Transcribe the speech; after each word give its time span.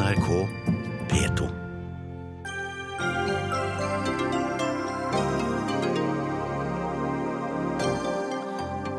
NRK 0.00 0.48
P2. 1.08 1.48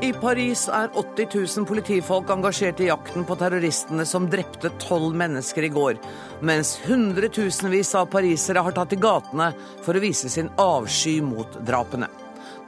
I 0.02 0.14
Paris 0.14 0.68
er 0.70 0.90
80 0.94 1.58
000 1.58 1.66
politifolk 1.66 2.30
engasjert 2.30 2.84
i 2.86 2.92
jakten 2.92 3.26
på 3.26 3.38
terroristene 3.40 4.06
som 4.06 4.28
drepte 4.30 4.70
tolv 4.84 5.18
mennesker 5.18 5.66
i 5.66 5.72
går, 5.74 5.98
mens 6.46 6.76
hundretusenvis 6.86 7.96
av 7.98 8.12
parisere 8.14 8.62
har 8.62 8.78
tatt 8.78 8.94
til 8.94 9.02
gatene 9.02 9.50
for 9.82 9.98
å 9.98 10.04
vise 10.06 10.30
sin 10.30 10.54
avsky 10.62 11.18
mot 11.26 11.58
drapene. 11.66 12.12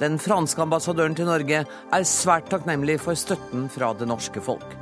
Den 0.02 0.18
franske 0.18 0.66
ambassadøren 0.66 1.14
til 1.14 1.30
Norge 1.30 1.62
er 1.70 2.10
svært 2.10 2.50
takknemlig 2.50 2.98
for 3.06 3.14
støtten 3.14 3.70
fra 3.70 3.94
det 3.94 4.10
norske 4.10 4.42
folk. 4.42 4.74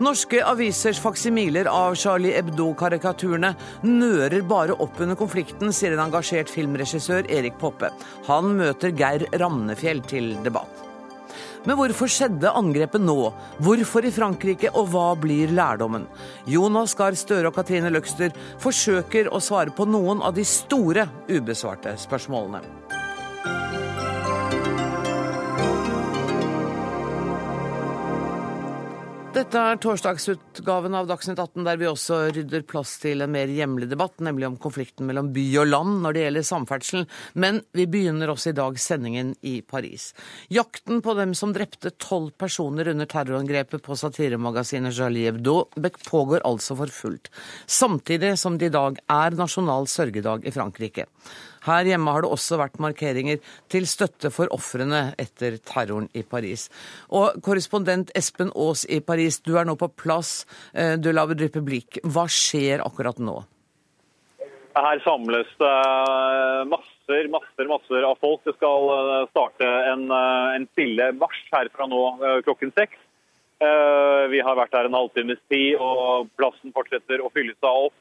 Norske 0.00 0.38
avisers 0.40 0.96
faksimiler 0.96 1.68
av 1.68 1.92
Charlie 2.00 2.32
Hebdo-karikaturene 2.32 3.50
nører 3.84 4.40
bare 4.48 4.72
opp 4.80 4.96
under 5.04 5.18
konflikten, 5.20 5.74
sier 5.76 5.92
en 5.92 6.06
engasjert 6.06 6.48
filmregissør 6.48 7.28
Erik 7.28 7.58
Poppe. 7.60 7.90
Han 8.30 8.54
møter 8.56 8.94
Geir 8.96 9.26
Ramnefjell 9.42 10.00
til 10.08 10.32
debatt. 10.46 10.86
Men 11.68 11.76
hvorfor 11.76 12.08
skjedde 12.08 12.48
angrepet 12.56 13.04
nå? 13.04 13.18
Hvorfor 13.60 14.08
i 14.08 14.14
Frankrike, 14.14 14.70
og 14.72 14.88
hva 14.94 15.10
blir 15.20 15.52
lærdommen? 15.52 16.08
Jonas 16.48 16.96
Gahr 16.96 17.12
Støre 17.20 17.52
og 17.52 17.58
Katrine 17.58 17.92
Løkster 17.92 18.32
forsøker 18.64 19.28
å 19.28 19.42
svare 19.44 19.76
på 19.76 19.84
noen 19.84 20.24
av 20.24 20.32
de 20.40 20.48
store 20.48 21.04
ubesvarte 21.28 21.98
spørsmålene. 22.00 22.99
Dette 29.40 29.56
er 29.56 29.78
torsdagsutgaven 29.80 30.92
av 30.98 31.06
Dagsnytt 31.08 31.38
18, 31.40 31.62
der 31.64 31.78
vi 31.80 31.86
også 31.88 32.16
rydder 32.34 32.60
plass 32.68 32.90
til 33.00 33.24
en 33.24 33.30
mer 33.32 33.48
hjemlig 33.48 33.86
debatt, 33.88 34.18
nemlig 34.20 34.44
om 34.50 34.58
konflikten 34.60 35.08
mellom 35.08 35.30
by 35.32 35.44
og 35.62 35.70
land 35.70 35.94
når 36.02 36.12
det 36.12 36.24
gjelder 36.26 36.44
samferdsel. 36.44 37.06
Men 37.40 37.62
vi 37.72 37.86
begynner 37.88 38.28
også 38.28 38.50
i 38.50 38.58
dag 38.58 38.76
sendingen 38.76 39.30
i 39.40 39.54
Paris. 39.64 40.10
Jakten 40.52 41.00
på 41.00 41.14
dem 41.16 41.32
som 41.38 41.54
drepte 41.56 41.94
tolv 41.96 42.34
personer 42.36 42.92
under 42.92 43.08
terrorangrepet 43.08 43.80
på 43.86 43.96
satiremagasinet 43.96 44.98
Charlie 44.98 45.30
Hebdo 45.30 45.62
pågår 46.10 46.44
altså 46.44 46.76
for 46.82 46.92
fullt. 46.92 47.32
Samtidig 47.64 48.34
som 48.42 48.60
det 48.60 48.68
i 48.68 48.76
dag 48.76 49.00
er 49.08 49.40
nasjonal 49.40 49.88
sørgedag 49.88 50.44
i 50.44 50.52
Frankrike. 50.52 51.08
Her 51.66 51.84
hjemme 51.84 52.14
har 52.14 52.24
det 52.24 52.32
også 52.32 52.56
vært 52.60 52.80
markeringer 52.80 53.40
til 53.72 53.86
støtte 53.90 54.32
for 54.32 54.48
ofrene 54.54 55.10
etter 55.20 55.58
terroren 55.60 56.08
i 56.16 56.24
Paris. 56.24 56.68
Og 57.12 57.40
korrespondent 57.44 58.12
Espen 58.16 58.52
Aas 58.56 58.86
i 58.88 59.02
Paris, 59.04 59.40
du 59.44 59.56
er 59.60 59.68
nå 59.68 59.76
på 59.76 59.90
plass 59.92 60.44
Du 60.72 61.10
de 61.10 61.16
la 61.16 61.26
Republique. 61.26 62.00
Hva 62.06 62.26
skjer 62.30 62.82
akkurat 62.84 63.18
nå? 63.18 63.40
Her 64.76 65.00
samles 65.02 65.48
det 65.58 65.70
masser, 66.70 67.28
masser, 67.34 67.66
masser 67.66 68.06
av 68.06 68.18
folk. 68.22 68.42
Det 68.46 68.54
skal 68.54 68.90
eh, 68.94 69.28
starte 69.32 69.70
en, 69.92 70.06
eh, 70.14 70.50
en 70.56 70.66
stille 70.72 71.10
marsj 71.18 71.48
herfra 71.52 71.88
nå 71.90 72.02
klokken 72.46 72.74
seks. 72.78 72.98
Vi 73.60 74.38
har 74.40 74.56
vært 74.56 74.72
her 74.72 74.86
en 74.88 74.94
halvtimes 74.96 75.36
tid, 75.52 75.74
og 75.84 76.30
plassen 76.40 76.72
fortsetter 76.72 77.20
å 77.20 77.28
fylle 77.34 77.52
seg 77.58 77.88
opp. 77.90 77.96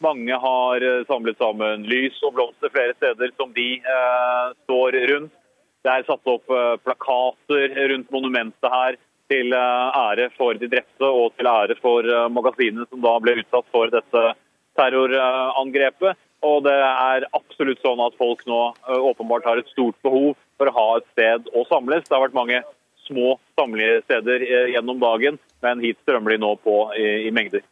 Mange 0.00 0.32
har 0.32 0.80
eh, 0.80 1.04
samlet 1.08 1.36
sammen 1.36 1.84
lys 1.88 2.16
og 2.24 2.32
blomster 2.38 2.72
flere 2.72 2.94
steder 2.96 3.34
som 3.36 3.52
de 3.52 3.68
eh, 3.84 4.46
står 4.64 4.96
rundt. 5.12 5.34
Det 5.84 5.92
er 5.92 6.06
satt 6.08 6.30
opp 6.32 6.48
eh, 6.48 6.76
plakater 6.80 7.74
rundt 7.92 8.08
monumentet 8.14 8.72
her 8.72 8.96
til 9.32 9.52
eh, 9.52 9.98
ære 10.00 10.30
for 10.38 10.56
de 10.56 10.70
drepte 10.72 11.04
og 11.04 11.36
til 11.36 11.50
ære 11.50 11.76
for 11.84 12.08
eh, 12.08 12.30
magasinet 12.32 12.88
som 12.88 13.04
da 13.04 13.12
ble 13.20 13.36
utsatt 13.42 13.68
for 13.74 13.92
dette 13.92 14.24
terrorangrepet. 14.80 16.16
Og 16.48 16.64
det 16.64 16.78
er 16.80 17.28
absolutt 17.36 17.84
sånn 17.84 18.00
at 18.00 18.16
folk 18.16 18.46
nå 18.48 18.60
eh, 18.72 18.96
åpenbart 19.12 19.44
har 19.50 19.60
et 19.60 19.68
stort 19.74 20.00
behov 20.06 20.32
for 20.56 20.70
å 20.70 20.76
ha 20.78 20.88
et 20.96 21.10
sted 21.12 21.52
å 21.52 21.66
samles. 21.68 22.08
Det 22.08 22.16
har 22.16 22.24
vært 22.24 22.40
mange 22.40 22.62
små 23.04 23.34
samlesteder 23.58 24.44
gjennom 24.70 25.00
dagen, 25.02 25.36
men 25.60 25.84
hit 25.84 26.00
strømmer 26.04 26.32
de 26.32 26.40
nå 26.40 26.54
på 26.64 26.76
i, 26.96 27.26
i 27.28 27.34
mengder. 27.34 27.64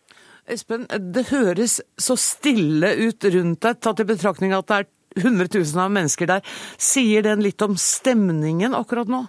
Espen, 0.48 0.86
det 0.88 1.28
høres 1.28 1.78
så 2.00 2.16
stille 2.18 2.94
ut 3.04 3.24
rundt 3.34 3.64
deg, 3.64 3.80
tatt 3.84 4.00
i 4.00 4.08
betraktning 4.08 4.54
at 4.56 4.68
det 4.70 4.78
er 4.78 4.88
hundretusener 5.24 5.88
av 5.88 5.96
mennesker 5.96 6.30
der. 6.30 6.46
Sier 6.80 7.24
den 7.26 7.42
litt 7.44 7.62
om 7.64 7.76
stemningen 7.80 8.76
akkurat 8.76 9.10
nå? 9.10 9.24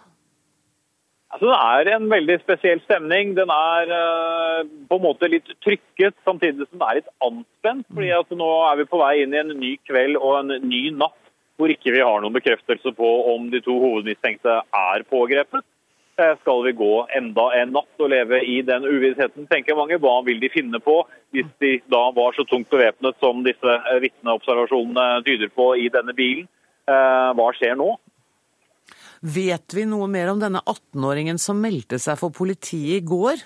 Altså, 1.30 1.46
det 1.46 1.58
er 1.62 1.90
en 1.94 2.08
veldig 2.10 2.40
spesiell 2.42 2.80
stemning. 2.88 3.36
Den 3.38 3.52
er 3.54 3.92
uh, 3.94 4.62
på 4.90 4.98
en 4.98 5.04
måte 5.04 5.30
litt 5.30 5.50
trykket, 5.62 6.18
samtidig 6.26 6.66
som 6.66 6.80
den 6.80 6.88
er 6.88 7.00
litt 7.02 7.12
anspent. 7.26 7.86
fordi 7.94 8.14
altså, 8.18 8.38
Nå 8.40 8.50
er 8.72 8.80
vi 8.80 8.88
på 8.90 9.02
vei 9.02 9.14
inn 9.24 9.36
i 9.36 9.42
en 9.44 9.54
ny 9.60 9.76
kveld 9.86 10.18
og 10.18 10.40
en 10.40 10.56
ny 10.66 10.88
natt 10.96 11.18
hvor 11.60 11.72
ikke 11.72 11.92
vi 11.92 12.00
har 12.00 12.22
noen 12.24 12.38
bekreftelse 12.38 12.94
på 12.96 13.08
om 13.34 13.50
de 13.52 13.60
to 13.62 13.76
hovedmistenkte 13.82 14.62
er 14.64 15.04
pågrepet. 15.12 15.66
Eh, 16.20 16.36
skal 16.42 16.64
vi 16.64 16.72
gå 16.72 17.08
enda 17.16 17.46
en 17.56 17.70
natt 17.72 18.02
og 18.04 18.10
leve 18.12 18.42
i 18.44 18.58
den 18.68 18.84
uvissheten, 18.84 19.46
tenker 19.48 19.78
mange. 19.78 19.96
Hva 20.04 20.18
vil 20.28 20.42
de 20.42 20.50
finne 20.52 20.82
på 20.84 20.98
hvis 21.32 21.48
de 21.64 21.78
da 21.88 22.02
var 22.16 22.36
så 22.36 22.44
tungt 22.50 22.68
bevæpnet 22.74 23.16
som 23.24 23.40
disse 23.46 23.76
eh, 23.78 24.02
vitneobservasjonene 24.04 25.22
tyder 25.24 25.52
på 25.56 25.70
i 25.80 25.88
denne 25.94 26.16
bilen? 26.18 26.50
Eh, 26.90 27.30
hva 27.40 27.46
skjer 27.56 27.78
nå? 27.80 27.94
Vet 29.24 29.78
vi 29.78 29.86
noe 29.88 30.10
mer 30.12 30.34
om 30.34 30.42
denne 30.42 30.60
18-åringen 30.66 31.40
som 31.40 31.62
meldte 31.64 32.02
seg 32.04 32.20
for 32.20 32.36
politiet 32.36 33.00
i 33.00 33.08
går? 33.14 33.46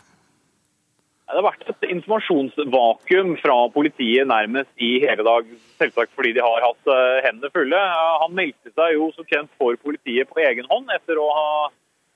Det 1.29 1.37
har 1.37 1.45
vært 1.45 1.69
et 1.69 1.87
informasjonsvakuum 1.93 3.35
fra 3.41 3.59
politiet 3.73 4.29
nærmest 4.29 4.73
i 4.81 4.95
hele 5.05 5.25
dag. 5.25 5.45
Selvsagt 5.77 6.13
fordi 6.17 6.33
de 6.37 6.41
har 6.45 6.65
hatt 6.65 6.91
hendene 7.25 7.53
fulle. 7.53 7.79
Han 8.21 8.35
meldte 8.37 8.73
seg 8.73 8.97
jo 8.97 9.07
som 9.15 9.29
kjent 9.29 9.49
for 9.61 9.77
politiet 9.81 10.29
på 10.29 10.41
egen 10.45 10.69
hånd 10.69 10.93
etter 10.93 11.21
å 11.21 11.29
ha 11.33 11.47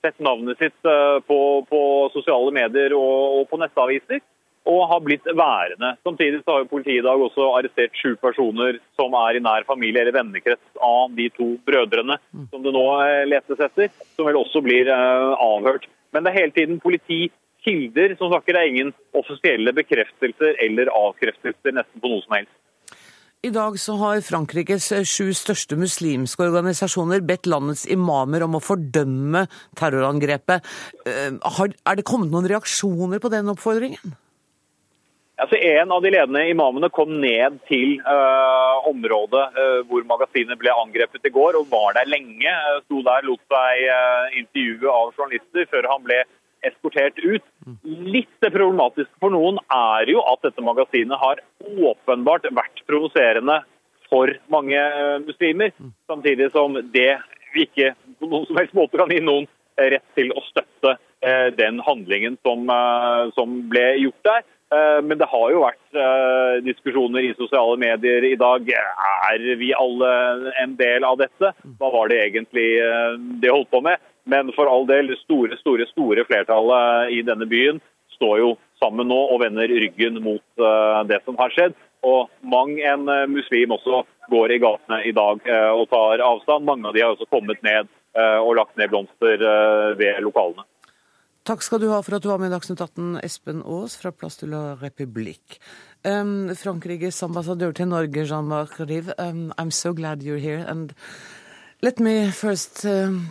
sett 0.04 0.18
navnet 0.22 0.58
sitt 0.58 0.86
eh, 0.86 1.18
på, 1.26 1.38
på 1.68 1.80
sosiale 2.14 2.52
medier 2.54 2.94
og, 2.96 3.40
og, 3.40 3.46
på 3.50 3.58
nettaviser, 3.60 4.22
og 4.68 4.82
har 4.90 5.00
blitt 5.00 5.26
værende. 5.26 5.94
Samtidig 6.04 6.42
har 6.46 6.66
politiet 6.68 7.00
i 7.00 7.06
dag 7.06 7.22
også 7.24 7.46
arrestert 7.56 7.96
sju 7.96 8.14
personer 8.20 8.78
som 8.98 9.16
er 9.16 9.38
i 9.38 9.42
nær 9.44 9.66
familie 9.68 10.02
eller 10.04 10.16
vennekrets 10.18 10.82
av 10.84 11.14
de 11.16 11.30
to 11.36 11.54
brødrene 11.68 12.18
som 12.50 12.64
det 12.64 12.74
nå 12.76 12.86
eh, 13.06 13.24
letes 13.30 13.64
etter, 13.68 13.92
som 14.16 14.28
vel 14.28 14.40
også 14.42 14.62
blir 14.64 14.90
uh, 14.92 15.34
avhørt. 15.40 15.88
Men 16.12 16.24
det 16.24 16.32
er 16.32 16.40
hele 16.42 16.56
tiden 16.56 16.82
politi, 16.84 17.28
kilder 17.64 18.14
som 18.18 18.30
snakker. 18.30 18.54
Det 18.54 18.60
er 18.60 18.72
ingen 18.74 18.94
offisielle 19.16 19.72
bekreftelser 19.76 20.60
eller 20.64 20.92
avkreftelser 20.94 21.74
nesten 21.74 22.04
på 22.04 22.12
noe 22.12 22.24
som 22.24 22.36
helst. 22.38 22.54
I 23.46 23.50
dag 23.54 23.76
så 23.78 23.94
har 24.00 24.22
Frankrikes 24.26 24.88
sju 25.06 25.28
største 25.30 25.76
muslimske 25.78 26.42
organisasjoner 26.42 27.22
bedt 27.22 27.46
landets 27.46 27.84
imamer 27.86 28.42
om 28.42 28.56
å 28.58 28.60
fordømme 28.62 29.44
terrorangrepet. 29.78 30.66
Eh, 31.06 31.30
er 31.30 32.00
det 32.00 32.06
kommet 32.08 32.32
noen 32.32 32.48
reaksjoner 32.50 33.22
på 33.22 33.30
den 33.30 33.52
oppfordringen? 33.52 34.16
Altså, 35.38 35.54
en 35.54 35.94
av 35.94 36.02
de 36.02 36.10
ledende 36.10 36.42
imamene 36.50 36.90
kom 36.90 37.12
ned 37.22 37.60
til 37.70 38.00
uh, 38.02 38.82
området 38.90 39.44
uh, 39.54 39.80
hvor 39.86 40.02
magasinet 40.10 40.58
ble 40.58 40.74
angrepet 40.74 41.30
i 41.30 41.30
går, 41.30 41.60
og 41.60 41.70
var 41.70 41.94
der 41.94 42.10
lenge. 42.10 42.50
Uh, 42.50 42.80
sto 42.88 43.04
der, 43.06 43.22
lot 43.22 43.44
seg 43.46 43.84
uh, 43.86 44.34
intervjue 44.34 44.90
av 44.90 45.14
journalister 45.14 45.70
før 45.70 45.86
han 45.92 46.02
ble 46.02 46.24
eskortert 46.66 47.18
ut. 47.22 47.44
Litt 47.84 48.40
problematisk 48.44 49.10
for 49.22 49.34
noen 49.34 49.60
er 49.72 50.10
jo 50.10 50.22
at 50.30 50.44
dette 50.46 50.64
magasinet 50.64 51.20
har 51.20 51.42
åpenbart 51.68 52.48
vært 52.54 52.84
provoserende 52.88 53.60
for 54.08 54.32
mange 54.52 54.78
eh, 54.78 55.18
muslimer, 55.24 55.72
samtidig 56.08 56.50
som 56.54 56.76
det 56.94 57.12
vi 57.54 57.64
ikke 57.64 57.94
på 58.20 58.28
noen 58.28 58.46
som 58.48 58.60
helst 58.60 58.76
måte 58.76 59.00
kan 59.00 59.12
gi 59.12 59.20
noen 59.24 59.48
rett 59.78 60.04
til 60.18 60.32
å 60.34 60.42
støtte 60.48 60.96
eh, 61.24 61.48
den 61.56 61.80
handlingen 61.84 62.38
som, 62.44 62.64
eh, 62.72 63.24
som 63.36 63.60
ble 63.72 63.90
gjort 64.04 64.24
der. 64.30 64.46
Men 64.68 65.16
det 65.16 65.24
har 65.32 65.46
jo 65.48 65.62
vært 65.62 66.60
diskusjoner 66.60 67.24
i 67.24 67.30
sosiale 67.38 67.78
medier 67.80 68.20
i 68.28 68.34
dag. 68.36 68.66
Er 68.68 69.40
vi 69.56 69.70
alle 69.72 70.10
en 70.60 70.74
del 70.76 71.06
av 71.08 71.16
dette? 71.22 71.54
Hva 71.80 71.88
var 71.94 72.10
det 72.12 72.18
egentlig 72.26 72.66
de 73.40 73.48
holdt 73.48 73.70
på 73.72 73.80
med? 73.86 73.96
Men 74.28 74.52
for 74.56 74.68
all 74.68 74.86
del, 74.88 75.08
det 75.08 75.20
store, 75.22 75.56
store, 75.62 75.86
store 75.92 76.24
flertallet 76.28 77.14
i 77.16 77.22
denne 77.24 77.48
byen 77.48 77.80
står 78.18 78.40
jo 78.42 78.54
sammen 78.82 79.08
nå 79.10 79.18
og 79.32 79.42
vender 79.42 79.70
ryggen 79.70 80.18
mot 80.22 80.44
uh, 80.60 81.00
det 81.08 81.22
som 81.24 81.38
har 81.40 81.54
skjedd. 81.54 81.76
Og 82.06 82.28
mang 82.46 82.74
en 82.76 83.08
uh, 83.10 83.26
muslim 83.30 83.72
også 83.74 84.02
går 84.30 84.54
i 84.54 84.60
gatene 84.62 85.00
i 85.08 85.14
dag 85.16 85.40
uh, 85.48 85.72
og 85.74 85.88
tar 85.92 86.24
avstand. 86.24 86.66
Mange 86.68 86.90
av 86.90 86.96
de 86.96 87.04
har 87.04 87.14
også 87.14 87.30
kommet 87.30 87.62
ned 87.66 87.94
og 88.18 88.56
lagt 88.56 88.72
ned 88.80 88.88
blomster 88.90 89.38
ved 90.00 90.16
lokalene. 90.24 90.64
Takk 91.46 91.62
skal 91.62 91.78
du 91.78 91.86
ha 91.92 92.00
for 92.02 92.16
at 92.16 92.24
du 92.24 92.30
var 92.32 92.40
med 92.40 92.50
i 92.50 92.54
Dagsnytt 92.56 92.80
18, 92.82 93.20
Espen 93.22 93.60
Aas 93.62 93.94
fra 94.00 94.10
Place 94.10 94.40
de 94.40 94.48
la 94.50 94.74
République. 94.80 95.60
Um, 96.02 96.50
Frankrikes 96.56 97.22
ambassadør 97.22 97.76
til 97.76 97.88
Norge, 97.92 98.24
Jean-Marc 98.26 98.80
Rive, 98.80 99.14
um, 99.22 99.52
I'm 99.56 99.70
so 99.70 99.94
glad 99.94 100.24
you're 100.24 100.40
here. 100.40 100.64
And 100.66 100.92
let 101.80 102.00
me 102.00 102.32
first 102.32 102.84
um, 102.84 103.30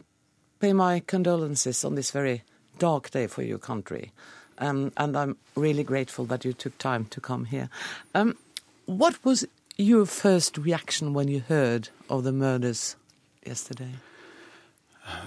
pay 0.60 0.74
my 0.74 1.02
condolences 1.02 1.86
on 1.86 1.96
this 1.96 2.12
very 2.12 2.44
dark 2.80 3.12
day 3.12 3.28
for 3.28 3.42
your 3.42 3.60
country. 3.60 4.12
um, 4.60 4.92
and 4.98 5.18
I'm 5.18 5.38
really 5.56 5.84
grateful 5.84 6.26
that 6.26 6.46
you 6.46 6.54
took 6.54 6.78
time 6.78 7.06
to 7.06 7.22
come 7.22 7.46
here. 7.46 7.70
Um, 8.16 8.38
what 8.86 9.24
was 9.24 9.46
your 9.78 10.06
first 10.06 10.58
reaction 10.58 11.14
when 11.14 11.28
you 11.28 11.42
heard 11.42 11.90
of 12.10 12.24
the 12.24 12.32
murders 12.32 12.96
yesterday? 13.46 13.92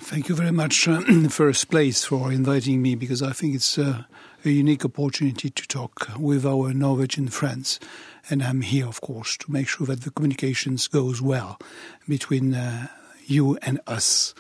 Thank 0.00 0.28
you 0.28 0.34
very 0.34 0.52
much, 0.52 0.86
uh, 0.88 1.00
in 1.08 1.22
the 1.22 1.30
first 1.42 1.70
place, 1.70 2.04
for 2.04 2.30
inviting 2.32 2.82
me 2.82 2.94
because 2.94 3.22
I 3.22 3.32
think 3.32 3.54
it's 3.54 3.78
uh, 3.78 4.04
a 4.44 4.50
unique 4.50 4.84
opportunity 4.84 5.48
to 5.48 5.66
talk 5.66 6.08
with 6.18 6.44
our 6.44 6.74
Norwegian 6.74 7.28
friends. 7.28 7.80
And 8.28 8.42
I'm 8.42 8.60
here, 8.60 8.86
of 8.86 9.00
course, 9.00 9.38
to 9.38 9.50
make 9.50 9.68
sure 9.68 9.86
that 9.86 10.02
the 10.02 10.10
communications 10.10 10.86
goes 10.86 11.22
well 11.22 11.58
between 12.06 12.54
uh, 12.54 12.88
you 13.26 13.56
and 13.62 13.80
us. 13.86 14.34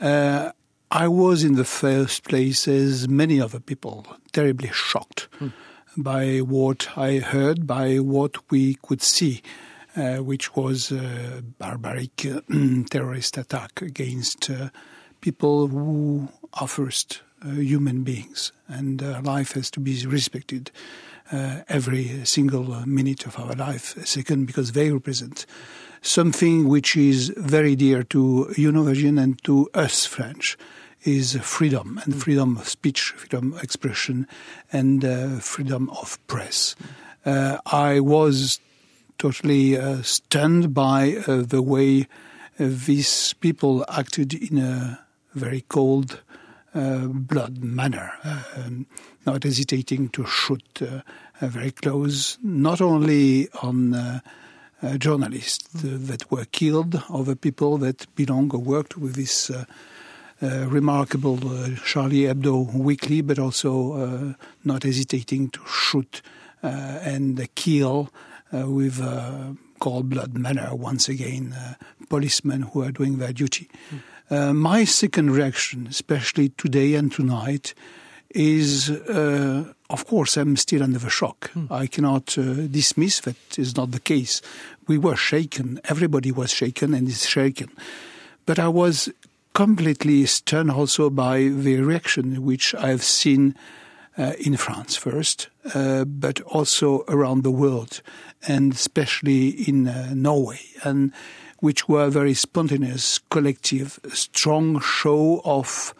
Uh, 0.00 0.52
I 0.90 1.08
was 1.08 1.42
in 1.42 1.54
the 1.54 1.64
first 1.64 2.24
place, 2.24 2.68
as 2.68 3.08
many 3.08 3.40
other 3.40 3.60
people, 3.60 4.06
terribly 4.32 4.70
shocked 4.72 5.28
mm. 5.40 5.52
by 5.96 6.38
what 6.38 6.96
I 6.96 7.18
heard, 7.18 7.66
by 7.66 7.96
what 7.98 8.50
we 8.50 8.74
could 8.82 9.02
see. 9.02 9.42
Uh, 9.96 10.18
which 10.18 10.54
was 10.54 10.92
a 10.92 11.42
barbaric 11.58 12.26
uh, 12.26 12.42
terrorist 12.90 13.38
attack 13.38 13.80
against 13.80 14.50
uh, 14.50 14.68
people 15.22 15.68
who 15.68 16.28
are 16.60 16.68
first 16.68 17.22
uh, 17.42 17.52
human 17.52 18.02
beings, 18.02 18.52
and 18.68 19.00
life 19.24 19.52
has 19.52 19.70
to 19.70 19.80
be 19.80 20.04
respected 20.04 20.70
every 21.32 22.24
single 22.24 22.86
minute 22.86 23.26
of 23.26 23.38
our 23.38 23.54
life. 23.54 23.96
Second, 24.06 24.46
because 24.46 24.72
they 24.72 24.90
represent 24.90 25.46
something 26.02 26.68
which 26.68 26.96
is 26.96 27.32
very 27.36 27.74
dear 27.74 28.02
to 28.04 28.46
Eurovision 28.56 29.20
and 29.20 29.42
to 29.44 29.68
us 29.74 30.06
French 30.06 30.56
is 31.02 31.36
freedom 31.42 32.00
and 32.04 32.14
mm. 32.14 32.22
freedom 32.22 32.56
of 32.56 32.68
speech, 32.68 33.12
freedom 33.16 33.52
of 33.52 33.62
expression, 33.62 34.26
and 34.72 35.04
uh, 35.04 35.38
freedom 35.38 35.88
of 35.90 36.18
press. 36.26 36.74
Uh, 37.24 37.58
I 37.66 38.00
was 38.00 38.60
totally 39.18 39.76
uh, 39.76 40.02
stunned 40.02 40.74
by 40.74 41.16
uh, 41.26 41.42
the 41.42 41.62
way 41.62 42.02
uh, 42.58 42.66
these 42.68 43.32
people 43.34 43.84
acted 43.88 44.34
in 44.34 44.58
a 44.58 45.00
very 45.34 45.62
cold 45.68 46.20
uh, 46.74 47.06
blood 47.06 47.58
manner, 47.62 48.12
um, 48.56 48.86
not 49.26 49.42
hesitating 49.42 50.08
to 50.10 50.24
shoot 50.24 50.80
very 51.40 51.70
close, 51.70 52.38
not 52.42 52.80
only 52.80 53.48
on 53.62 54.22
journalists 54.98 55.68
that 55.82 56.30
were 56.30 56.44
killed, 56.46 57.02
other 57.10 57.34
people 57.34 57.76
that 57.78 58.06
belong 58.14 58.50
or 58.52 58.60
worked 58.60 58.96
with 58.96 59.14
this. 59.14 59.50
Uh, 60.42 60.66
remarkable 60.68 61.38
uh, 61.48 61.70
Charlie 61.86 62.24
Hebdo 62.24 62.70
weekly, 62.74 63.22
but 63.22 63.38
also 63.38 63.92
uh, 63.94 64.32
not 64.64 64.82
hesitating 64.82 65.48
to 65.48 65.60
shoot 65.66 66.20
and 66.62 67.48
kill 67.54 68.10
uh, 68.52 68.70
with 68.70 69.00
uh, 69.00 69.52
cold 69.80 70.08
blood 70.08 70.34
manner 70.38 70.72
once 70.72 71.08
again 71.08 71.52
uh, 71.52 71.74
policemen 72.08 72.62
who 72.62 72.82
are 72.82 72.92
doing 72.92 73.18
their 73.18 73.32
duty. 73.32 73.68
Mm. 74.30 74.54
my 74.56 74.84
second 74.84 75.30
reaction, 75.32 75.86
especially 75.88 76.50
today 76.50 76.94
and 76.94 77.10
tonight, 77.10 77.74
is 78.36 78.90
of 79.88 80.06
course 80.06 80.36
I'm 80.36 80.56
still 80.56 80.82
under 80.82 80.98
the 80.98 81.10
shock. 81.10 81.50
Mm. 81.54 81.70
I 81.70 81.86
cannot 81.86 82.26
dismiss 82.70 83.20
that 83.20 83.58
is 83.58 83.76
not 83.76 83.90
the 83.92 84.00
case. 84.00 84.42
We 84.86 84.98
were 84.98 85.16
shaken. 85.16 85.80
Everybody 85.84 86.30
was 86.32 86.50
shaken 86.50 86.94
and 86.94 87.08
is 87.08 87.26
shaken. 87.26 87.70
But 88.44 88.58
I 88.58 88.68
was 88.68 89.08
completely 89.54 90.26
stunned 90.26 90.70
also 90.70 91.08
by 91.08 91.48
the 91.48 91.80
reaction 91.80 92.44
which 92.44 92.74
I've 92.74 93.02
seen 93.02 93.54
uh, 94.18 94.32
in 94.38 94.56
France 94.56 94.96
first, 94.96 95.48
uh, 95.74 96.04
but 96.04 96.40
also 96.42 97.04
around 97.08 97.42
the 97.42 97.50
world, 97.50 98.02
and 98.46 98.72
especially 98.72 99.48
in 99.48 99.88
uh, 99.88 100.12
Norway, 100.14 100.60
and 100.84 101.12
which 101.60 101.88
were 101.88 102.08
very 102.10 102.34
spontaneous, 102.34 103.18
collective, 103.30 103.98
strong 104.12 104.80
show 104.80 105.40
of 105.44 105.94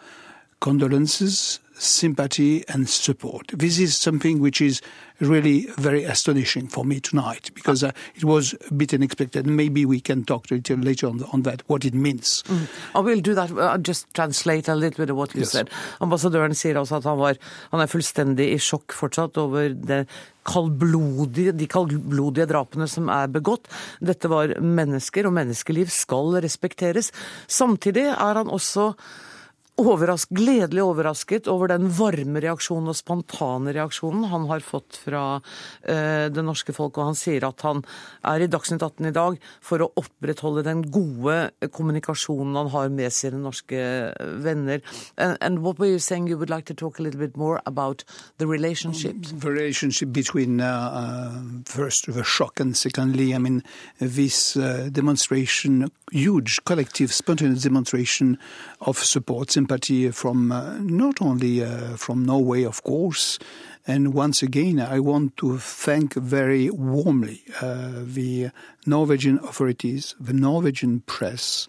condolences, 0.61 1.59
sympathy, 1.77 2.63
and 2.67 2.89
support. 2.89 3.47
This 3.53 3.79
is 3.79 3.97
something 3.97 4.39
which 4.39 4.61
is 4.61 4.81
really 5.19 5.67
very 5.77 6.03
astonishing 6.03 6.67
for 6.67 6.85
me 6.85 6.99
tonight 6.99 7.49
because 7.55 7.83
uh, 7.83 7.91
it 8.15 8.23
was 8.23 8.53
a 8.69 8.73
bit 8.73 8.93
unexpected. 8.93 9.47
Maybe 9.47 9.85
we 9.85 9.99
can 9.99 10.23
talk 10.23 10.45
later 10.51 11.07
on, 11.07 11.23
on 11.33 11.41
that, 11.43 11.63
what 11.67 11.85
it 11.85 11.93
means. 11.93 12.43
Mm. 12.47 12.67
I 12.95 12.99
will 12.99 13.21
do 13.21 13.33
that. 13.33 13.51
I'll 13.51 13.77
just 13.77 14.13
translate 14.13 14.67
a 14.67 14.75
little 14.75 15.05
bit 15.05 15.09
of 15.09 15.17
what 15.17 15.33
you 15.33 15.41
yes. 15.41 15.51
said. 15.51 15.69
Ambassadøren 16.01 16.55
sier 16.55 16.77
altså 16.77 16.99
at 16.99 17.09
han, 17.09 17.17
var, 17.17 17.37
han 17.71 17.81
er 17.81 17.91
fullstendig 17.91 18.51
i 18.53 18.59
sjokk 18.61 18.93
fortsatt 18.93 19.37
over 19.41 19.73
det 19.73 20.05
kaldblodige, 20.47 21.51
de 21.57 21.67
kaldblodige 21.69 22.47
drapene 22.49 22.87
som 22.87 23.09
er 23.11 23.31
begått. 23.31 23.67
Dette 23.99 24.29
var 24.31 24.53
mennesker, 24.61 25.27
og 25.27 25.35
menneskeliv 25.35 25.91
skal 25.91 26.37
respekteres. 26.45 27.11
Samtidig 27.51 28.07
er 28.13 28.41
han 28.41 28.53
også 28.53 28.93
overrask, 29.77 30.31
gledelig 30.33 30.81
overrasket 30.83 31.47
over 31.51 31.69
den 31.71 31.89
varme 31.93 32.41
reaksjonen 32.41 32.89
og 32.91 32.97
spontane 32.97 33.73
reaksjonen 33.75 34.25
han 34.31 34.47
har 34.49 34.63
fått 34.65 34.97
fra 35.03 35.23
eh, 35.83 36.27
det 36.33 36.43
norske 36.45 36.73
folk. 36.73 36.97
Og 36.97 37.11
han 37.11 37.19
sier 37.19 37.45
at 37.47 37.61
han 37.65 37.83
er 38.25 38.43
i 38.43 38.49
Dagsnytt 38.51 38.81
18 38.81 39.09
i 39.09 39.13
dag 39.15 39.37
for 39.61 39.83
å 39.83 39.89
opprettholde 39.99 40.65
den 40.65 40.81
gode 40.81 41.51
kommunikasjonen 41.73 42.57
han 42.57 42.71
har 42.73 42.89
med 42.93 43.13
sine 43.13 43.41
norske 43.43 43.83
venner. 44.43 44.81
And, 45.17 45.37
and 45.41 45.61
what 45.65 45.79
were 45.79 45.91
you 45.91 45.99
saying 45.99 46.27
you 46.27 46.37
would 46.37 46.49
like 46.49 46.65
to 46.65 46.73
talk 46.73 46.99
a 46.99 47.03
little 47.03 47.19
bit 47.19 47.37
more 47.37 47.61
about 47.65 48.03
the 48.37 48.47
relationship? 48.47 49.15
The 49.29 49.51
relationship 49.51 50.11
between 50.11 50.61
uh, 50.61 50.65
uh, 50.65 51.61
first 51.65 52.11
the 52.11 52.23
shock 52.23 52.59
and 52.59 52.75
secondly, 52.75 53.33
I 53.35 53.37
mean, 53.37 53.63
this 53.99 54.57
uh, 54.57 54.89
demonstration, 54.91 55.91
huge 56.11 56.63
collective 56.65 57.13
spontaneous 57.13 57.63
demonstration 57.63 58.37
of 58.81 58.97
support 58.97 59.51
sympathy 59.67 60.09
from 60.11 60.51
uh, 60.51 60.77
not 60.79 61.21
only 61.21 61.61
uh, 61.61 61.97
from 61.97 62.25
Norway, 62.25 62.63
of 62.63 62.83
course. 62.83 63.37
And 63.85 64.13
once 64.13 64.41
again, 64.41 64.79
I 64.79 64.99
want 64.99 65.35
to 65.37 65.57
thank 65.57 66.13
very 66.13 66.69
warmly 66.69 67.41
uh, 67.61 68.03
the 68.03 68.51
Norwegian 68.85 69.39
authorities, 69.39 70.15
the 70.19 70.33
Norwegian 70.33 71.01
press, 71.01 71.67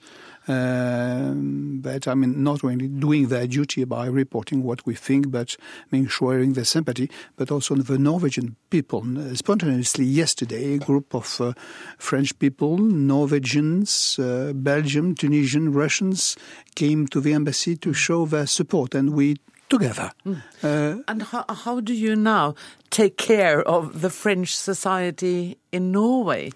but 0.48 2.08
I 2.08 2.14
mean, 2.14 2.42
not 2.42 2.64
only 2.64 2.88
doing 2.88 3.28
their 3.28 3.46
duty 3.46 3.84
by 3.84 4.06
reporting 4.06 4.62
what 4.62 4.84
we 4.86 4.94
think, 4.94 5.30
but 5.30 5.56
I 5.60 5.96
mean, 5.96 6.08
showing 6.08 6.54
their 6.54 6.64
sympathy, 6.64 7.10
but 7.36 7.50
also 7.50 7.74
the 7.74 7.98
Norwegian 7.98 8.56
people. 8.70 9.04
Spontaneously 9.34 10.06
yesterday, 10.06 10.74
a 10.74 10.78
group 10.78 11.14
of 11.14 11.40
uh, 11.40 11.52
French 11.98 12.38
people, 12.38 12.78
Norwegians, 12.78 14.18
uh, 14.18 14.52
Belgium, 14.54 15.14
Tunisian, 15.14 15.72
Russians 15.72 16.36
came 16.74 17.06
to 17.08 17.20
the 17.20 17.34
embassy 17.34 17.76
to 17.76 17.92
show 17.92 18.24
their 18.24 18.46
support, 18.46 18.94
and 18.94 19.10
we 19.12 19.36
together. 19.68 20.10
Mm. 20.24 20.42
Uh, 20.62 21.02
and 21.08 21.22
how, 21.22 21.44
how 21.48 21.80
do 21.80 21.92
you 21.92 22.16
now 22.16 22.54
take 22.88 23.18
care 23.18 23.60
of 23.62 24.00
the 24.00 24.08
French 24.08 24.56
society 24.56 25.58
in 25.72 25.92
Norway? 25.92 26.50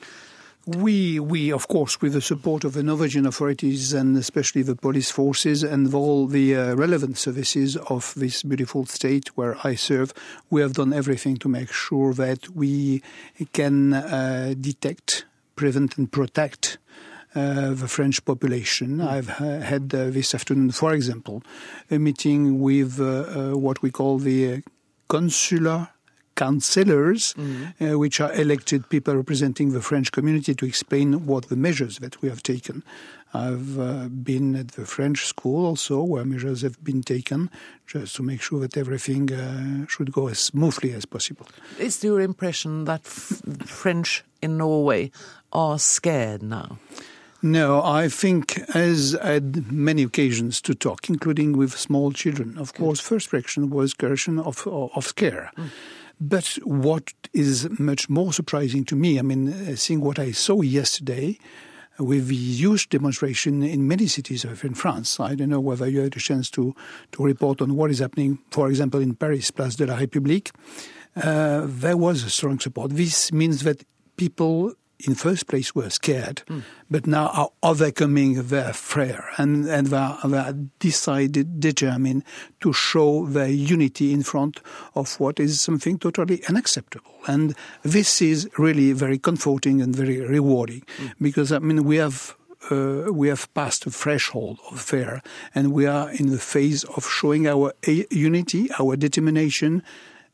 We, 0.64 1.18
we, 1.18 1.50
of 1.50 1.66
course, 1.66 2.00
with 2.00 2.12
the 2.12 2.20
support 2.20 2.62
of 2.62 2.74
the 2.74 2.84
Norwegian 2.84 3.26
authorities 3.26 3.92
and 3.92 4.16
especially 4.16 4.62
the 4.62 4.76
police 4.76 5.10
forces 5.10 5.64
and 5.64 5.92
all 5.92 6.28
the 6.28 6.54
uh, 6.54 6.74
relevant 6.74 7.18
services 7.18 7.76
of 7.76 8.14
this 8.14 8.44
beautiful 8.44 8.86
state 8.86 9.36
where 9.36 9.56
I 9.64 9.74
serve, 9.74 10.14
we 10.50 10.60
have 10.60 10.74
done 10.74 10.92
everything 10.92 11.36
to 11.38 11.48
make 11.48 11.72
sure 11.72 12.14
that 12.14 12.50
we 12.50 13.02
can 13.52 13.92
uh, 13.92 14.54
detect, 14.60 15.24
prevent, 15.56 15.98
and 15.98 16.12
protect 16.12 16.78
uh, 17.34 17.70
the 17.70 17.88
French 17.88 18.24
population. 18.24 18.98
Mm. 18.98 19.08
I've 19.08 19.28
had 19.28 19.92
uh, 19.92 20.10
this 20.10 20.32
afternoon, 20.32 20.70
for 20.70 20.92
example, 20.92 21.42
a 21.90 21.98
meeting 21.98 22.60
with 22.60 23.00
uh, 23.00 23.04
uh, 23.54 23.56
what 23.56 23.82
we 23.82 23.90
call 23.90 24.18
the 24.18 24.62
consular 25.08 25.88
councillors, 26.34 27.34
mm-hmm. 27.34 27.84
uh, 27.84 27.98
which 27.98 28.20
are 28.20 28.32
elected 28.34 28.88
people 28.88 29.14
representing 29.16 29.72
the 29.72 29.80
French 29.80 30.12
community 30.12 30.54
to 30.54 30.66
explain 30.66 31.26
what 31.26 31.48
the 31.48 31.56
measures 31.56 31.98
that 31.98 32.20
we 32.22 32.28
have 32.28 32.42
taken. 32.42 32.82
I've 33.34 33.78
uh, 33.78 34.08
been 34.08 34.54
at 34.56 34.72
the 34.72 34.84
French 34.84 35.26
school 35.26 35.64
also, 35.64 36.02
where 36.02 36.24
measures 36.24 36.62
have 36.62 36.82
been 36.84 37.02
taken, 37.02 37.50
just 37.86 38.14
to 38.16 38.22
make 38.22 38.42
sure 38.42 38.60
that 38.60 38.76
everything 38.76 39.32
uh, 39.32 39.86
should 39.86 40.12
go 40.12 40.28
as 40.28 40.38
smoothly 40.38 40.92
as 40.92 41.06
possible. 41.06 41.46
Is 41.78 42.04
your 42.04 42.20
impression 42.20 42.84
that 42.84 43.00
f- 43.06 43.40
French 43.64 44.22
in 44.42 44.58
Norway 44.58 45.10
are 45.50 45.78
scared 45.78 46.42
now? 46.42 46.78
No, 47.44 47.82
I 47.82 48.08
think, 48.08 48.60
as 48.72 49.16
I 49.16 49.32
had 49.32 49.72
many 49.72 50.04
occasions 50.04 50.60
to 50.60 50.74
talk, 50.74 51.08
including 51.08 51.56
with 51.56 51.76
small 51.76 52.12
children, 52.12 52.56
of 52.56 52.72
course, 52.74 53.00
first 53.00 53.32
reaction 53.32 53.68
was 53.68 53.94
question 53.94 54.38
of, 54.38 54.64
of 54.68 55.04
scare. 55.04 55.50
Mm. 55.56 55.70
But 56.24 56.56
what 56.62 57.12
is 57.32 57.68
much 57.80 58.08
more 58.08 58.32
surprising 58.32 58.84
to 58.84 58.94
me, 58.94 59.18
I 59.18 59.22
mean, 59.22 59.52
uh, 59.52 59.74
seeing 59.74 60.00
what 60.00 60.20
I 60.20 60.30
saw 60.30 60.60
yesterday, 60.60 61.36
with 61.98 62.30
huge 62.30 62.88
demonstration 62.90 63.64
in 63.64 63.88
many 63.88 64.06
cities 64.06 64.44
of 64.44 64.64
in 64.64 64.74
France. 64.74 65.18
I 65.18 65.34
don't 65.34 65.48
know 65.48 65.60
whether 65.60 65.88
you 65.88 66.02
had 66.02 66.16
a 66.16 66.20
chance 66.20 66.48
to, 66.50 66.76
to 67.10 67.24
report 67.24 67.60
on 67.60 67.74
what 67.74 67.90
is 67.90 67.98
happening, 67.98 68.38
for 68.52 68.68
example, 68.68 69.00
in 69.00 69.16
Paris, 69.16 69.50
Place 69.50 69.74
de 69.74 69.86
la 69.86 69.96
République. 69.96 70.52
Uh, 71.16 71.62
there 71.66 71.96
was 71.96 72.22
a 72.22 72.30
strong 72.30 72.60
support. 72.60 72.92
This 72.92 73.32
means 73.32 73.64
that 73.64 73.84
people 74.16 74.74
in 75.06 75.14
first 75.14 75.46
place 75.46 75.74
were 75.74 75.90
scared, 75.90 76.42
mm. 76.48 76.62
but 76.90 77.06
now 77.06 77.28
are 77.28 77.50
overcoming 77.62 78.42
their 78.48 78.72
fear 78.72 79.24
and, 79.36 79.66
and 79.66 79.88
they, 79.88 79.96
are, 79.96 80.18
they 80.24 80.38
are 80.38 80.52
decided, 80.78 81.60
determined 81.60 82.24
to 82.60 82.72
show 82.72 83.26
their 83.26 83.48
unity 83.48 84.12
in 84.12 84.22
front 84.22 84.60
of 84.94 85.18
what 85.20 85.40
is 85.40 85.60
something 85.60 85.98
totally 85.98 86.44
unacceptable. 86.48 87.12
And 87.26 87.54
this 87.82 88.22
is 88.22 88.48
really 88.58 88.92
very 88.92 89.18
comforting 89.18 89.80
and 89.80 89.94
very 89.94 90.20
rewarding 90.20 90.82
mm. 90.98 91.12
because, 91.20 91.52
I 91.52 91.58
mean, 91.58 91.84
we 91.84 91.96
have 91.96 92.36
uh, 92.70 93.12
we 93.12 93.28
have 93.28 93.52
passed 93.54 93.86
a 93.86 93.90
threshold 93.90 94.60
of 94.70 94.80
fear, 94.80 95.20
and 95.52 95.72
we 95.72 95.84
are 95.86 96.10
in 96.12 96.30
the 96.30 96.38
phase 96.38 96.84
of 96.84 97.04
showing 97.08 97.48
our 97.48 97.72
unity, 97.84 98.68
our 98.78 98.96
determination, 98.96 99.82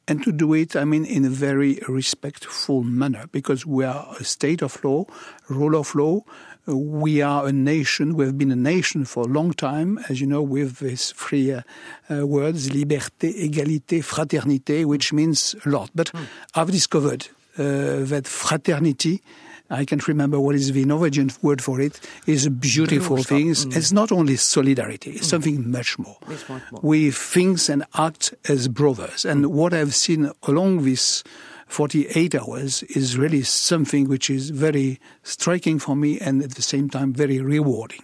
and 0.08 0.24
to 0.24 0.32
do 0.32 0.54
it, 0.54 0.74
I 0.74 0.84
mean, 0.84 1.04
in 1.04 1.24
a 1.26 1.28
very 1.28 1.80
respectful 1.86 2.82
manner, 2.82 3.26
because 3.30 3.66
we 3.66 3.84
are 3.84 4.08
a 4.18 4.24
state 4.24 4.62
of 4.62 4.82
law, 4.82 5.04
rule 5.48 5.76
of 5.76 5.94
law. 5.94 6.22
We 6.66 7.22
are 7.22 7.46
a 7.46 7.52
nation. 7.52 8.14
We 8.14 8.24
have 8.24 8.36
been 8.36 8.50
a 8.50 8.56
nation 8.56 9.04
for 9.04 9.24
a 9.24 9.26
long 9.28 9.52
time, 9.52 9.98
as 10.08 10.20
you 10.20 10.26
know, 10.26 10.42
with 10.42 10.80
these 10.80 11.12
three 11.12 11.52
uh, 11.52 11.62
uh, 12.10 12.26
words: 12.26 12.70
liberté, 12.70 13.32
égalité, 13.48 14.02
fraternité, 14.02 14.84
which 14.84 15.12
means 15.12 15.54
a 15.64 15.68
lot. 15.68 15.90
But 15.94 16.12
mm. 16.12 16.26
I've 16.54 16.70
discovered 16.70 17.28
uh, 17.58 18.04
that 18.04 18.26
fraternity 18.26 19.22
I 19.70 19.84
can't 19.84 20.06
remember 20.08 20.40
what 20.40 20.54
is 20.54 20.72
the 20.72 20.84
Norwegian 20.84 21.30
word 21.42 21.62
for 21.62 21.80
it, 21.80 22.00
is 22.26 22.46
a 22.46 22.50
beautiful 22.50 23.22
thing. 23.22 23.48
Mm. 23.48 23.76
It's 23.76 23.92
not 23.92 24.10
only 24.10 24.36
solidarity, 24.36 25.12
it's 25.12 25.26
mm. 25.26 25.30
something 25.30 25.70
much 25.70 25.98
more. 25.98 26.16
much 26.26 26.48
more. 26.48 26.80
We 26.82 27.10
think 27.10 27.48
and 27.68 27.84
act 27.94 28.34
as 28.48 28.68
brothers. 28.68 29.24
And 29.24 29.44
mm. 29.44 29.50
what 29.50 29.72
I've 29.72 29.94
seen 29.94 30.30
along 30.44 30.84
this 30.84 31.24
48 31.66 32.34
hours 32.34 32.82
is 32.84 33.16
really 33.16 33.42
something 33.42 34.08
which 34.08 34.30
is 34.30 34.50
very 34.50 35.00
striking 35.22 35.78
for 35.78 35.94
me 35.96 36.18
and 36.18 36.42
at 36.42 36.54
the 36.54 36.62
same 36.62 36.88
time 36.88 37.12
very 37.12 37.40
rewarding. 37.40 38.02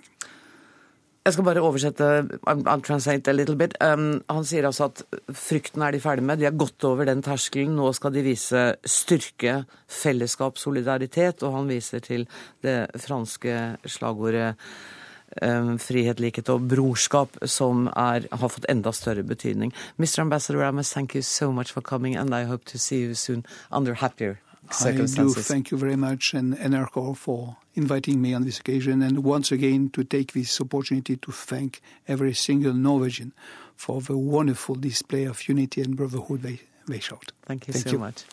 Jeg 1.25 1.38
skal 1.38 1.47
bare 1.47 1.61
oversette 1.64 2.07
I'll 2.52 2.83
translate 2.85 3.31
a 3.31 3.33
little 3.33 3.57
bit. 3.57 3.73
Um, 3.81 4.19
han 4.28 4.45
sier 4.45 4.66
altså 4.69 4.90
at 4.90 5.00
frykten 5.33 5.81
er 5.81 5.95
de 5.95 6.00
ferdig 6.04 6.25
med. 6.28 6.37
De 6.37 6.45
har 6.45 6.59
gått 6.61 6.85
over 6.85 7.09
den 7.09 7.23
terskelen. 7.25 7.73
Nå 7.78 7.95
skal 7.97 8.12
de 8.12 8.26
vise 8.26 8.64
styrke, 8.85 9.62
fellesskap, 9.88 10.61
solidaritet. 10.61 11.40
Og 11.40 11.57
han 11.57 11.73
viser 11.73 12.04
til 12.04 12.26
det 12.61 12.76
franske 13.07 13.57
slagordet 13.88 14.52
um, 15.40 15.78
frihet, 15.81 16.21
likhet 16.21 16.52
og 16.52 16.69
brorskap, 16.69 17.40
som 17.49 17.88
er, 17.88 18.28
har 18.28 18.52
fått 18.52 18.69
enda 18.69 18.93
større 18.93 19.25
betydning. 19.25 19.73
Mr. 19.97 20.26
Ambassador, 20.26 20.61
Ramas, 20.61 20.93
thank 20.93 21.16
you 21.16 21.25
so 21.25 21.49
much 21.50 21.73
for 21.73 21.81
coming, 21.81 22.21
and 22.21 22.37
I 22.37 22.45
hope 22.45 22.66
to 22.66 22.78
see 22.78 23.00
you 23.00 23.14
soon 23.14 23.47
under 23.73 23.95
happier 23.95 24.43
I 24.80 24.92
do 24.92 25.06
thank 25.06 25.71
you 25.71 25.78
very 25.78 25.97
much 25.97 26.35
and 26.35 26.56
NRK 26.56 27.16
for 27.16 27.56
inviting 27.75 28.21
me 28.21 28.35
on 28.35 28.44
this 28.44 28.59
occasion 28.59 29.02
and 29.02 29.25
once 29.25 29.52
again 29.52 29.90
to 29.90 30.04
take 30.04 30.33
this 30.33 30.61
opportunity 30.61 31.16
to 31.16 31.33
thank 31.33 31.80
every 32.09 32.35
single 32.35 32.73
Norwegian 32.73 33.33
for 33.76 34.00
the 34.00 34.16
wonderful 34.16 34.75
display 34.75 35.25
of 35.25 35.49
unity 35.49 35.83
and 35.83 35.97
brotherhood 35.97 36.42
they, 36.42 36.61
they 36.87 37.00
showed. 37.00 37.33
Thank 37.42 37.68
you 37.68 37.73
thank 37.73 37.87
so 37.87 37.92
you. 37.92 37.99
much. 37.99 38.25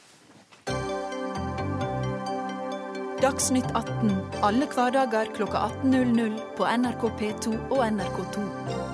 Dagsnytt 3.21 3.65
18 3.75 4.11
alle 4.41 4.65
hverdager 4.65 5.35
klokka 5.35 5.57
18.00 5.83 6.39
på 6.57 6.65
NRK 6.65 7.03
P2 7.19 7.57
og 7.69 7.85
NRK2. 7.85 8.90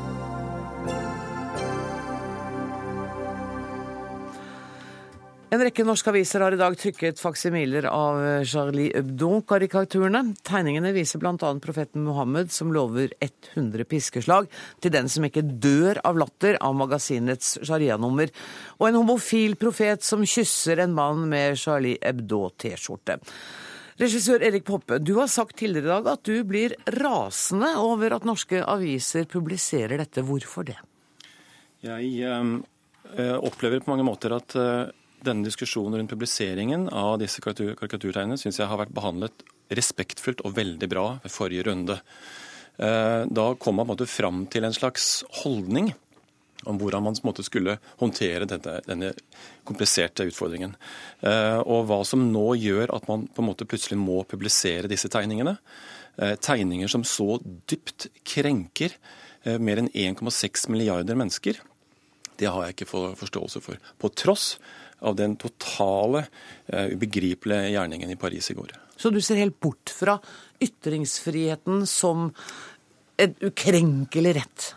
En 5.48 5.62
rekke 5.63 5.86
norske 5.88 6.12
aviser 6.12 6.44
har 6.44 6.51
i 6.51 6.60
dag 6.60 6.74
trykket 6.75 7.22
faksimiler 7.24 7.86
av 7.88 8.18
Charlie 8.44 8.89
Hebdo-karikaturene. 8.92 10.34
Tegningene 10.44 10.89
viser 10.92 11.22
bl.a. 11.24 11.51
profeten 11.63 12.04
Mohammed 12.04 12.51
som 12.51 12.74
lover 12.75 13.13
100 13.24 13.88
piskeslag 13.88 14.50
til 14.84 14.92
den 14.92 15.08
som 15.08 15.24
ikke 15.24 15.46
dør 15.48 16.01
av 16.04 16.20
latter 16.20 16.60
av 16.60 16.75
magasinets 16.75 17.54
sharia-nummer, 17.63 18.34
og 18.75 18.89
en 18.89 19.00
homofil 19.00 19.56
profet 19.62 20.04
som 20.04 20.27
kysser 20.27 20.84
en 20.84 20.98
mann 20.98 21.24
med 21.32 21.56
Charlie 21.63 21.96
Hebdo-T-skjorte. 22.04 23.16
Regissør 24.04 24.44
Erik 24.51 24.68
Poppe, 24.68 25.00
du 25.00 25.16
har 25.22 25.32
sagt 25.32 25.56
tidligere 25.63 25.88
i 25.88 25.94
dag 25.96 26.13
at 26.18 26.27
du 26.27 26.44
blir 26.44 26.75
rasende 27.00 27.72
over 27.80 28.20
at 28.20 28.27
norske 28.27 28.66
aviser 28.68 29.24
publiserer 29.32 29.96
dette. 30.04 30.27
Hvorfor 30.27 30.68
det? 30.68 30.77
Jeg 31.88 32.20
øh, 32.36 33.36
opplever 33.39 33.80
på 33.80 33.96
mange 33.96 34.12
måter 34.12 34.36
at 34.36 34.60
denne 35.26 35.48
diskusjonen 35.48 36.00
rundt 36.00 36.12
publiseringen 36.12 36.88
av 36.94 37.18
disse 37.22 37.42
karikaturtegnene 37.44 38.38
syns 38.40 38.60
jeg 38.62 38.70
har 38.70 38.80
vært 38.82 38.96
behandlet 38.96 39.46
respektfullt 39.74 40.44
og 40.48 40.56
veldig 40.58 40.90
bra 40.92 41.08
ved 41.24 41.34
forrige 41.34 41.68
runde. 41.68 41.98
Eh, 42.78 43.24
da 43.26 43.48
kom 43.60 43.80
man 43.80 43.88
på 43.88 43.94
en 43.94 43.96
måte 43.96 44.10
fram 44.10 44.44
til 44.52 44.68
en 44.68 44.76
slags 44.76 45.24
holdning 45.42 45.94
om 46.68 46.80
hvordan 46.82 47.04
man 47.06 47.16
måte, 47.24 47.46
skulle 47.46 47.78
håndtere 48.02 48.48
denne, 48.50 48.80
denne, 48.88 49.12
kompliserte 49.68 50.26
utfordringen. 50.28 50.74
Eh, 51.22 51.60
og 51.60 51.88
hva 51.90 52.02
som 52.08 52.26
nå 52.32 52.48
gjør 52.60 52.94
at 52.96 53.08
man 53.10 53.28
på 53.28 53.44
en 53.44 53.50
måte 53.50 53.68
plutselig 53.70 54.00
må 54.00 54.24
publisere 54.28 54.90
disse 54.92 55.10
tegningene. 55.12 55.58
Eh, 56.18 56.36
tegninger 56.42 56.92
som 56.92 57.06
så 57.08 57.38
dypt 57.70 58.10
krenker 58.26 58.96
mer 59.64 59.80
enn 59.80 59.88
1,6 59.96 60.66
milliarder 60.74 61.16
mennesker. 61.16 61.62
Det 62.38 62.50
har 62.51 62.65
jeg 62.65 62.75
ikke 62.75 62.89
forståelse 63.20 63.62
for. 63.63 63.79
På 63.98 64.12
tross 64.13 64.56
av 65.06 65.17
den 65.17 65.36
totale, 65.38 66.25
uh, 66.74 66.88
ubegripelige 66.94 67.74
gjerningen 67.74 68.13
i 68.13 68.20
Paris 68.20 68.51
i 68.51 68.58
går. 68.58 68.74
Så 68.98 69.12
du 69.13 69.22
ser 69.22 69.41
helt 69.41 69.60
bort 69.62 69.94
fra 69.94 70.17
ytringsfriheten 70.63 71.86
som 71.89 72.32
en 73.17 73.36
ukrenkelig 73.41 74.36
rett? 74.38 74.72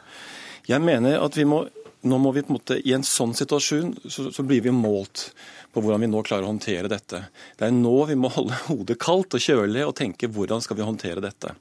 Jeg 0.69 0.81
mener 0.85 1.21
at 1.21 1.37
vi 1.37 1.47
må 1.49 1.65
nå 2.01 2.17
må 2.17 2.31
vi 2.33 2.41
på 2.41 2.53
en 2.53 2.57
måte, 2.57 2.79
I 2.81 2.95
en 2.97 3.05
sånn 3.05 3.35
situasjon 3.37 3.91
så, 4.09 4.31
så, 4.33 4.45
blir 4.47 4.63
vi 4.65 4.73
målt 4.73 5.31
på 5.73 5.83
hvordan 5.83 6.01
vi 6.01 6.09
nå 6.09 6.23
klarer 6.25 6.47
å 6.47 6.53
håndtere 6.55 6.89
dette. 6.89 7.27
Det 7.59 7.67
er 7.67 7.75
nå 7.77 7.93
vi 8.09 8.17
må 8.17 8.31
holde 8.33 8.57
hodet 8.71 8.97
kaldt 9.03 9.37
og 9.37 9.45
kjølig 9.45 9.85
og 9.85 9.93
tenke 9.99 10.31
hvordan 10.33 10.65
skal 10.65 10.79
vi 10.79 10.87
håndtere 10.87 11.21
dette. 11.25 11.53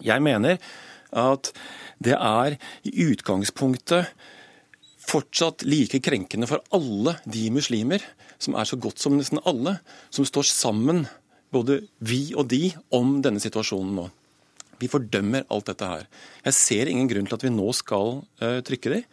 Jeg 0.00 0.24
mener 0.24 0.56
at 1.16 1.52
det 2.02 2.16
er 2.16 2.56
i 2.88 2.94
utgangspunktet 3.10 4.08
fortsatt 5.06 5.64
like 5.66 6.00
krenkende 6.04 6.48
for 6.50 6.62
alle 6.74 7.16
de 7.28 7.46
muslimer, 7.54 8.02
som 8.42 8.56
er 8.58 8.68
så 8.68 8.78
godt 8.80 9.02
som 9.02 9.16
nesten 9.18 9.40
alle, 9.46 9.78
som 10.10 10.26
står 10.26 10.48
sammen, 10.50 11.06
både 11.54 11.84
vi 12.04 12.34
og 12.36 12.48
de, 12.50 12.72
om 12.94 13.20
denne 13.24 13.42
situasjonen 13.42 13.94
nå. 14.00 14.08
Vi 14.80 14.90
fordømmer 14.92 15.46
alt 15.52 15.70
dette 15.70 15.88
her. 15.88 16.08
Jeg 16.44 16.56
ser 16.58 16.90
ingen 16.90 17.08
grunn 17.08 17.28
til 17.28 17.38
at 17.38 17.46
vi 17.46 17.54
nå 17.54 17.70
skal 17.76 18.18
uh, 18.42 18.58
trykke 18.66 18.92
de. 18.92 19.04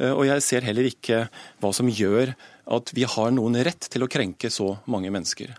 Uh, 0.00 0.12
og 0.16 0.24
jeg 0.26 0.42
ser 0.42 0.66
heller 0.66 0.88
ikke 0.88 1.26
hva 1.62 1.70
som 1.76 1.90
gjør 1.90 2.32
at 2.72 2.94
vi 2.96 3.06
har 3.06 3.34
noen 3.34 3.60
rett 3.62 3.86
til 3.92 4.02
å 4.02 4.10
krenke 4.10 4.50
så 4.50 4.72
mange 4.90 5.12
mennesker. 5.14 5.52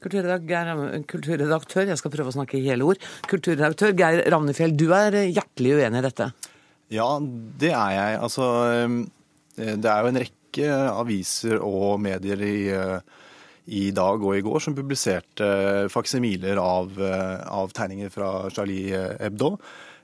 Kulturredaktør, 0.00 1.90
jeg 1.90 2.00
skal 2.00 2.12
prøve 2.14 2.32
å 2.32 2.34
snakke 2.38 2.62
hele 2.64 2.86
ord. 2.88 3.02
Kulturredaktør 3.28 3.92
Geir 3.98 4.24
Ravnefjell, 4.32 4.72
du 4.72 4.88
er 4.96 5.18
hjertelig 5.28 5.76
uenig 5.76 6.00
i 6.00 6.06
dette? 6.06 6.30
Ja, 6.90 7.06
det 7.22 7.70
er 7.70 7.90
jeg. 7.94 8.18
Altså, 8.18 8.46
eh, 8.74 9.74
det 9.78 9.90
er 9.90 10.02
jo 10.02 10.10
en 10.10 10.20
rekke 10.24 10.70
aviser 10.90 11.62
og 11.62 12.00
medier 12.02 12.40
i, 12.42 12.56
eh, 12.74 12.98
i 13.70 13.90
dag 13.94 14.18
og 14.18 14.34
i 14.34 14.42
går 14.42 14.58
som 14.64 14.74
publiserte 14.74 15.86
faksimiler 15.92 16.58
av, 16.58 16.90
eh, 16.98 17.46
av 17.46 17.70
tegninger 17.70 18.10
fra 18.10 18.50
Charlie 18.50 18.90
Hebdo. 19.20 19.58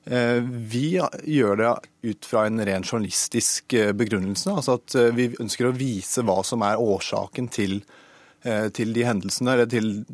Vi 0.07 1.01
gjør 1.27 1.57
det 1.59 1.71
ut 2.07 2.25
fra 2.25 2.45
en 2.47 2.61
ren 2.65 2.85
journalistisk 2.85 3.75
begrunnelse. 3.99 4.47
altså 4.55 4.75
at 4.79 4.95
Vi 5.17 5.35
ønsker 5.35 5.67
å 5.67 5.75
vise 5.75 6.23
hva 6.23 6.45
som 6.45 6.63
er 6.63 6.79
årsaken 6.79 7.51
til, 7.51 7.83
til 8.45 8.93
de 8.93 9.03
hendelsene, 9.03 9.51
eller 9.51 9.67
til, 9.67 10.07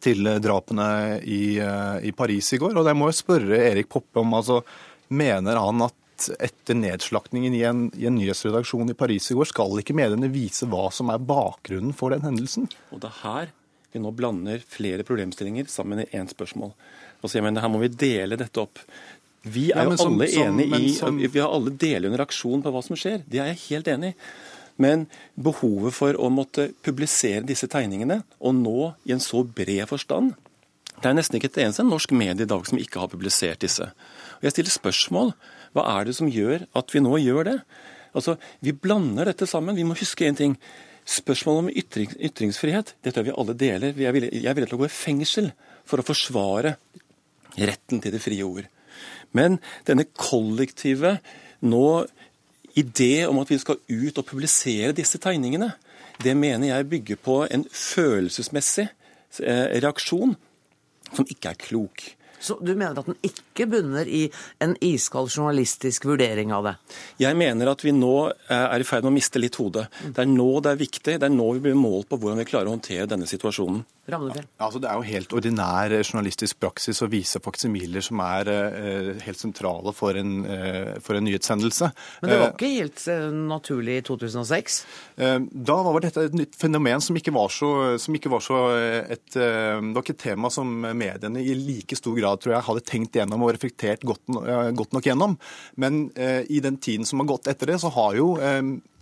til 0.00 0.24
drapene 0.42 1.22
i, 1.22 1.60
i, 2.02 2.10
Paris 2.10 2.52
i 2.54 2.58
går. 2.58 2.74
Og 2.74 2.84
jeg 2.84 2.96
må 2.96 3.06
jo 3.06 3.20
spørre 3.22 3.70
Erik 3.70 3.88
Poppe 3.88 4.18
om 4.18 4.34
altså, 4.34 4.64
Mener 5.10 5.56
han 5.58 5.82
at 5.82 5.94
etter 6.38 6.76
nedslaktningen 6.76 7.54
i 7.56 7.62
en, 7.68 7.86
i 7.96 8.06
en, 8.08 8.18
nyhetsredaksjon 8.18 8.92
i 8.92 8.98
Paris 8.98 9.30
i 9.32 9.36
går, 9.38 9.48
skal 9.48 9.80
ikke 9.80 9.96
mediene 9.96 10.28
vise 10.32 10.68
hva 10.70 10.88
som 10.94 11.12
er 11.14 11.22
bakgrunnen 11.22 11.96
for 11.96 12.14
den 12.14 12.26
hendelsen? 12.26 12.68
Og 12.92 13.02
det 13.02 13.10
er 13.10 13.22
her 13.22 13.54
vi 13.90 13.98
nå 14.02 14.12
blander 14.14 14.62
flere 14.70 15.02
problemstillinger 15.06 15.66
sammen 15.70 16.04
i 16.04 16.10
én 16.14 16.28
spørsmål. 16.30 16.70
Altså, 17.20 17.38
jeg 17.38 17.46
mener, 17.46 17.60
Her 17.64 17.72
må 17.72 17.80
vi 17.82 17.88
dele 17.90 18.38
dette 18.38 18.62
opp. 18.62 18.78
Vi 19.42 19.70
er 19.72 19.82
ja, 19.82 19.88
jo 19.88 19.96
alle 19.96 20.28
som, 20.30 20.44
enig 20.46 20.68
i, 20.76 20.92
som... 20.94 21.18
Vi 21.18 21.40
har 21.40 21.50
alle 21.50 21.72
deler 21.74 22.10
under 22.10 22.22
aksjon 22.22 22.62
på 22.62 22.70
hva 22.70 22.82
som 22.86 22.98
skjer. 22.98 23.24
Det 23.26 23.40
er 23.40 23.50
jeg 23.50 23.64
helt 23.66 23.90
enig 23.90 24.12
i. 24.12 24.18
Men 24.80 25.08
behovet 25.36 25.92
for 25.92 26.16
å 26.16 26.30
måtte 26.32 26.70
publisere 26.84 27.42
disse 27.44 27.68
tegningene, 27.68 28.22
og 28.40 28.54
nå 28.56 28.92
i 29.04 29.12
en 29.12 29.20
så 29.20 29.42
bred 29.44 29.90
forstand, 29.90 30.38
Det 31.00 31.08
er 31.08 31.16
nesten 31.16 31.38
ikke 31.38 31.48
et 31.48 31.62
eneste 31.62 31.84
norsk 31.86 32.12
medie 32.12 32.44
i 32.44 32.48
dag 32.48 32.66
som 32.68 32.78
ikke 32.80 33.00
har 33.00 33.08
publisert 33.08 33.62
disse. 33.64 33.86
Og 34.36 34.44
Jeg 34.44 34.52
stiller 34.52 34.74
spørsmål. 34.74 35.32
Hva 35.72 35.86
er 35.96 36.04
det 36.04 36.16
som 36.18 36.28
gjør 36.28 36.66
at 36.76 36.92
vi 36.92 37.00
nå 37.00 37.16
gjør 37.22 37.44
det? 37.48 37.58
Altså, 38.14 38.36
Vi 38.60 38.72
blander 38.72 39.24
dette 39.24 39.46
sammen. 39.46 39.76
Vi 39.76 39.84
må 39.84 39.96
huske 39.96 40.28
én 40.28 40.36
ting. 40.36 40.58
Spørsmålet 41.06 41.58
om 41.58 41.70
ytring, 41.72 42.10
ytringsfrihet 42.20 42.94
det 43.02 43.14
tror 43.14 43.24
jeg 43.24 43.32
vi 43.32 43.38
alle 43.40 43.54
deler. 43.54 43.94
Jeg 43.96 44.08
er 44.08 44.12
villig, 44.12 44.30
jeg 44.32 44.50
er 44.50 44.54
villig 44.54 44.68
til 44.68 44.76
å 44.76 44.82
gå 44.82 44.90
i 44.90 44.92
fengsel 44.92 45.52
for 45.88 45.98
å 45.98 46.06
forsvare 46.06 46.76
retten 47.56 48.00
til 48.00 48.12
det 48.12 48.20
frie 48.20 48.44
ord. 48.44 48.68
Men 49.32 49.58
denne 49.88 50.04
kollektive 50.04 51.16
nå 51.64 52.06
idé 52.76 53.26
om 53.26 53.40
at 53.40 53.50
vi 53.50 53.58
skal 53.58 53.80
ut 53.88 54.18
og 54.20 54.28
publisere 54.28 54.92
disse 54.92 55.18
tegningene, 55.18 55.72
det 56.22 56.36
mener 56.36 56.68
jeg 56.68 56.90
bygger 56.92 57.16
på 57.24 57.40
en 57.48 57.64
følelsesmessig 57.64 58.86
eh, 59.40 59.80
reaksjon 59.80 60.36
som 61.14 61.28
ikke 61.28 61.52
er 61.52 61.60
klok. 61.60 62.04
Så 62.40 62.56
du 62.64 62.72
mener 62.72 62.98
at 62.98 63.08
den 63.08 63.18
ikke 63.26 63.68
bunner 63.70 64.08
i 64.08 64.24
en 64.64 64.74
iskald 64.84 65.30
journalistisk 65.30 66.06
vurdering 66.08 66.54
av 66.56 66.70
det? 66.70 66.74
Jeg 67.20 67.36
mener 67.38 67.72
at 67.72 67.84
vi 67.84 67.92
nå 67.94 68.14
er 68.48 68.80
i 68.80 68.86
ferd 68.88 69.04
med 69.04 69.12
å 69.12 69.16
miste 69.18 69.42
litt 69.42 69.58
hodet. 69.60 69.86
Det 70.08 70.24
er 70.24 70.30
nå 70.30 70.48
det 70.64 70.74
er 70.74 70.80
viktig, 70.80 71.18
det 71.20 71.28
er 71.28 71.34
nå 71.34 71.50
vi 71.58 71.64
blir 71.68 71.78
målt 71.78 72.08
på 72.10 72.18
hvordan 72.20 72.40
vi 72.40 72.48
klarer 72.48 72.70
å 72.70 72.76
håndtere 72.76 73.08
denne 73.10 73.28
situasjonen. 73.28 73.84
Ja, 74.10 74.18
altså 74.58 74.80
det 74.82 74.88
er 74.90 74.98
jo 74.98 75.06
helt 75.06 75.34
ordinær 75.38 75.92
journalistisk 76.00 76.58
praksis 76.58 76.98
å 77.04 77.08
vise 77.10 77.38
faksimiler 77.42 78.02
som 78.02 78.18
er 78.24 78.48
uh, 78.50 79.10
helt 79.22 79.38
sentrale 79.38 79.92
for 79.94 80.18
en, 80.18 80.32
uh, 80.46 80.96
for 81.04 81.14
en, 81.14 81.26
nyhetshendelse. 81.28 81.90
Men 82.22 82.32
det 82.32 82.38
var 82.40 82.54
ikke 82.56 82.72
helt 82.72 83.04
naturlig 83.50 84.00
i 84.00 84.04
2006? 84.08 84.78
Da 85.20 85.76
var 85.84 86.00
dette 86.02 86.24
et 86.26 86.36
nytt 86.36 86.56
fenomen 86.58 87.02
som 87.04 87.18
ikke 87.18 87.34
var 87.34 87.52
så, 87.54 87.70
ikke 88.00 88.32
var 88.32 88.42
så 88.42 88.58
et, 88.80 89.28
Det 89.34 89.92
var 89.94 90.02
ikke 90.02 90.16
et 90.16 90.22
tema 90.24 90.50
som 90.52 90.70
mediene 90.96 91.42
i 91.44 91.54
like 91.54 91.98
stor 91.98 92.16
grad 92.16 92.29
tror 92.38 92.54
jeg 92.54 92.66
hadde 92.68 92.86
tenkt 92.86 93.18
gjennom 93.18 93.46
og 93.46 93.54
reflektert 93.56 94.04
godt, 94.06 94.22
godt 94.78 94.94
nok 94.96 95.08
gjennom. 95.08 95.34
Men 95.80 96.06
i 96.14 96.60
den 96.62 96.78
tiden 96.82 97.08
som 97.08 97.22
har 97.22 97.30
gått 97.32 97.50
etter 97.50 97.72
det, 97.72 97.80
så 97.82 97.90
har 97.94 98.18
jo 98.18 98.32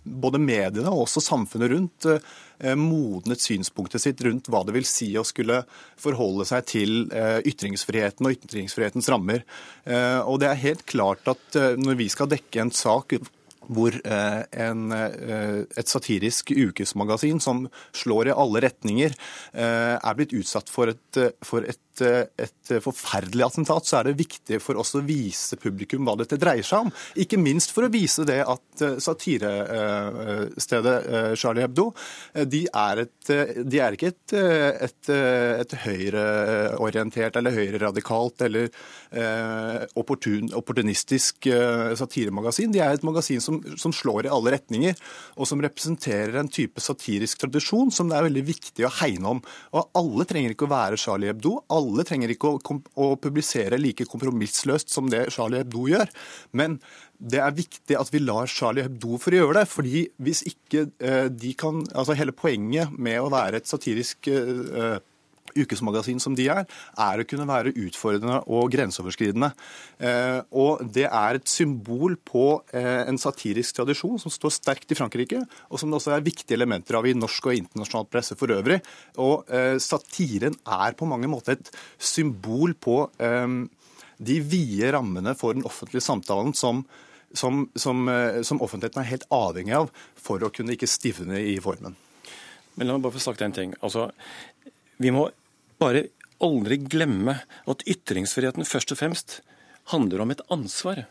både 0.09 0.41
mediene 0.41 0.91
og 0.91 1.05
også 1.05 1.21
samfunnet 1.23 1.71
rundt 1.73 2.07
eh, 2.09 2.75
modnet 2.77 3.41
synspunktet 3.43 4.03
sitt 4.03 4.21
rundt 4.25 4.49
hva 4.51 4.63
det 4.67 4.75
vil 4.77 4.87
si 4.87 5.09
å 5.19 5.25
skulle 5.27 5.61
forholde 5.99 6.47
seg 6.49 6.67
til 6.69 6.95
eh, 7.13 7.39
ytringsfriheten 7.49 8.27
og 8.27 8.37
ytringsfrihetens 8.37 9.09
rammer. 9.11 9.43
Eh, 9.85 10.19
og 10.23 10.41
det 10.41 10.51
er 10.51 10.63
helt 10.63 10.85
klart 10.89 11.27
at 11.29 11.59
når 11.79 11.99
vi 11.99 12.09
skal 12.11 12.31
dekke 12.31 12.63
en 12.63 12.73
sak 12.75 13.17
hvor 13.69 13.95
en, 14.03 14.85
et 14.93 15.91
satirisk 15.91 16.51
ukesmagasin 16.55 17.41
som 17.43 17.67
slår 17.95 18.31
i 18.31 18.35
alle 18.35 18.63
retninger, 18.65 19.13
er 19.53 20.17
blitt 20.17 20.33
utsatt 20.37 20.71
for 20.73 20.91
et, 20.91 21.21
for 21.45 21.67
et 21.69 21.81
et, 22.05 22.71
forferdelig 22.83 23.43
attentat, 23.45 23.87
så 23.87 23.99
er 23.99 24.03
det 24.09 24.19
viktig 24.19 24.59
for 24.63 24.79
oss 24.79 24.95
å 24.97 25.01
vise 25.05 25.57
publikum 25.59 26.05
hva 26.07 26.15
dette 26.19 26.37
dreier 26.39 26.65
seg 26.65 26.79
om. 26.85 26.91
Ikke 27.19 27.37
minst 27.41 27.71
for 27.75 27.83
å 27.85 27.91
vise 27.93 28.25
det 28.27 28.41
at 28.43 28.83
eh, 28.85 28.99
satirestedet 29.03 30.95
eh, 31.09 31.35
Charlie 31.39 31.63
Hebdo 31.65 31.85
de 32.49 32.61
er, 32.67 33.03
et, 33.05 33.31
de 33.65 33.81
er 33.81 33.91
ikke 33.95 34.11
et, 34.13 34.33
et, 34.87 35.11
et 35.11 35.73
høyreorientert 35.85 37.39
eller 37.39 37.57
høyreradikalt 37.57 38.37
eller 38.47 38.65
eh, 38.69 39.79
opportun, 39.99 40.45
opportunistisk 40.57 41.35
satiremagasin. 41.99 42.73
De 42.73 42.79
er 42.83 42.91
et 42.95 43.07
magasin 43.07 43.41
som, 43.43 43.58
som 43.79 43.93
slår 43.95 44.27
i 44.27 44.31
alle 44.33 44.53
retninger, 44.55 44.95
og 45.37 45.49
som 45.49 45.61
representerer 45.63 46.37
en 46.39 46.51
type 46.51 46.81
satirisk 46.83 47.43
tradisjon 47.43 47.91
som 47.93 48.09
det 48.09 48.17
er 48.17 48.27
veldig 48.29 48.45
viktig 48.47 48.87
å 48.87 48.93
hegne 49.01 49.35
om. 49.35 49.43
Og 49.73 49.99
Alle 49.99 50.25
trenger 50.29 50.53
ikke 50.53 50.67
å 50.67 50.71
være 50.71 50.99
Charlie 50.99 51.31
Hebdo. 51.31 51.59
alle 51.69 52.05
trenger 52.07 52.33
ikke 52.33 52.53
å, 52.55 52.79
å 52.95 53.07
publisere 53.19 53.79
like 53.79 54.07
kompromissløst 54.09 54.91
som 54.93 55.09
det 55.11 55.27
Charlie 55.35 55.63
Hebdo 55.63 55.87
gjør. 55.91 56.11
Men 56.51 56.79
det 57.19 57.41
er 57.43 57.55
viktig 57.55 57.97
at 57.99 58.11
vi 58.13 58.21
lar 58.23 58.47
Charlie 58.47 58.85
Hebdo 58.87 59.19
for 59.19 59.35
å 59.35 59.41
gjøre 59.41 59.59
det. 59.59 59.67
fordi 59.67 60.05
hvis 60.23 60.43
ikke 60.47 60.87
eh, 60.99 61.27
de 61.27 61.53
kan 61.53 61.83
altså 61.93 62.15
Hele 62.19 62.35
poenget 62.35 62.91
med 62.97 63.19
å 63.21 63.31
være 63.31 63.59
et 63.59 63.69
satirisk 63.69 64.27
eh, 64.31 64.99
ukesmagasin 65.57 66.21
som 66.21 66.35
de 66.37 66.47
er, 66.51 66.65
er 66.99 67.21
å 67.21 67.27
kunne 67.27 67.47
være 67.49 67.73
utfordrende 67.85 68.41
og 68.47 68.69
grenseoverskridende. 68.73 69.51
Eh, 69.99 70.39
og 70.51 70.83
det 70.95 71.07
er 71.07 71.39
et 71.39 71.49
symbol 71.49 72.17
på 72.25 72.45
eh, 72.75 73.05
en 73.09 73.19
satirisk 73.21 73.79
tradisjon 73.79 74.19
som 74.21 74.33
står 74.33 74.55
sterkt 74.55 74.93
i 74.93 74.99
Frankrike, 74.99 75.43
og 75.69 75.81
som 75.81 75.91
det 75.91 75.99
også 75.99 76.15
er 76.15 76.25
viktige 76.25 76.57
elementer 76.59 76.99
av 76.99 77.07
i 77.07 77.15
norsk 77.17 77.49
og 77.49 77.57
internasjonal 77.57 78.09
presse 78.11 78.37
for 78.39 78.53
øvrig. 78.55 78.79
Og 79.21 79.49
eh, 79.53 79.75
satiren 79.83 80.57
er 80.65 80.97
på 80.97 81.09
mange 81.09 81.29
måter 81.31 81.57
et 81.57 81.71
symbol 81.97 82.75
på 82.79 83.01
de 84.19 84.35
vide 84.43 84.89
rammene 84.93 85.31
for 85.37 85.55
den 85.55 85.65
offentlige 85.67 86.03
samtalen 86.03 86.51
som 86.57 86.83
som, 87.37 87.67
som, 87.77 88.07
som, 88.41 88.57
offentligheten 88.65 89.03
er 89.03 89.09
helt 89.11 89.25
avhengig 89.29 89.75
av 89.77 89.91
for 90.17 90.41
å 90.41 90.49
kunne 90.49 90.73
ikke 90.73 90.89
stivne 90.89 91.37
i 91.45 91.59
formen. 91.61 91.93
Men 92.79 92.87
la 92.87 92.95
meg 92.95 93.03
bare 93.03 93.17
få 93.17 93.21
sagt 93.21 93.41
en 93.43 93.55
ting. 93.55 93.73
Altså, 93.83 94.07
vi 94.99 95.13
må 95.15 95.29
bare 95.79 96.07
aldri 96.43 96.79
glemme 96.83 97.39
at 97.69 97.85
ytringsfriheten 97.87 98.67
først 98.67 98.93
og 98.93 98.99
fremst 98.99 99.39
handler 99.93 100.23
om 100.23 100.33
et 100.33 100.43
ansvar. 100.51 101.05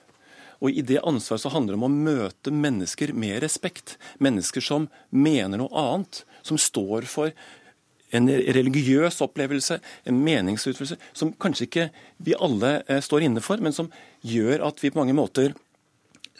Og 0.58 0.74
i 0.74 0.82
det 0.82 1.00
ansvaret 1.06 1.44
så 1.44 1.52
handler 1.52 1.74
det 1.74 1.80
om 1.80 1.86
å 1.86 1.92
møte 2.08 2.52
mennesker 2.54 3.12
med 3.14 3.40
respekt. 3.44 3.96
Mennesker 4.22 4.64
som 4.64 4.88
mener 5.14 5.60
noe 5.60 5.72
annet. 5.72 6.24
Som 6.42 6.58
står 6.60 7.06
for 7.10 7.32
en 8.16 8.28
religiøs 8.28 9.20
opplevelse, 9.24 9.78
en 10.08 10.20
meningsutførelse, 10.24 10.96
som 11.12 11.34
kanskje 11.40 11.66
ikke 11.68 11.88
vi 12.24 12.36
alle 12.40 12.78
eh, 12.88 13.02
står 13.04 13.26
inne 13.26 13.42
for, 13.44 13.60
men 13.60 13.74
som 13.76 13.90
gjør 14.24 14.64
at 14.70 14.80
vi 14.80 14.90
på 14.92 15.00
mange 15.02 15.16
måter 15.16 15.52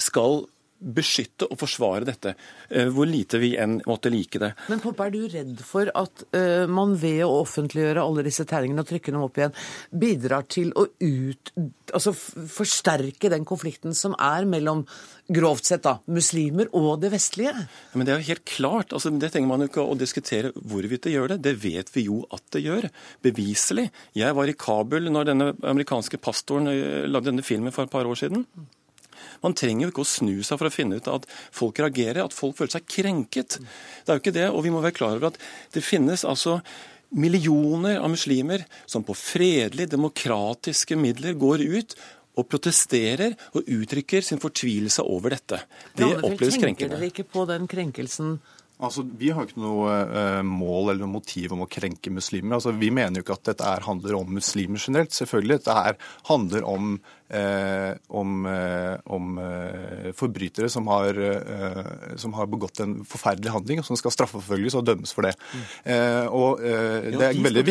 skal 0.01 0.47
beskytte 0.79 1.49
og 1.51 1.59
forsvare 1.59 2.07
dette, 2.07 2.35
eh, 2.71 2.89
hvor 2.95 3.09
lite 3.09 3.41
vi 3.43 3.55
enn 3.59 3.79
måtte 3.89 4.13
like 4.13 4.39
det. 4.39 4.53
Men 4.71 4.83
Poppe, 4.83 5.09
er 5.09 5.15
du 5.15 5.25
redd 5.33 5.63
for 5.67 5.91
at 5.99 6.25
uh, 6.37 6.67
man 6.71 6.95
ved 6.99 7.25
å 7.27 7.41
offentliggjøre 7.43 8.05
alle 8.05 8.25
disse 8.27 8.47
tegningene 8.49 8.85
og 8.85 8.91
trykke 8.91 9.15
dem 9.15 9.25
opp 9.25 9.41
igjen, 9.41 9.57
bidrar 9.91 10.47
til 10.51 10.71
å 10.79 10.87
ut, 10.87 11.53
altså 11.91 12.15
forsterke 12.15 13.33
den 13.33 13.47
konflikten 13.49 13.97
som 13.97 14.15
er 14.23 14.47
mellom 14.49 14.85
grovt 15.29 15.69
sett 15.69 15.85
da, 15.85 15.99
muslimer 16.07 16.71
og 16.77 17.03
det 17.03 17.13
vestlige? 17.13 17.53
Ja, 17.53 17.99
men 17.99 18.07
Det 18.07 18.15
er 18.15 18.23
jo 18.23 18.31
helt 18.31 18.47
klart. 18.49 18.93
altså 18.93 19.11
Det 19.11 19.33
trenger 19.33 19.49
man 19.49 19.61
jo 19.65 19.71
ikke 19.73 19.85
å 19.85 19.99
diskutere 19.99 20.55
hvorvidt 20.55 21.05
det 21.05 21.17
gjør 21.17 21.35
det. 21.35 21.43
Det 21.45 21.55
vet 21.63 21.93
vi 21.95 22.07
jo 22.07 22.23
at 22.33 22.45
det 22.55 22.65
gjør. 22.65 22.89
Beviselig. 23.23 23.91
Jeg 24.17 24.35
var 24.39 24.49
i 24.49 24.57
Kabul 24.57 25.11
når 25.11 25.33
denne 25.33 25.53
amerikanske 25.63 26.21
pastoren 26.23 26.71
eh, 26.73 27.07
lagde 27.11 27.33
denne 27.33 27.45
filmen 27.45 27.75
for 27.75 27.85
et 27.85 27.93
par 27.93 28.09
år 28.09 28.19
siden. 28.19 28.47
Man 29.45 29.57
trenger 29.59 29.87
jo 29.87 29.93
ikke 29.93 30.05
å 30.05 30.13
snu 30.13 30.37
seg 30.47 30.61
for 30.61 30.69
å 30.69 30.75
finne 30.75 30.99
ut 30.99 31.11
at 31.13 31.27
folk 31.55 31.81
reagerer, 31.83 32.25
at 32.25 32.37
folk 32.37 32.59
føler 32.59 32.77
seg 32.77 32.87
krenket. 32.91 33.59
Det 33.59 34.13
er 34.13 34.19
jo 34.19 34.25
ikke 34.25 34.37
det. 34.37 34.47
Og 34.53 34.63
vi 34.67 34.75
må 34.75 34.83
være 34.85 34.97
klar 34.99 35.17
over 35.19 35.33
at 35.33 35.41
det 35.75 35.85
finnes 35.87 36.27
altså 36.29 36.59
millioner 37.17 38.03
av 38.03 38.11
muslimer 38.13 38.67
som 38.85 39.05
på 39.07 39.17
fredelige, 39.17 39.95
demokratiske 39.95 40.99
midler 41.01 41.39
går 41.41 41.65
ut 41.65 41.97
og 42.39 42.47
protesterer 42.47 43.35
og 43.57 43.67
uttrykker 43.67 44.23
sin 44.23 44.41
fortvilelse 44.43 45.03
over 45.03 45.35
dette. 45.35 45.63
Det 45.97 46.07
oppleves 46.21 46.59
krenkende. 46.61 46.69
Tenker 46.69 46.95
dere 46.95 47.11
ikke 47.11 47.27
på 47.33 47.45
den 47.49 47.67
krenkelsen 47.71 48.37
Altså, 48.79 49.03
Vi 49.19 49.33
har 49.35 49.49
ikke 49.49 49.59
noe 49.59 49.91
uh, 50.07 50.41
mål 50.47 50.93
eller 50.95 51.11
motiv 51.11 51.55
om 51.55 51.65
å 51.65 51.71
krenke 51.71 52.13
muslimer. 52.15 52.59
Altså, 52.59 52.75
Vi 52.79 52.93
mener 52.95 53.19
jo 53.19 53.27
ikke 53.27 53.39
at 53.39 53.51
dette 53.51 53.67
er, 53.67 53.87
handler 53.87 54.19
om 54.21 54.31
muslimer 54.39 54.79
generelt. 54.79 55.15
Selvfølgelig. 55.17 55.59
Dette 55.59 55.75
er, 55.91 55.99
handler 56.29 56.67
om, 56.69 56.93
eh, 57.35 57.91
om, 58.09 58.47
eh, 58.47 58.95
om 59.11 59.41
forbrytere 60.17 60.69
som 60.71 60.87
har, 60.93 61.19
som 62.21 62.33
har, 62.37 62.47
begått 62.47 62.81
en 62.85 63.01
forferdelig 63.09 63.53
handling, 63.53 63.83
og 63.83 63.89
som 63.89 63.99
skal 63.99 64.15
straffeforfølges 64.15 64.79
og 64.79 64.87
dømmes 64.87 65.13
for 65.15 65.27
det. 65.27 65.35
Mm. 65.53 66.29
og 66.39 66.63
det, 66.63 67.29
er 67.29 67.43
veldig, 67.43 67.65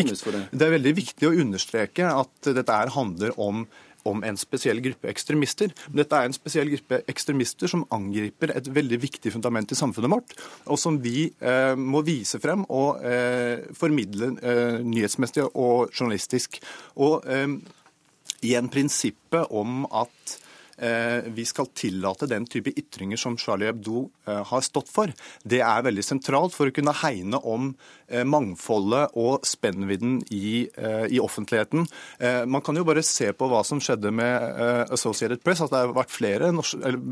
det 0.52 0.68
er 0.68 0.76
veldig 0.76 0.96
viktig 0.98 1.30
å 1.30 1.36
understreke 1.46 2.12
at 2.12 2.52
dette 2.58 2.82
handler 2.98 3.36
om 3.40 3.66
om 4.08 4.24
en 4.26 4.40
spesiell 4.40 4.82
gruppe 4.84 5.10
ekstremister. 5.12 5.74
Men 5.90 6.02
dette 6.04 6.20
er 6.20 6.30
en 6.30 6.36
spesiell 6.36 6.72
gruppe 6.74 7.02
ekstremister 7.12 7.72
som 7.72 7.86
angriper 7.94 8.54
et 8.56 8.70
veldig 8.74 9.02
viktig 9.04 9.34
fundament 9.36 9.72
i 9.74 9.80
samfunnet 9.80 10.14
vårt, 10.14 10.36
og 10.66 10.80
som 10.82 11.00
vi 11.04 11.28
eh, 11.40 11.76
må 11.78 12.04
vise 12.08 12.42
frem 12.44 12.66
og 12.68 13.04
eh, 13.06 13.68
formidle 13.78 14.34
eh, 14.42 14.80
nyhetsmessig 14.86 15.48
og 15.54 15.94
journalistisk. 15.94 16.60
Og 17.04 17.28
eh, 17.28 17.48
igjen 18.46 18.70
prinsippet 18.74 19.56
om 19.56 19.86
at 19.92 20.38
Eh, 20.78 21.24
vi 21.34 21.46
skal 21.46 21.72
tillate 21.74 22.28
den 22.30 22.46
type 22.46 22.70
ytringer 22.70 23.18
som 23.18 23.38
Charlie 23.38 23.66
Hebdo 23.72 24.04
eh, 24.28 24.44
har 24.46 24.62
stått 24.62 24.92
for. 24.94 25.10
Det 25.42 25.64
er 25.66 25.86
veldig 25.88 26.04
sentralt 26.06 26.54
for 26.54 26.70
å 26.70 26.76
kunne 26.76 26.94
hegne 27.00 27.40
om 27.42 27.72
mangfoldet 28.28 29.16
og 29.20 29.46
spennvidden 29.48 30.22
i, 30.32 30.68
i 31.12 31.20
offentligheten. 31.20 31.86
Man 32.48 32.64
kan 32.64 32.78
jo 32.80 32.86
bare 32.88 33.04
se 33.06 33.34
på 33.36 33.50
hva 33.52 33.64
som 33.68 33.82
skjedde 33.84 34.14
med 34.16 34.62
Associated 34.96 35.44
Press, 35.44 35.64
at 35.66 35.74
det 35.74 35.82
har 35.82 35.96
vært 35.96 36.14
flere, 36.14 36.52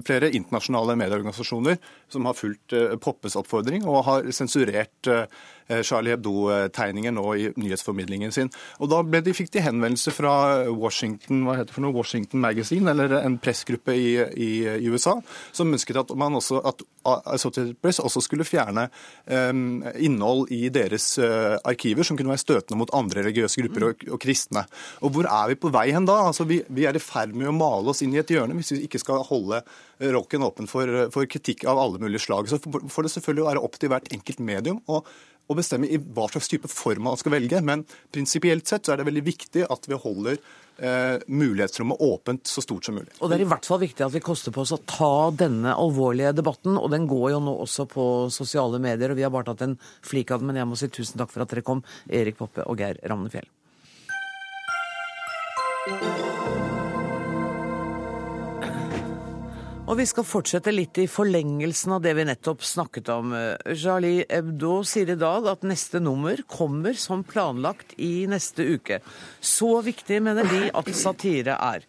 flere 0.07 0.31
internasjonale 0.37 0.95
medieorganisasjoner 1.01 1.79
som 2.11 2.29
har 2.29 2.37
fulgt 2.37 2.75
Poppes 3.03 3.35
oppfordring 3.39 3.85
og 3.87 4.03
har 4.07 4.31
sensurert 4.35 5.09
eh, 5.11 5.81
Charlie 5.85 6.13
Hebdo-tegninger 6.13 7.13
nå 7.15 7.25
i 7.35 7.47
nyhetsformidlingen 7.57 8.33
sin. 8.33 8.51
Og 8.79 8.91
Da 8.91 9.01
de, 9.03 9.33
fikk 9.33 9.51
de 9.53 9.63
henvendelse 9.65 10.13
fra 10.13 10.65
Washington 10.69 11.43
hva 11.45 11.57
heter 11.57 11.71
det 11.71 11.77
for 11.77 11.85
noe, 11.85 11.95
Washington 11.95 12.43
Magazine, 12.43 12.91
eller 12.91 13.17
en 13.21 13.39
pressgruppe 13.41 13.95
i, 13.97 14.11
i, 14.37 14.51
i 14.77 14.91
USA, 14.91 15.17
som 15.55 15.73
ønsket 15.73 16.03
at 16.03 16.13
man 16.17 16.37
også, 16.37 16.61
at 16.65 16.85
Associated 17.05 17.75
Press 17.81 17.99
også 18.01 18.21
skulle 18.25 18.45
fjerne 18.47 18.87
um, 19.25 19.83
innhold 19.93 20.51
i 20.53 20.69
deres 20.73 20.84
uh, 20.93 21.55
arkiver 21.65 22.05
som 22.07 22.17
kunne 22.19 22.33
være 22.33 22.43
støtende 22.43 22.79
mot 22.79 22.93
andre 22.97 23.23
religiøse 23.25 23.63
grupper 23.63 23.87
og, 23.89 24.05
og 24.11 24.21
kristne. 24.21 24.65
Og 25.01 25.13
Hvor 25.15 25.29
er 25.29 25.51
vi 25.51 25.59
på 25.59 25.71
vei 25.73 25.87
hen 25.95 26.07
da? 26.07 26.19
Altså, 26.29 26.45
vi, 26.49 26.61
vi 26.69 26.85
er 26.85 26.97
i 26.97 27.03
ferd 27.03 27.33
med 27.33 27.49
å 27.49 27.55
male 27.55 27.93
oss 27.93 28.03
inn 28.05 28.15
i 28.15 28.21
et 28.21 28.33
hjørne 28.33 28.57
hvis 28.57 28.73
vi 28.75 28.83
ikke 28.87 29.01
skal 29.01 29.25
holde 29.27 29.61
rocken 30.15 30.43
åpen 30.43 30.67
for, 30.69 30.89
for 31.13 31.29
kritikk 31.31 31.65
av 31.69 31.79
alle 31.79 32.01
mulige 32.01 32.25
slag. 32.25 32.49
Så 32.51 32.59
får 32.61 33.07
det 33.07 33.13
selvfølgelig 33.15 33.47
være 33.47 33.63
opp 33.67 33.79
til 33.79 33.91
hvert 33.93 34.11
enkelt 34.13 34.43
medium 34.43 34.81
å, 34.91 35.01
å 35.47 35.57
bestemme 35.57 35.89
i 35.89 35.99
hva 35.99 36.27
slags 36.31 36.49
type 36.51 36.69
form 36.71 37.07
man 37.07 37.19
skal 37.21 37.35
velge. 37.37 37.61
Men 37.65 37.85
prinsipielt 38.13 38.67
sett 38.69 38.85
så 38.85 38.95
er 38.95 39.01
det 39.01 39.09
veldig 39.09 39.25
viktig 39.25 39.67
at 39.71 39.89
vi 39.89 39.99
holder 40.05 40.39
eh, 40.77 41.17
mulighetsrommet 41.27 42.01
åpent 42.01 42.47
så 42.47 42.61
stort 42.61 42.85
som 42.85 42.95
mulig. 42.95 43.11
Og 43.19 43.29
Det 43.29 43.37
er 43.37 43.45
i 43.45 43.49
hvert 43.49 43.65
fall 43.65 43.79
viktig 43.79 44.05
at 44.05 44.13
vi 44.13 44.23
koster 44.23 44.51
på 44.55 44.61
oss 44.65 44.73
å 44.75 44.81
ta 44.85 45.31
denne 45.31 45.75
alvorlige 45.75 46.33
debatten. 46.35 46.77
og 46.77 46.91
Den 46.91 47.07
går 47.07 47.31
jo 47.31 47.39
nå 47.39 47.55
også 47.65 47.87
på 47.91 48.05
sosiale 48.31 48.79
medier. 48.79 49.11
og 49.11 49.17
Vi 49.17 49.23
har 49.23 49.31
bare 49.31 49.51
tatt 49.51 49.61
en 49.61 49.79
flik 50.01 50.31
av 50.31 50.39
den. 50.39 50.47
men 50.47 50.55
jeg 50.57 50.67
må 50.67 50.77
si 50.77 50.87
tusen 50.87 51.17
takk 51.17 51.31
for 51.31 51.41
at 51.41 51.49
dere 51.49 51.61
kom, 51.61 51.83
Erik 52.09 52.37
Poppe 52.37 52.65
og 52.67 52.77
Geir 52.77 52.99
Ramnefjell. 53.03 53.49
Og 59.85 59.99
vi 59.99 60.05
skal 60.09 60.25
fortsette 60.25 60.71
litt 60.73 60.97
i 60.97 61.03
forlengelsen 61.05 61.91
av 61.93 62.01
det 62.01 62.15
vi 62.17 62.23
nettopp 62.25 62.63
snakket 62.65 63.09
om. 63.13 63.35
Charlie 63.77 64.23
Hebdo 64.25 64.79
sier 64.81 65.11
i 65.13 65.17
dag 65.21 65.45
at 65.51 65.67
neste 65.67 66.01
nummer 66.01 66.41
kommer 66.49 66.97
som 66.97 67.21
planlagt 67.21 67.93
i 68.01 68.25
neste 68.25 68.65
uke. 68.65 68.97
Så 69.37 69.69
viktig 69.85 70.17
mener 70.25 70.49
de 70.49 70.71
at 70.73 70.89
satire 70.97 71.59
er. 71.61 71.85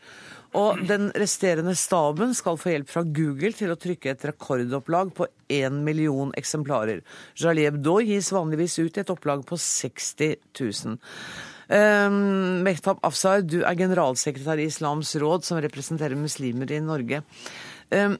Og 0.57 0.85
den 0.89 1.09
resterende 1.17 1.73
staben 1.77 2.37
skal 2.37 2.61
få 2.61 2.75
hjelp 2.75 2.93
fra 2.93 3.03
Google 3.17 3.57
til 3.57 3.73
å 3.73 3.81
trykke 3.81 4.13
et 4.13 4.29
rekordopplag 4.29 5.17
på 5.17 5.31
én 5.57 5.81
million 5.85 6.37
eksemplarer. 6.37 7.01
Charlie 7.33 7.65
Hebdo 7.71 7.97
gis 8.05 8.29
vanligvis 8.33 8.77
ut 8.83 8.93
i 8.93 9.07
et 9.07 9.13
opplag 9.13 9.45
på 9.49 9.57
60 9.57 10.37
000. 10.53 11.01
Um, 11.67 12.61
Mehtab 12.63 13.01
Afsar, 13.03 13.41
du 13.43 13.59
er 13.65 13.75
generalsekretær 13.75 14.61
i 14.63 14.69
Islams 14.71 15.17
råd, 15.19 15.49
som 15.49 15.59
representerer 15.65 16.15
muslimer 16.19 16.71
i 16.71 16.79
Norge. 16.85 17.25
Um, 17.95 18.17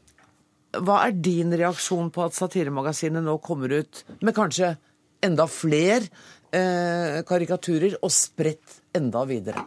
hva 0.77 1.01
er 1.07 1.17
din 1.25 1.55
reaksjon 1.57 2.11
på 2.13 2.27
at 2.27 2.37
Satiremagasinet 2.37 3.25
nå 3.25 3.39
kommer 3.45 3.73
ut 3.81 4.03
med 4.21 4.37
kanskje 4.37 4.75
enda 5.25 5.49
flere 5.51 6.05
uh, 6.53 7.23
karikaturer 7.27 7.99
og 8.03 8.13
spredt 8.13 8.81
enda 8.97 9.25
videre? 9.29 9.65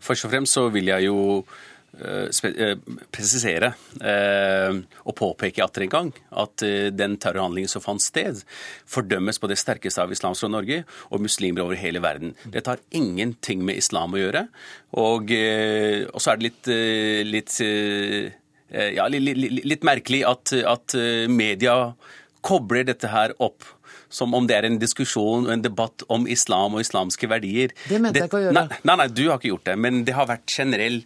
Først 0.00 0.26
og 0.26 0.32
fremst 0.32 0.56
så 0.56 0.68
vil 0.72 0.88
jeg 0.92 1.08
jo 1.08 1.18
uh, 1.42 2.76
presisere 3.12 3.72
uh, 3.98 4.78
og 5.02 5.18
påpeke 5.18 5.64
atter 5.66 5.84
en 5.84 5.92
gang 5.96 6.14
at 6.44 6.64
den 6.94 7.18
terrorhandlingen 7.20 7.74
som 7.74 7.84
fant 7.84 8.04
sted, 8.04 8.40
fordømmes 8.88 9.42
på 9.42 9.50
det 9.50 9.58
sterkeste 9.60 10.06
av 10.06 10.14
Islamsk 10.14 10.46
Råd 10.46 10.54
Norge 10.54 10.80
og 11.10 11.26
muslimer 11.26 11.66
over 11.66 11.76
hele 11.80 12.00
verden. 12.04 12.32
Dette 12.46 12.76
har 12.76 12.86
ingenting 12.94 13.66
med 13.66 13.82
islam 13.82 14.14
å 14.14 14.22
gjøre. 14.22 14.46
Og, 14.96 15.32
og 15.34 16.22
så 16.22 16.32
er 16.32 16.40
det 16.40 16.50
litt, 16.52 16.74
litt 17.34 17.60
Eh, 18.26 18.45
ja, 18.70 19.06
litt 19.10 19.86
merkelig 19.86 20.24
at, 20.26 20.52
at 20.66 20.96
eh, 20.98 21.26
media 21.30 21.94
kobler 22.46 22.86
dette 22.86 23.10
her 23.10 23.34
opp 23.42 23.66
som 24.08 24.34
om 24.38 24.46
det 24.46 24.54
er 24.54 24.68
en 24.68 24.78
diskusjon 24.78 25.48
og 25.48 25.52
en 25.52 25.64
debatt 25.64 26.04
om 26.12 26.28
islam 26.30 26.76
og 26.76 26.84
islamske 26.84 27.28
verdier. 27.30 27.74
Det 27.90 27.98
mente 28.00 28.22
jeg 28.22 28.30
ikke 28.30 28.38
å 28.38 28.44
gjøre. 28.44 28.54
Nei, 28.54 28.78
nei, 28.86 28.96
nei, 29.02 29.08
du 29.10 29.24
har 29.26 29.40
ikke 29.40 29.50
gjort 29.50 29.66
det. 29.66 29.74
Men 29.82 30.04
det 30.06 30.14
har 30.14 30.28
vært 30.30 30.46
generell 30.54 31.00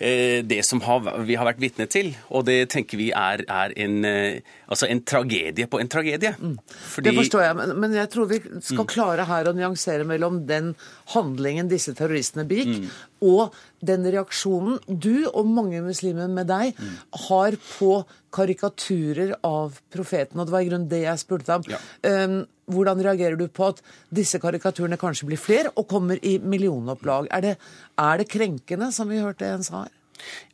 Eh, 0.00 0.40
det 0.44 0.62
som 0.64 0.80
har, 0.80 1.04
vi 1.28 1.36
har 1.36 1.44
vært 1.44 1.60
vitne 1.60 1.84
til. 1.92 2.14
Og 2.32 2.46
det 2.48 2.70
tenker 2.72 2.96
vi 2.96 3.10
er, 3.12 3.44
er 3.44 3.74
en, 3.76 4.04
eh, 4.08 4.40
altså 4.70 4.88
en, 4.90 5.02
tragedie 5.06 5.66
på 5.70 5.80
en 5.82 5.90
tragedie. 5.90 6.32
Mm. 6.38 6.56
Fordi... 6.68 7.10
Det 7.10 7.16
forstår 7.18 7.44
jeg, 7.44 7.76
men 7.82 7.96
jeg 7.98 8.10
tror 8.12 8.30
vi 8.30 8.40
skal 8.42 8.84
mm. 8.84 8.90
klare 8.92 9.26
her 9.28 9.50
å 9.50 9.54
nyansere 9.56 10.06
mellom 10.08 10.44
den 10.48 10.72
handlingen 11.14 11.70
disse 11.70 11.94
terroristene 11.98 12.46
begikk, 12.48 12.84
mm. 12.84 13.02
og 13.26 13.56
den 13.86 14.06
reaksjonen 14.06 14.78
du 14.86 15.26
og 15.30 15.50
mange 15.50 15.82
muslimer 15.84 16.30
med 16.30 16.50
deg 16.50 16.78
mm. 16.78 16.96
har 17.26 17.58
på 17.66 17.92
karikaturer 18.34 19.34
av 19.46 19.80
profeten. 19.92 20.38
Og 20.38 20.46
det 20.46 20.54
var 20.54 20.64
i 20.64 20.70
grunnen 20.70 20.90
det 20.90 21.04
jeg 21.04 21.22
spurte 21.24 21.58
om. 21.58 21.66
Ja. 21.70 21.80
Um, 22.06 22.42
hvordan 22.70 23.00
reagerer 23.02 23.34
du 23.34 23.48
på 23.50 23.72
at 23.72 23.80
disse 24.14 24.38
karikaturene 24.38 24.98
kanskje 25.00 25.26
blir 25.26 25.40
flere 25.40 25.72
og 25.74 25.88
kommer 25.90 26.20
i 26.22 26.36
millionopplag? 26.38 27.26
Er 27.34 27.42
det, 27.42 27.56
er 27.98 28.20
det 28.20 28.30
krenkende, 28.30 28.92
som 28.94 29.10
vi 29.10 29.18
hørte 29.18 29.48
en 29.50 29.66
sa 29.66 29.82
her? 29.88 29.96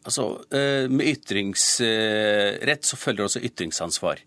Altså, 0.06 0.28
eh, 0.54 0.86
Med 0.90 1.08
ytringsrett 1.16 2.86
så 2.86 2.98
følger 3.00 3.26
også 3.26 3.42
ytringsansvar. 3.44 4.22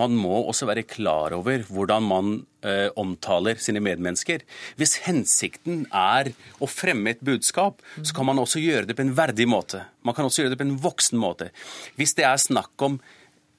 Man 0.00 0.14
må 0.16 0.32
også 0.48 0.68
være 0.68 0.86
klar 0.88 1.34
over 1.36 1.64
hvordan 1.68 2.06
man 2.06 2.30
eh, 2.64 2.88
omtaler 3.00 3.60
sine 3.60 3.82
medmennesker. 3.84 4.44
Hvis 4.80 4.96
hensikten 5.04 5.82
er 5.92 6.32
å 6.56 6.68
fremme 6.70 7.12
et 7.12 7.24
budskap, 7.26 7.82
så 8.00 8.16
kan 8.16 8.30
man 8.30 8.40
også 8.40 8.62
gjøre 8.62 8.88
det 8.88 8.96
på 8.96 9.04
en 9.04 9.12
verdig 9.18 9.48
måte. 9.50 9.84
Man 10.06 10.16
kan 10.16 10.28
også 10.28 10.44
gjøre 10.44 10.54
det 10.54 10.60
på 10.62 10.68
en 10.68 10.78
voksen 10.80 11.20
måte. 11.20 11.50
Hvis 12.00 12.16
det 12.16 12.24
er 12.28 12.40
snakk 12.40 12.86
om 12.86 12.96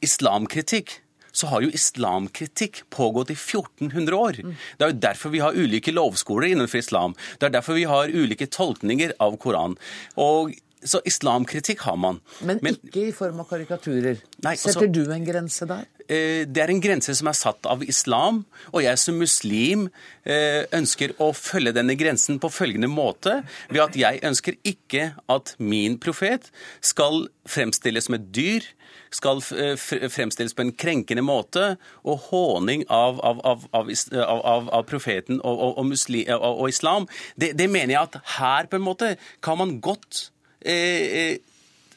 islamkritikk, 0.01 0.97
så 1.31 1.47
har 1.47 1.63
jo 1.63 1.71
islamkritikk 1.71 2.81
pågått 2.91 3.31
i 3.31 3.37
1400 3.37 4.17
år. 4.17 4.41
Det 4.41 4.83
er 4.83 4.91
jo 4.91 5.03
derfor 5.05 5.31
vi 5.31 5.43
har 5.43 5.55
ulike 5.55 5.93
lovskoler 5.93 6.51
innenfor 6.51 6.81
islam. 6.81 7.15
Det 7.39 7.47
er 7.47 7.55
derfor 7.55 7.77
vi 7.77 7.87
har 7.87 8.11
ulike 8.11 8.49
tolkninger 8.51 9.13
av 9.23 9.37
Koranen. 9.39 9.77
Og 10.19 10.57
så 10.83 11.01
islamkritikk 11.05 11.83
har 11.85 11.97
man. 11.99 12.19
Men, 12.41 12.59
Men 12.61 12.77
ikke 12.77 13.07
i 13.09 13.15
form 13.15 13.41
av 13.43 13.49
karikaturer. 13.49 14.21
Nei, 14.41 14.55
Setter 14.57 14.79
Setter 14.79 14.93
du 14.95 15.03
en 15.13 15.25
grense 15.25 15.67
der? 15.69 15.85
Eh, 16.11 16.43
det 16.49 16.63
er 16.63 16.73
en 16.73 16.81
grense 16.83 17.13
som 17.15 17.29
er 17.29 17.37
satt 17.37 17.67
av 17.69 17.83
islam, 17.85 18.43
og 18.73 18.83
jeg 18.83 18.99
som 18.99 19.19
muslim 19.21 19.87
eh, 20.25 20.65
ønsker 20.75 21.13
å 21.21 21.31
følge 21.37 21.75
denne 21.77 21.95
grensen 21.99 22.41
på 22.41 22.51
følgende 22.51 22.89
måte 22.91 23.41
ved 23.69 23.83
at 23.85 23.97
jeg 23.99 24.21
ønsker 24.27 24.57
ikke 24.67 25.11
at 25.31 25.55
min 25.61 25.99
profet 26.01 26.49
skal 26.83 27.27
fremstilles 27.47 28.09
som 28.09 28.17
et 28.17 28.27
dyr, 28.33 28.65
skal 29.13 29.39
eh, 29.55 29.77
fremstilles 29.77 30.55
på 30.57 30.65
en 30.65 30.73
krenkende 30.75 31.23
måte, 31.23 31.75
og 32.03 32.27
håning 32.31 32.85
av, 32.91 33.21
av, 33.23 33.41
av, 33.45 34.69
av 34.73 34.83
profeten 34.89 35.39
og, 35.39 35.55
og, 35.55 35.77
og, 35.77 35.89
muslim, 35.93 36.27
og 36.41 36.67
islam, 36.71 37.07
det, 37.39 37.53
det, 37.59 37.69
mener 37.71 37.95
jeg 37.95 38.03
at 38.09 38.21
her 38.39 38.71
på 38.71 38.79
en 38.79 38.87
måte 38.87 39.15
kan 39.43 39.59
man 39.61 39.77
godt 39.83 40.31
eh, 40.65 41.07
eh 41.21 41.39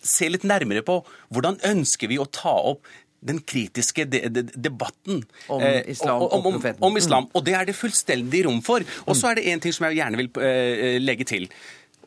se 0.05 0.27
litt 0.29 0.43
nærmere 0.45 0.83
på 0.85 0.99
hvordan 1.33 1.55
ønsker 1.65 2.11
vi 2.11 2.19
å 2.21 2.27
ta 2.29 2.53
opp 2.53 2.85
den 3.25 3.39
kritiske 3.41 4.05
de, 4.05 4.19
de, 4.29 4.43
debatten 4.53 5.23
om 5.49 5.63
islam, 5.89 6.21
eh, 6.21 6.35
om, 6.37 6.49
om, 6.51 6.59
om 6.91 6.99
islam. 7.01 7.29
Og 7.33 7.47
det 7.47 7.55
er 7.57 7.71
det 7.71 7.77
fullstendig 7.79 8.43
rom 8.45 8.61
for. 8.61 8.85
Og 9.09 9.17
så 9.17 9.31
er 9.31 9.39
det 9.39 9.47
én 9.49 9.65
ting 9.65 9.73
som 9.73 9.89
jeg 9.89 10.03
gjerne 10.03 10.21
vil 10.21 10.29
eh, 10.45 10.99
legge 11.01 11.25
til. 11.33 11.49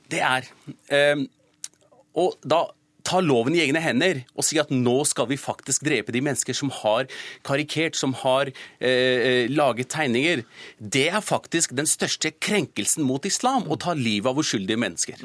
Det 0.08 0.22
er 0.22 0.46
å 0.93 2.28
Og 2.28 2.38
da 2.46 2.67
ta 3.08 3.22
loven 3.24 3.56
i 3.56 3.62
egne 3.63 3.82
hender 3.82 4.22
og 4.36 4.46
si 4.46 4.60
at 4.62 4.72
nå 4.74 4.96
skal 5.08 5.30
vi 5.30 5.39
faktisk 5.39 5.86
drepe 5.88 6.13
de 6.15 6.22
mennesker 6.26 6.56
som 6.58 6.72
har 6.82 7.08
karikert, 7.48 7.96
som 7.96 8.15
har 8.24 8.52
eh, 8.52 8.89
eh, 8.89 9.43
laget 9.52 9.91
tegninger. 9.93 10.43
Det 10.78 11.08
er 11.10 11.24
faktisk 11.24 11.76
den 11.78 11.88
største 11.89 12.34
krenkelsen 12.36 13.06
mot 13.08 13.26
islam, 13.28 13.67
å 13.72 13.80
ta 13.80 13.96
livet 13.98 14.32
av 14.32 14.41
uskyldige 14.43 14.82
mennesker. 14.82 15.24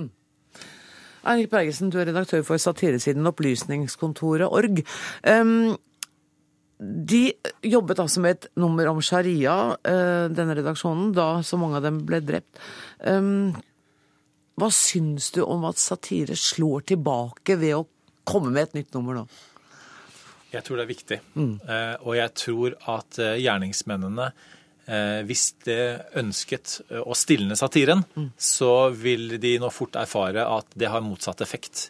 Eirik 1.23 1.51
Bergesen, 1.53 1.93
du 1.93 2.01
er 2.01 2.09
redaktør 2.11 2.43
for 2.47 2.61
satiresiden 2.61 3.29
Opplysningskontoret 3.31 4.49
org. 4.51 4.83
Um, 5.23 5.77
de 6.83 7.29
jobbet 7.63 8.01
altså 8.03 8.23
med 8.25 8.37
et 8.37 8.49
nummer 8.59 8.91
om 8.91 8.99
sharia, 9.05 9.57
uh, 9.77 10.27
denne 10.35 10.57
redaksjonen, 10.59 11.13
da 11.15 11.29
så 11.47 11.61
mange 11.61 11.79
av 11.79 11.87
dem 11.87 12.03
ble 12.09 12.23
drept. 12.27 12.59
Hva 14.53 14.69
syns 14.75 15.31
du 15.35 15.41
om 15.47 15.65
at 15.65 15.81
satire 15.81 16.37
slår 16.39 16.85
tilbake 16.93 17.57
ved 17.59 17.79
å 17.79 17.87
komme 18.29 18.53
med 18.53 18.69
et 18.69 18.77
nytt 18.81 18.99
nummer 18.99 19.23
nå? 19.23 19.25
Jeg 20.53 20.67
tror 20.67 20.79
det 20.79 20.85
er 20.85 20.91
viktig. 20.91 21.19
Mm. 21.35 21.55
Eh, 21.65 21.95
og 22.05 22.17
jeg 22.19 22.35
tror 22.37 22.75
at 22.93 23.21
eh, 23.23 23.39
gjerningsmennene, 23.41 24.27
eh, 24.29 24.51
hvis 25.29 25.45
det 25.63 25.83
ønsket 26.19 26.81
å 27.07 27.15
stilne 27.15 27.55
satiren, 27.55 28.03
mm. 28.17 28.33
så 28.35 28.91
vil 28.91 29.37
de 29.41 29.53
nå 29.63 29.71
fort 29.71 29.95
erfare 30.01 30.43
at 30.43 30.75
det 30.75 30.91
har 30.91 31.05
motsatt 31.07 31.45
effekt. 31.45 31.85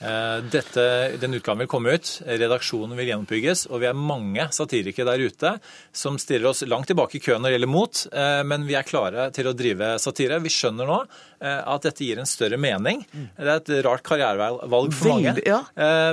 Eh, 0.00 0.38
Dette, 0.48 0.84
den 1.20 1.34
utgaven 1.36 1.60
vil 1.60 1.68
komme 1.68 1.92
ut, 1.92 2.10
redaksjonen 2.24 2.96
vil 2.96 3.10
gjenoppbygges, 3.10 3.66
og 3.68 3.82
vi 3.82 3.88
er 3.90 3.98
mange 3.98 4.46
satirikere 4.56 5.10
der 5.10 5.24
ute 5.28 5.50
som 5.92 6.16
stiller 6.20 6.50
oss 6.50 6.64
langt 6.64 6.88
tilbake 6.88 7.18
i 7.18 7.20
køen 7.20 7.42
når 7.44 7.52
det 7.52 7.58
gjelder 7.58 7.72
mot, 7.72 8.00
eh, 8.08 8.40
men 8.48 8.64
vi 8.68 8.78
er 8.78 8.88
klare 8.88 9.28
til 9.36 9.50
å 9.50 9.54
drive 9.56 9.92
satire. 10.00 10.40
Vi 10.40 10.52
skjønner 10.54 10.88
nå 10.88 10.98
eh, 11.02 11.60
at 11.60 11.84
dette 11.84 12.06
gir 12.06 12.22
en 12.22 12.30
større 12.30 12.56
mening. 12.60 13.04
Det 13.12 13.44
er 13.44 13.52
et 13.58 13.72
rart 13.84 14.04
karrierevalg 14.08 14.96
for 14.96 15.12
mange. 15.12 15.34
Veldig, 15.34 15.44
ja. 15.44 15.60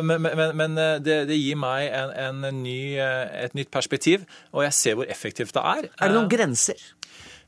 Men, 0.04 0.28
men, 0.28 0.52
men 0.60 0.76
det, 1.04 1.22
det 1.30 1.40
gir 1.40 1.56
meg 1.60 1.88
en, 1.88 2.44
en 2.44 2.62
ny, 2.64 2.98
et 3.00 3.56
nytt 3.56 3.72
perspektiv, 3.72 4.28
og 4.52 4.66
jeg 4.68 4.76
ser 4.76 5.00
hvor 5.00 5.08
effektivt 5.08 5.56
det 5.56 5.64
er. 5.64 5.90
Er 5.96 6.12
det 6.12 6.20
noen 6.20 6.32
grenser? 6.32 6.84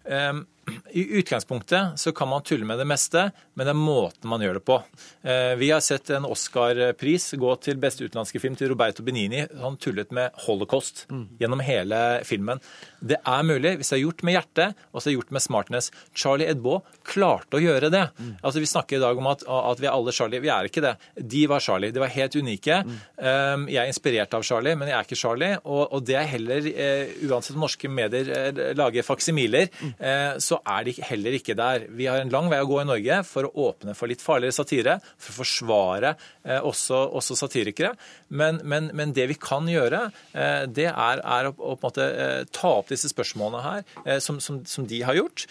Um, 0.09 0.45
I 0.93 1.03
utgangspunktet 1.21 1.99
så 1.99 2.11
kan 2.15 2.29
man 2.31 2.41
tulle 2.45 2.65
med 2.65 2.79
det 2.81 2.87
meste, 2.89 3.27
men 3.55 3.65
det 3.67 3.73
er 3.73 3.79
måten 3.79 4.29
man 4.31 4.41
gjør 4.43 4.59
det 4.59 4.63
på. 4.67 4.77
Eh, 5.23 5.55
Vi 5.59 5.69
har 5.71 5.81
sett 5.83 6.09
en 6.15 6.25
Oscar-pris 6.25 7.31
gå 7.39 7.51
til 7.63 7.77
beste 7.81 8.03
utenlandske 8.05 8.39
film 8.41 8.55
til 8.59 8.69
Roberto 8.73 9.03
Benini. 9.03 9.45
Han 9.61 9.77
tullet 9.81 10.11
med 10.15 10.31
holocaust 10.45 11.05
gjennom 11.39 11.61
hele 11.65 11.99
filmen. 12.27 12.59
Det 12.99 13.17
er 13.25 13.43
mulig 13.47 13.75
hvis 13.79 13.89
det 13.93 13.97
er 13.99 14.03
gjort 14.05 14.23
med 14.27 14.35
hjerte 14.35 14.65
og 14.93 15.01
så 15.01 15.09
er 15.11 15.17
gjort 15.17 15.31
med 15.35 15.41
smartness. 15.45 15.91
Charlie 16.15 16.49
Edbo 16.51 16.79
klarte 17.07 17.57
å 17.59 17.63
gjøre 17.63 17.89
det. 17.93 18.05
Altså 18.43 18.59
Vi 18.59 18.69
snakker 18.69 18.97
i 18.97 19.03
dag 19.03 19.17
om 19.17 19.27
at, 19.31 19.43
at 19.47 19.79
vi 19.81 19.87
er 19.87 19.95
alle 19.95 20.11
Charlie. 20.15 20.41
Vi 20.43 20.51
er 20.51 20.67
ikke 20.69 20.83
det. 20.83 20.95
De 21.15 21.45
var 21.49 21.59
Charlie. 21.63 21.91
De 21.95 22.01
var 22.03 22.11
helt 22.13 22.35
unike. 22.35 22.81
Um, 23.17 23.67
Jeg 23.69 23.81
er 23.83 23.89
inspirert 23.91 24.33
av 24.35 24.43
Charlie, 24.43 24.75
men 24.75 24.89
jeg 24.91 24.97
er 24.97 25.07
ikke 25.07 25.19
Charlie. 25.19 25.53
Og, 25.63 25.83
og 25.95 26.03
det 26.07 26.15
er 26.19 26.27
heller, 26.33 26.65
eh, 26.73 27.13
uansett 27.29 27.55
om 27.57 27.63
norske 27.65 27.89
medier 27.91 28.29
eh, 28.35 28.73
lager 28.77 29.05
faksimiler, 29.05 29.69
eh, 29.99 30.35
så 30.59 30.77
er 30.77 30.85
de 30.87 30.93
heller 31.07 31.35
ikke 31.37 31.55
der. 31.57 31.85
Vi 31.95 32.07
har 32.09 32.19
en 32.19 32.31
lang 32.33 32.49
vei 32.51 32.59
å 32.61 32.67
gå 32.67 32.81
i 32.81 32.87
Norge 32.87 33.21
for 33.27 33.47
å 33.47 33.69
åpne 33.69 33.95
for 33.95 34.11
litt 34.11 34.23
farligere 34.23 34.55
satire, 34.55 34.97
for 35.17 35.33
å 35.33 35.37
forsvare 35.39 36.13
eh, 36.43 36.59
også, 36.59 36.99
også 37.19 37.37
satirikere. 37.39 37.93
Men, 38.29 38.61
men, 38.63 38.91
men 38.93 39.13
det 39.15 39.29
vi 39.31 39.39
kan 39.39 39.67
gjøre, 39.69 40.09
eh, 40.33 40.65
det 40.67 40.89
er, 40.91 41.23
er 41.23 41.51
å, 41.51 41.55
å 41.71 41.77
måte 41.81 42.05
eh, 42.09 42.43
ta 42.51 42.75
opp 42.81 42.91
disse 42.91 43.11
spørsmålene 43.11 43.63
her, 43.63 44.19
som, 44.23 44.39
som, 44.43 44.61
som 44.67 44.85
de 44.87 45.01
har 45.05 45.17
gjort, 45.17 45.45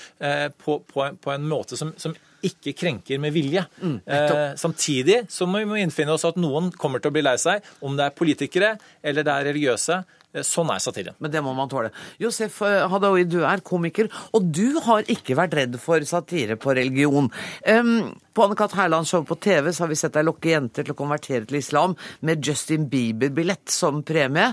på, 0.62 0.79
på, 0.88 1.03
en, 1.05 1.16
på 1.21 1.33
en 1.33 1.44
måte 1.49 1.77
som, 1.79 1.92
som 2.01 2.14
ikke 2.47 2.75
krenker 2.79 3.18
med 3.18 3.35
vilje. 3.35 3.64
eh, 4.07 4.55
samtidig 4.57 5.18
så 5.31 5.47
må 5.47 5.62
vi 5.64 5.83
innfinne 5.83 6.14
oss 6.14 6.27
at 6.29 6.38
noen 6.38 6.71
kommer 6.73 7.03
til 7.03 7.11
å 7.11 7.16
bli 7.16 7.25
lei 7.25 7.37
seg, 7.40 7.64
om 7.83 7.97
det 7.99 8.07
er 8.07 8.16
politikere 8.18 8.77
eller 9.03 9.27
det 9.27 9.35
er 9.35 9.49
religiøse. 9.51 10.03
Eh, 10.37 10.45
Sånn 10.45 10.69
er 10.73 10.81
satire. 10.83 11.14
Men 11.23 11.33
det 11.33 11.41
må 11.45 11.55
man 11.57 11.71
tåle. 11.73 11.91
Josef 12.21 12.61
eh, 12.67 12.85
Hadaoui, 12.91 13.25
du 13.29 13.41
er 13.49 13.62
komiker, 13.64 14.11
og 14.37 14.51
du 14.53 14.79
har 14.85 15.09
ikke 15.09 15.37
vært 15.38 15.57
redd 15.57 15.79
for 15.81 16.05
satire 16.09 16.59
på 16.61 16.75
religion. 16.77 17.31
Um, 17.64 18.12
på 18.37 18.45
Anne-Kat. 18.45 18.77
Hærlands 18.79 19.11
show 19.11 19.25
på 19.27 19.38
TV 19.41 19.73
så 19.73 19.85
har 19.85 19.93
vi 19.93 19.99
sett 19.99 20.14
deg 20.19 20.29
lokke 20.29 20.53
jenter 20.53 20.87
til 20.87 20.95
å 20.95 20.99
konvertere 20.99 21.49
til 21.49 21.59
islam 21.59 21.97
med 22.27 22.45
Justin 22.45 22.87
Bieber-billett 22.93 23.73
som 23.73 24.03
premie. 24.07 24.53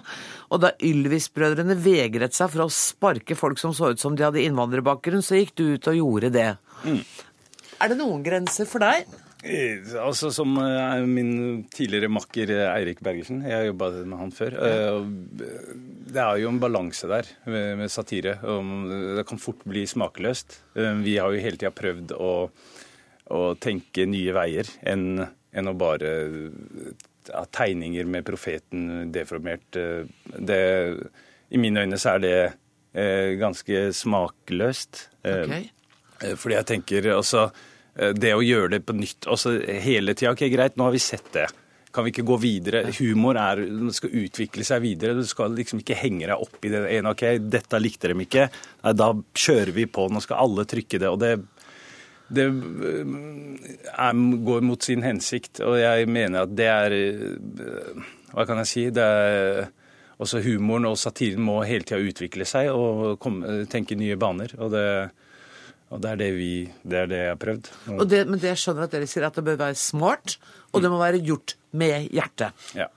Og 0.50 0.64
da 0.64 0.72
Ylvis-brødrene 0.80 1.78
vegret 1.84 2.38
seg 2.38 2.54
for 2.56 2.66
å 2.66 2.72
sparke 2.74 3.38
folk 3.38 3.62
som 3.62 3.76
så 3.76 3.92
ut 3.92 4.02
som 4.02 4.16
de 4.16 4.26
hadde 4.26 4.42
innvandrerbakgrunn, 4.46 5.26
så 5.26 5.42
gikk 5.42 5.54
du 5.60 5.68
ut 5.76 5.92
og 5.92 6.00
gjorde 6.00 6.32
det. 6.34 6.50
Er 7.76 7.92
det 7.92 8.00
noen 8.00 8.24
grenser 8.24 8.68
for 8.70 8.82
deg? 8.84 9.06
Eh, 9.46 9.82
Altså 10.02 10.32
Som 10.34 10.56
eh, 10.58 11.04
min 11.06 11.64
tidligere 11.74 12.10
makker 12.10 12.50
eh, 12.56 12.70
Eirik 12.72 13.02
Bergersen, 13.06 13.44
jeg 13.46 13.54
har 13.60 13.68
jobba 13.68 13.92
med 14.02 14.18
han 14.20 14.34
før. 14.34 14.56
Det 16.16 16.22
er 16.24 16.40
jo 16.42 16.50
en 16.50 16.60
balanse 16.62 17.10
der 17.12 17.30
med, 17.46 17.86
satire. 17.94 18.38
Det 18.42 19.26
kan 19.30 19.42
fort 19.42 19.62
bli 19.68 19.86
smakeløst. 19.90 20.60
Eh, 20.76 20.94
Vi 21.06 21.18
har 21.22 21.32
jo 21.34 21.44
hele 21.44 21.60
tida 21.62 21.74
prøvd 21.76 22.16
å, 22.18 22.34
å 23.36 23.42
tenke 23.62 24.08
nye 24.10 24.34
veier 24.36 24.70
enn 24.84 25.26
enn 25.56 25.70
å 25.72 25.78
bare 25.80 26.10
ha 27.32 27.46
tegninger 27.48 28.04
med 28.12 28.26
profeten 28.28 29.06
deformert. 29.16 29.64
Det, 29.72 30.58
I 31.48 31.62
mine 31.64 31.86
øyne 31.86 31.96
så 31.96 32.18
er 32.18 32.20
det 32.26 32.34
ganske 33.40 33.86
smakløst. 33.96 35.06
Okay. 35.24 35.70
Ok. 36.18 36.36
Fordi 36.42 36.58
jeg 36.58 36.68
tenker 36.74 37.08
altså 37.14 37.46
Det 37.96 38.34
å 38.36 38.44
gjøre 38.44 38.74
det 38.74 38.82
på 38.84 38.92
nytt 38.98 39.24
altså 39.32 39.54
hele 39.56 40.12
tida 40.18 40.34
OK, 40.36 40.42
greit, 40.52 40.74
nå 40.76 40.84
har 40.90 40.92
vi 40.92 41.00
sett 41.00 41.30
det. 41.32 41.46
Kan 41.96 42.04
vi 42.04 42.12
ikke 42.12 42.26
gå 42.28 42.36
videre? 42.44 42.82
Humor 42.98 43.38
er, 43.40 43.62
skal 43.96 44.16
utvikle 44.20 44.66
seg 44.68 44.82
videre. 44.84 45.16
Du 45.16 45.24
skal 45.28 45.54
liksom 45.56 45.80
ikke 45.80 45.96
henge 45.96 46.28
deg 46.28 46.42
opp 46.44 46.66
i 46.68 46.72
det 46.74 46.82
ene. 46.92 47.14
OK, 47.16 47.24
dette 47.40 47.80
likte 47.80 48.12
de 48.12 48.26
ikke. 48.26 48.50
Nei, 48.84 48.94
da 49.00 49.14
kjører 49.16 49.72
vi 49.78 49.86
på. 49.88 50.10
Nå 50.12 50.20
skal 50.24 50.42
alle 50.44 50.66
trykke 50.68 51.00
det. 51.00 51.12
Og 51.14 51.22
det, 51.22 51.32
det 52.36 52.50
eh, 52.50 53.16
er, 53.96 54.22
går 54.50 54.68
mot 54.68 54.84
sin 54.84 55.08
hensikt. 55.08 55.64
Og 55.64 55.78
jeg 55.80 56.12
mener 56.12 56.44
at 56.44 56.56
det 56.58 56.68
er 56.74 56.98
eh, 57.00 58.12
Hva 58.34 58.44
kan 58.50 58.60
jeg 58.66 58.72
si? 58.74 58.86
Det 58.92 59.06
er 59.06 59.64
også 60.20 60.44
humoren 60.44 60.90
og 60.90 61.00
satiren 61.00 61.44
må 61.48 61.62
hele 61.68 61.88
tida 61.88 62.04
utvikle 62.04 62.48
seg 62.48 62.74
og 62.76 63.16
komme, 63.24 63.62
tenke 63.72 63.96
nye 64.00 64.20
baner. 64.20 64.52
Og 64.60 64.76
det, 64.76 64.86
og 65.94 66.02
det 66.02 66.12
er 66.12 66.20
det 66.20 66.30
vi 66.34 66.52
Det 66.82 66.98
er 67.04 67.10
det 67.10 67.20
jeg 67.22 67.32
har 67.34 67.42
prøvd. 67.42 67.72
Og, 67.96 68.06
det, 68.10 68.22
men 68.28 68.40
det 68.42 68.54
jeg 68.54 68.62
skjønner 68.64 68.88
at 68.88 68.96
dere 68.96 69.10
sier 69.10 69.28
at 69.28 69.36
det 69.38 69.46
bør 69.46 69.60
være 69.68 69.78
smart, 69.80 70.38
og 70.74 70.82
det 70.82 70.92
må 70.92 71.00
være 71.02 71.24
gjort 71.24 71.58
med 71.72 72.10
hjertet. 72.14 72.70
ja. 72.76 72.90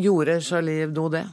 Gjorde 0.00 0.40
Charlie 0.40 0.86
Hebdo 0.86 1.10
det? 1.12 1.26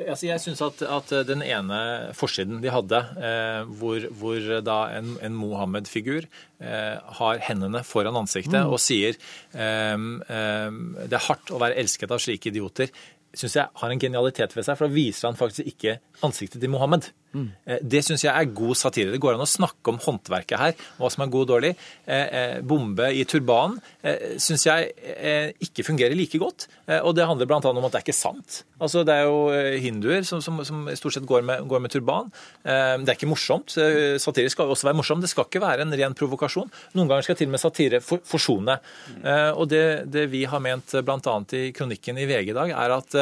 Altså, 0.00 0.24
jeg 0.26 0.40
syns 0.40 0.62
at, 0.64 0.80
at 0.88 1.10
den 1.28 1.42
ene 1.44 1.78
forsiden 2.16 2.62
de 2.62 2.70
hadde, 2.72 2.98
eh, 3.28 3.68
hvor, 3.78 4.06
hvor 4.18 4.46
da 4.64 4.78
en, 4.96 5.12
en 5.22 5.36
Mohammed-figur 5.36 6.24
eh, 6.24 6.96
har 7.18 7.42
hendene 7.44 7.82
foran 7.86 8.16
ansiktet 8.22 8.64
og 8.64 8.80
sier 8.82 9.18
eh, 9.52 9.92
ehm, 9.92 10.88
det 11.04 11.18
er 11.18 11.26
hardt 11.28 11.52
å 11.52 11.60
være 11.62 11.76
elsket 11.82 12.14
av 12.14 12.22
slike 12.24 12.50
idioter, 12.50 12.90
syns 13.34 13.56
jeg 13.56 13.68
har 13.82 13.90
en 13.94 14.00
genialitet 14.02 14.54
ved 14.56 14.64
seg, 14.66 14.76
for 14.78 14.88
da 14.88 14.94
viser 14.94 15.28
han 15.30 15.38
faktisk 15.38 15.66
ikke 15.72 15.98
ansiktet 16.26 16.60
til 16.62 16.70
Mohammed. 16.72 17.10
Mm. 17.32 17.46
Det 17.88 18.02
syns 18.04 18.26
jeg 18.26 18.28
er 18.36 18.50
god 18.52 18.76
satire. 18.76 19.08
Det 19.14 19.20
går 19.24 19.38
an 19.38 19.44
å 19.46 19.48
snakke 19.48 19.88
om 19.88 19.96
håndverket 20.04 20.60
her, 20.60 20.74
hva 20.98 21.08
som 21.10 21.22
er 21.24 21.30
god 21.32 21.46
og 21.46 21.48
dårlig. 21.54 21.70
Eh, 22.04 22.26
eh, 22.40 22.58
Bombe 22.60 23.06
i 23.16 23.22
turbanen 23.24 23.78
eh, 24.04 24.34
syns 24.36 24.66
jeg 24.68 24.90
eh, 25.00 25.48
ikke 25.64 25.86
fungerer 25.86 26.12
like 26.18 26.36
godt. 26.42 26.66
Eh, 26.84 27.00
Og 27.00 27.14
det 27.16 27.24
handler 27.24 27.48
bl.a. 27.48 27.56
om 27.72 27.86
at 27.88 27.94
det 27.94 28.02
er 28.02 28.04
ikke 28.04 28.18
sant. 28.18 28.58
Altså, 28.82 29.00
Det 29.08 29.14
er 29.16 29.24
jo 29.30 29.38
eh, 29.54 29.78
hinduer 29.80 30.26
som, 30.28 30.42
som, 30.44 30.60
som 30.68 30.84
stort 30.98 31.16
sett 31.16 31.24
går 31.30 31.40
med, 31.48 31.64
går 31.72 31.80
med 31.86 31.94
turban. 31.94 32.28
Eh, 32.68 32.98
Det 33.00 33.08
er 33.14 33.16
ikke 33.16 33.32
morsomt. 33.32 33.78
Eh, 33.80 34.18
Satire 34.20 34.52
skal 34.52 34.68
også 34.68 34.90
være 34.90 35.00
morsom. 35.00 35.24
Det 35.24 35.32
skal 35.32 35.48
ikke 35.48 35.64
være 35.64 35.86
en 35.88 35.96
ren 36.02 36.18
provokasjon. 36.18 36.68
Noen 36.98 37.08
ganger 37.08 37.24
skal 37.30 37.40
til 37.40 37.48
og 37.48 37.56
med 37.56 37.64
satire 37.64 38.02
for, 38.04 38.20
forsone. 38.28 38.76
Eh, 39.24 39.50
Og 39.56 39.72
det, 39.72 39.82
det 40.12 40.28
vi 40.36 40.44
har 40.44 40.60
ment 40.60 40.98
bl.a. 41.00 41.38
i 41.56 41.72
kronikken 41.72 42.20
i 42.20 42.28
VG 42.28 42.52
i 42.52 42.60
dag, 42.60 42.76
er 42.76 42.96
at 43.00 43.14
eh, 43.16 43.20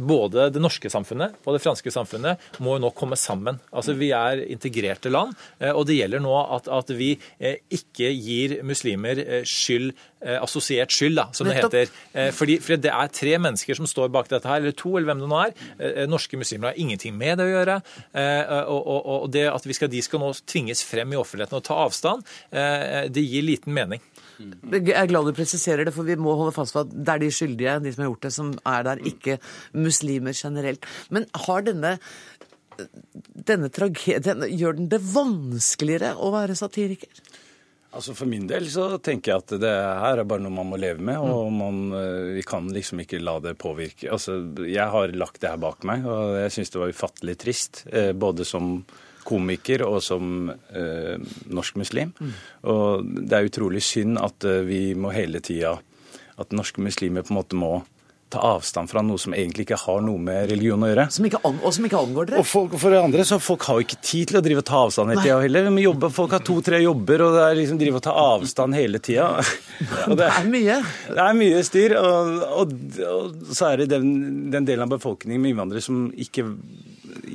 både 0.00 0.48
det 0.54 0.60
norske 0.62 0.90
samfunnet 0.92 1.36
og 1.44 1.54
det 1.56 1.62
franske 1.64 1.90
samfunnet 1.92 2.42
må 2.64 2.76
jo 2.76 2.82
nå 2.86 2.90
komme 2.96 3.16
sammen. 3.18 3.58
Altså 3.72 3.94
Vi 3.98 4.10
er 4.16 4.42
integrerte 4.50 5.10
land, 5.12 5.34
eh, 5.60 5.72
og 5.72 5.86
det 5.88 5.98
gjelder 5.98 6.22
nå 6.24 6.34
at, 6.56 6.68
at 6.68 6.92
vi 6.96 7.12
eh, 7.38 7.58
ikke 7.74 8.10
gir 8.14 8.58
muslimer 8.66 9.20
eh, 9.24 9.44
skyld, 9.48 9.92
eh, 10.24 10.36
assosiert 10.42 10.92
skyld, 10.94 11.16
da, 11.18 11.26
som 11.36 11.48
det 11.48 11.56
heter. 11.58 11.92
Eh, 12.14 12.30
Fordi, 12.34 12.58
fordi 12.64 12.82
det 12.88 12.92
er 12.94 13.12
tre 13.14 13.34
mennesker 13.38 13.78
som 13.78 13.88
står 13.88 14.10
bak 14.14 14.28
dette 14.30 14.48
her, 14.48 14.60
eller 14.62 14.76
to, 14.76 14.94
eller 14.96 15.10
hvem 15.12 15.24
det 15.24 15.30
nå 15.30 15.40
er. 15.46 15.54
Eh, 15.78 16.04
Norske 16.10 16.38
muslimer 16.40 16.72
har 16.72 16.80
ingenting 16.80 17.16
med 17.18 17.38
det 17.40 17.48
å 17.48 17.52
gjøre. 17.54 17.80
eh, 18.14 18.64
Og, 18.68 18.80
og, 18.86 19.06
og 19.24 19.30
det 19.32 19.46
at 19.50 19.64
vi 19.66 19.76
skal, 19.76 19.88
de 19.92 20.02
skal 20.04 20.20
nå 20.22 20.32
tvinges 20.48 20.82
frem 20.86 21.12
i 21.12 21.18
offentligheten 21.20 21.58
og 21.60 21.64
ta 21.66 21.78
avstand, 21.86 22.24
eh, 22.52 23.06
det 23.08 23.24
gir 23.24 23.42
liten 23.46 23.72
mening. 23.74 24.02
Jeg 24.38 24.94
er 24.94 25.10
glad 25.10 25.26
du 25.28 25.34
presiserer 25.36 25.84
det, 25.88 25.94
for 25.94 26.06
vi 26.06 26.16
må 26.20 26.36
holde 26.38 26.54
fast 26.56 26.76
på 26.76 26.84
at 26.84 26.92
det 26.94 27.14
er 27.14 27.22
de 27.24 27.30
skyldige, 27.34 27.78
de 27.84 27.92
som 27.94 28.04
har 28.04 28.10
gjort 28.12 28.26
det, 28.26 28.32
som 28.36 28.52
er 28.72 28.86
der, 28.86 29.04
ikke 29.12 29.38
muslimer 29.74 30.36
generelt. 30.36 30.86
Men 31.14 31.26
har 31.46 31.66
denne 31.66 31.98
denne 33.48 33.66
tragedien 33.74 34.44
Gjør 34.54 34.76
den 34.78 34.88
det 34.92 35.00
vanskeligere 35.02 36.12
å 36.14 36.30
være 36.34 36.54
satiriker? 36.58 37.10
Altså 37.88 38.12
For 38.14 38.28
min 38.28 38.46
del 38.46 38.68
så 38.70 38.98
tenker 39.02 39.32
jeg 39.32 39.42
at 39.42 39.54
det 39.62 39.72
her 39.72 40.20
er 40.20 40.28
bare 40.28 40.44
noe 40.44 40.52
man 40.54 40.68
må 40.68 40.78
leve 40.78 41.00
med, 41.02 41.16
og 41.18 41.48
man, 41.56 41.78
eh, 41.96 42.34
vi 42.36 42.44
kan 42.46 42.68
liksom 42.70 43.00
ikke 43.02 43.20
la 43.22 43.38
det 43.42 43.56
påvirke. 43.58 44.10
Altså 44.12 44.36
Jeg 44.68 44.92
har 44.92 45.14
lagt 45.16 45.40
det 45.40 45.50
her 45.50 45.62
bak 45.62 45.86
meg, 45.88 46.04
og 46.06 46.36
jeg 46.36 46.52
syns 46.54 46.74
det 46.74 46.82
var 46.82 46.92
ufattelig 46.92 47.38
trist. 47.40 47.82
eh, 47.90 48.12
Både 48.12 48.44
som 48.44 48.84
komiker 49.28 49.84
og 49.86 50.00
som 50.04 50.48
eh, 50.72 51.18
norsk 51.52 51.76
muslim. 51.82 52.14
Og 52.64 53.04
det 53.28 53.36
er 53.38 53.50
utrolig 53.52 53.84
synd 53.84 54.18
at 54.24 54.48
eh, 54.48 54.64
vi 54.68 54.82
må 54.98 55.12
hele 55.14 55.40
tida 55.44 55.76
At 56.38 56.52
norske 56.54 56.80
muslimer 56.84 57.24
på 57.26 57.32
en 57.34 57.40
måte 57.42 57.58
må 57.58 57.76
ta 58.28 58.42
avstand 58.44 58.90
fra 58.90 59.00
noe 59.00 59.16
som 59.16 59.32
egentlig 59.32 59.64
ikke 59.64 59.78
har 59.86 60.02
noe 60.04 60.20
med 60.20 60.50
religion 60.50 60.82
å 60.84 60.90
gjøre. 60.90 61.06
Som 61.14 61.24
ikke, 61.24 61.38
an- 61.48 61.62
og 61.64 61.72
som 61.72 61.86
ikke 61.88 61.96
angår 62.04 62.26
dere? 62.28 62.42
Og 62.42 62.46
folk, 62.46 62.74
for 62.76 62.92
det 62.92 62.98
andre 63.00 63.24
så 63.24 63.38
folk 63.40 63.64
har 63.64 63.78
jo 63.80 63.86
ikke 63.86 63.96
tid 64.04 64.28
til 64.28 64.36
å 64.38 64.42
drive 64.44 64.60
og 64.60 64.66
ta 64.68 64.82
avstand 64.84 65.14
hele 65.14 65.22
tida 65.24 65.38
heller. 65.40 65.70
Jobbe, 65.80 66.10
folk 66.12 66.34
har 66.36 66.42
to-tre 66.44 66.82
jobber, 66.82 67.24
og 67.24 67.38
det 67.38 67.46
er 67.46 67.56
liksom 67.62 67.80
drive 67.80 68.02
og 68.02 68.04
ta 68.04 68.12
avstand 68.20 68.76
hele 68.76 69.00
tida. 69.00 69.30
Det, 69.40 70.18
Det 70.20 70.28
er 70.28 70.50
mye. 70.52 70.76
det 71.08 71.24
er 71.24 71.38
mye 71.40 71.64
styr. 71.64 71.96
Og, 72.02 72.44
og, 72.60 72.76
og 73.08 73.48
så 73.56 73.70
er 73.72 73.82
det 73.82 73.88
den, 73.96 74.12
den 74.52 74.68
delen 74.68 74.84
av 74.84 74.92
befolkningen 74.98 75.40
med 75.42 75.54
innvandrere 75.56 75.88
som 75.88 76.10
ikke 76.12 76.44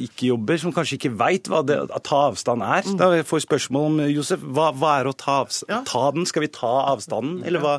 ikke 0.06 0.32
jobber, 0.32 0.60
som 0.62 0.74
kanskje 0.76 0.98
ikke 1.00 1.14
veit 1.20 1.50
hva 1.52 1.62
det, 1.68 1.80
å 1.84 2.02
ta 2.04 2.24
avstand 2.30 2.66
er. 2.66 2.88
Da 3.00 3.12
får 3.26 3.42
jeg 3.42 3.48
spørsmål 3.48 3.88
om 3.92 4.02
Josef, 4.12 4.44
hva, 4.44 4.72
hva 4.78 4.98
er 5.02 5.12
å 5.12 5.16
ta, 5.18 5.42
avstand? 5.46 5.88
ta 5.90 6.04
den? 6.16 6.28
Skal 6.30 6.46
vi 6.46 6.52
ta 6.54 6.74
avstanden, 6.94 7.42
eller 7.48 7.64
hva? 7.64 7.78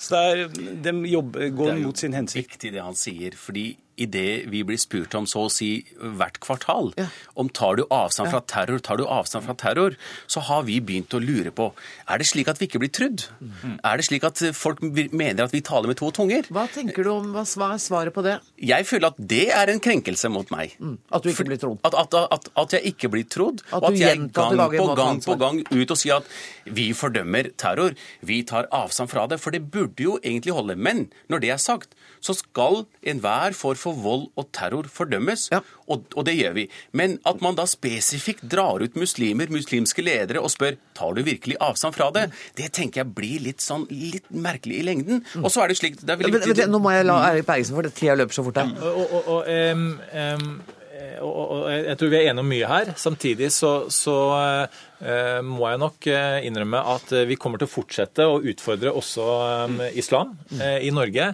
Så 0.00 0.14
det 0.14 0.22
er, 0.24 0.76
de 0.84 0.94
jobber, 1.06 1.48
går 1.54 1.78
mot 1.84 1.98
sin 1.98 2.16
hensikt. 2.16 2.56
Viktig 2.56 2.74
det 2.74 2.82
han 2.82 2.98
sier. 2.98 3.36
fordi 3.38 3.74
i 3.96 4.06
det 4.10 4.46
vi 4.50 4.62
blir 4.66 4.80
spurt 4.80 5.14
om 5.18 5.26
så 5.30 5.46
å 5.46 5.52
si 5.52 5.70
hvert 5.98 6.40
kvartal, 6.42 6.92
om 7.38 7.50
tar 7.50 7.78
du 7.78 7.84
avstand 7.90 8.32
fra 8.32 8.42
terror, 8.50 8.82
tar 8.84 9.00
du 9.00 9.06
avstand 9.06 9.46
fra 9.46 9.56
terror, 9.58 9.98
så 10.26 10.42
har 10.48 10.64
vi 10.68 10.80
begynt 10.84 11.14
å 11.14 11.22
lure 11.22 11.52
på 11.54 11.70
er 12.10 12.20
det 12.20 12.26
slik 12.28 12.48
at 12.50 12.60
vi 12.60 12.68
ikke 12.68 12.80
blir 12.82 12.92
trudd. 12.94 13.26
Er 13.84 13.98
det 14.00 14.06
slik 14.08 14.24
at 14.26 14.40
folk 14.56 14.82
mener 14.84 15.44
at 15.46 15.54
vi 15.54 15.62
taler 15.64 15.90
med 15.90 15.98
to 16.00 16.10
tunger? 16.14 16.46
Hva 16.52 16.66
tenker 16.72 17.06
du 17.06 17.10
om, 17.14 17.30
hva 17.34 17.44
er 17.44 17.80
svaret 17.82 18.14
på 18.14 18.24
det? 18.26 18.36
Jeg 18.60 18.86
føler 18.88 19.12
at 19.12 19.20
det 19.34 19.46
er 19.54 19.72
en 19.72 19.82
krenkelse 19.82 20.30
mot 20.32 20.50
meg. 20.54 20.76
At 21.14 21.24
du 21.24 21.30
ikke 21.32 21.46
blir 21.48 21.60
trodd? 21.60 21.80
At, 21.86 21.96
at, 22.04 22.18
at, 22.36 22.50
at 22.64 22.76
jeg 22.78 22.94
ikke 22.94 23.12
blir 23.14 23.26
trodd, 23.30 23.64
At 23.70 23.80
og 23.80 23.90
at 23.92 24.00
jeg 24.00 24.28
gang 24.34 24.58
på 24.74 24.88
gang 24.98 25.22
på 25.24 25.38
gang 25.40 25.62
ut 25.70 25.94
og 25.94 26.00
sier 26.00 26.20
at 26.20 26.74
vi 26.76 26.90
fordømmer 26.96 27.52
terror, 27.60 27.96
vi 28.24 28.42
tar 28.46 28.68
avstand 28.74 29.12
fra 29.12 29.26
det. 29.30 29.40
For 29.42 29.54
det 29.54 29.64
burde 29.72 30.04
jo 30.04 30.18
egentlig 30.22 30.54
holde. 30.56 30.76
Men 30.76 31.06
når 31.32 31.44
det 31.44 31.54
er 31.54 31.62
sagt, 31.62 31.96
så 32.24 32.36
skal 32.38 32.82
enhver 33.04 33.56
form 33.56 33.78
for 33.78 33.98
vold 34.04 34.26
og 34.40 34.48
terror 34.54 34.88
fordømmes, 34.90 35.48
og, 35.52 36.04
og 36.14 36.26
det 36.26 36.36
gjør 36.38 36.56
vi. 36.58 36.66
Men 36.96 37.18
at 37.28 37.42
man 37.44 37.58
da 37.58 37.66
spesifikt 37.68 38.46
drar 38.50 38.82
ut 38.84 38.96
muslimer, 38.98 39.50
muslimske 39.52 40.04
ledere, 40.04 40.42
og 40.42 40.52
spør 40.54 40.78
tar 40.96 41.16
du 41.16 41.24
virkelig 41.26 41.58
avstand 41.64 41.96
fra 41.96 42.10
det, 42.14 42.28
det 42.58 42.70
tenker 42.76 43.02
jeg 43.02 43.14
blir 43.16 43.44
litt 43.48 43.64
sånn 43.64 43.86
litt 43.90 44.30
merkelig 44.30 44.80
i 44.80 44.86
lengden. 44.86 45.24
Og 45.42 45.50
så 45.52 45.64
er 45.64 45.72
det 45.72 45.80
slik 45.80 46.00
det 46.00 46.08
er 46.08 46.22
Men, 46.22 46.38
veldig 46.38 46.56
men, 46.56 46.72
nå 46.72 46.80
må 46.82 46.94
jeg 46.94 47.08
la 47.08 47.18
Eirik 47.30 47.48
Bergesen, 47.48 47.76
for 47.76 47.86
det 47.86 47.94
tida 47.98 48.16
løper 48.18 48.36
så 48.36 48.46
fort 48.46 48.62
her. 48.62 48.72
Og, 48.80 49.04
og, 49.04 49.28
og, 49.34 49.52
um, 49.74 49.86
eh, 50.14 50.82
og, 51.22 51.34
og, 51.42 51.62
jeg 51.72 51.96
tror 51.98 52.10
vi 52.12 52.18
er 52.18 52.30
enige 52.30 52.44
om 52.44 52.50
mye 52.50 52.68
her. 52.70 52.90
Samtidig 53.00 53.50
så, 53.54 53.72
så 53.92 54.16
eh, 54.34 55.40
må 55.44 55.66
jeg 55.70 55.80
nok 55.82 56.08
eh, 56.10 56.46
innrømme 56.48 56.80
at 56.94 57.12
eh, 57.14 57.26
vi 57.28 57.38
kommer 57.40 57.60
til 57.60 57.68
å 57.68 57.72
fortsette 57.72 58.26
å 58.28 58.40
utfordre 58.52 58.92
også 58.94 59.26
em, 59.64 59.80
islam 60.00 60.34
eh, 60.58 60.86
i 60.88 60.92
Norge. 60.94 61.32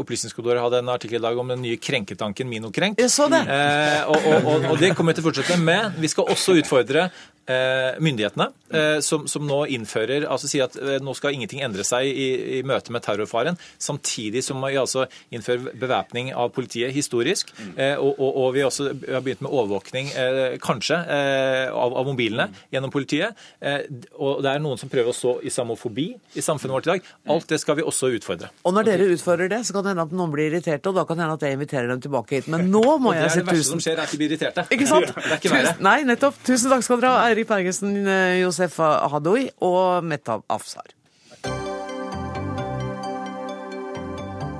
Opplysningskontoret 0.00 0.62
hadde 0.64 0.82
en 0.82 0.92
artikkel 0.94 1.20
i 1.20 1.26
dag 1.28 1.38
om 1.38 1.52
den 1.54 1.62
nye 1.64 1.78
krenketanken 1.80 2.50
Minokrenk. 2.50 3.00
Jeg 3.00 3.12
så 3.14 3.28
det. 3.32 3.44
Eh, 3.46 4.02
og, 4.10 4.18
og, 4.18 4.52
og, 4.54 4.70
og 4.72 4.82
det 4.82 4.94
kommer 4.98 5.14
vi 5.14 5.20
til 5.20 5.26
å 5.26 5.30
fortsette 5.30 5.58
med. 5.62 5.98
Vi 6.02 6.10
skal 6.10 6.32
også 6.34 6.58
utfordre 6.58 7.08
eh, 7.08 7.20
myndighetene, 7.48 8.50
eh, 8.72 8.98
som, 9.04 9.26
som 9.28 9.46
nå 9.48 9.62
innfører 9.74 10.26
altså 10.28 10.48
sier 10.50 10.66
at 10.68 10.76
eh, 10.78 10.98
nå 11.04 11.14
skal 11.16 11.36
ingenting 11.36 11.62
endre 11.64 11.84
seg 11.86 12.08
i, 12.08 12.28
i 12.58 12.62
møte 12.66 12.92
med 12.94 13.04
terrorfaren, 13.04 13.58
samtidig 13.80 14.42
som 14.44 14.60
vi 14.64 14.76
altså 14.78 15.06
innfører 15.34 15.72
bevæpning 15.78 16.32
av 16.36 16.52
politiet 16.54 16.92
historisk. 16.96 17.52
Eh, 17.76 17.96
og, 17.96 18.18
og, 18.18 18.38
og 18.42 18.54
vi 18.56 18.64
også 18.66 18.90
har 18.92 19.24
begynt 19.24 19.44
med 19.44 19.52
overvåkning, 19.52 20.10
eh, 20.12 20.58
kanskje, 20.62 21.00
eh, 21.00 21.66
av, 21.72 21.96
av 22.00 22.08
mobilene 22.08 22.48
gjennom 22.74 22.92
politiet. 22.94 23.38
Eh, 23.60 23.84
og 24.18 24.42
det 24.44 24.52
er 24.52 24.62
noen 24.64 24.80
som 24.80 24.92
prøver 24.92 25.12
å 25.12 25.16
så 25.16 25.36
islamofobi 25.46 26.08
i 26.38 26.44
samfunnet 26.44 26.76
vårt 26.76 26.88
i 26.88 26.92
dag. 26.94 27.12
Alt 27.34 27.48
det 27.52 27.60
skal 27.62 27.78
vi 27.80 27.86
også 27.86 28.12
utfordre. 28.18 28.50
Og 28.68 28.76
når 28.76 28.90
dere 28.92 29.08
utfordrer 29.14 29.50
det, 29.52 29.62
så 29.68 29.76
kan 29.76 29.86
det 29.86 29.94
hende 29.94 30.06
at 30.08 30.14
noen 30.16 30.34
blir 30.34 30.50
irriterte, 30.52 30.90
og 30.90 30.98
da 31.00 31.06
kan 31.08 31.18
det 31.18 31.26
hende 31.26 31.38
at 31.38 31.46
jeg 31.48 31.58
inviterer 31.58 31.90
dem 31.92 32.04
tilbake 32.04 32.38
hit. 32.38 32.50
Men 32.52 32.68
nå 32.72 32.84
må 32.98 33.12
Og 33.12 33.16
det 33.16 33.24
jeg 33.24 33.30
er 33.30 33.34
si 33.34 33.42
det 33.42 33.48
verste 33.48 33.62
tusen 33.62 33.74
som 33.76 33.84
skjer, 33.84 33.96
er 33.98 34.04
at 34.04 34.14
de 34.14 34.20
blir 34.20 34.32
irriterte. 34.32 34.66
Ikke 34.74 34.88
sant? 34.88 35.12
Det 35.28 35.34
er 35.34 35.40
ikke. 35.40 35.50
Tusen, 35.52 35.82
nei, 35.84 35.96
nettopp. 36.08 36.36
Tusen 36.46 36.72
takk 36.72 36.84
skal 36.86 37.00
dere 37.02 37.10
ha, 37.12 37.26
Eirik 37.38 37.48
Bergesen, 37.48 38.06
eh, 38.06 38.40
Josef 38.40 38.78
Hadoui 38.78 39.48
og 39.62 40.02
Metta 40.02 40.40
Afsar. 40.50 40.90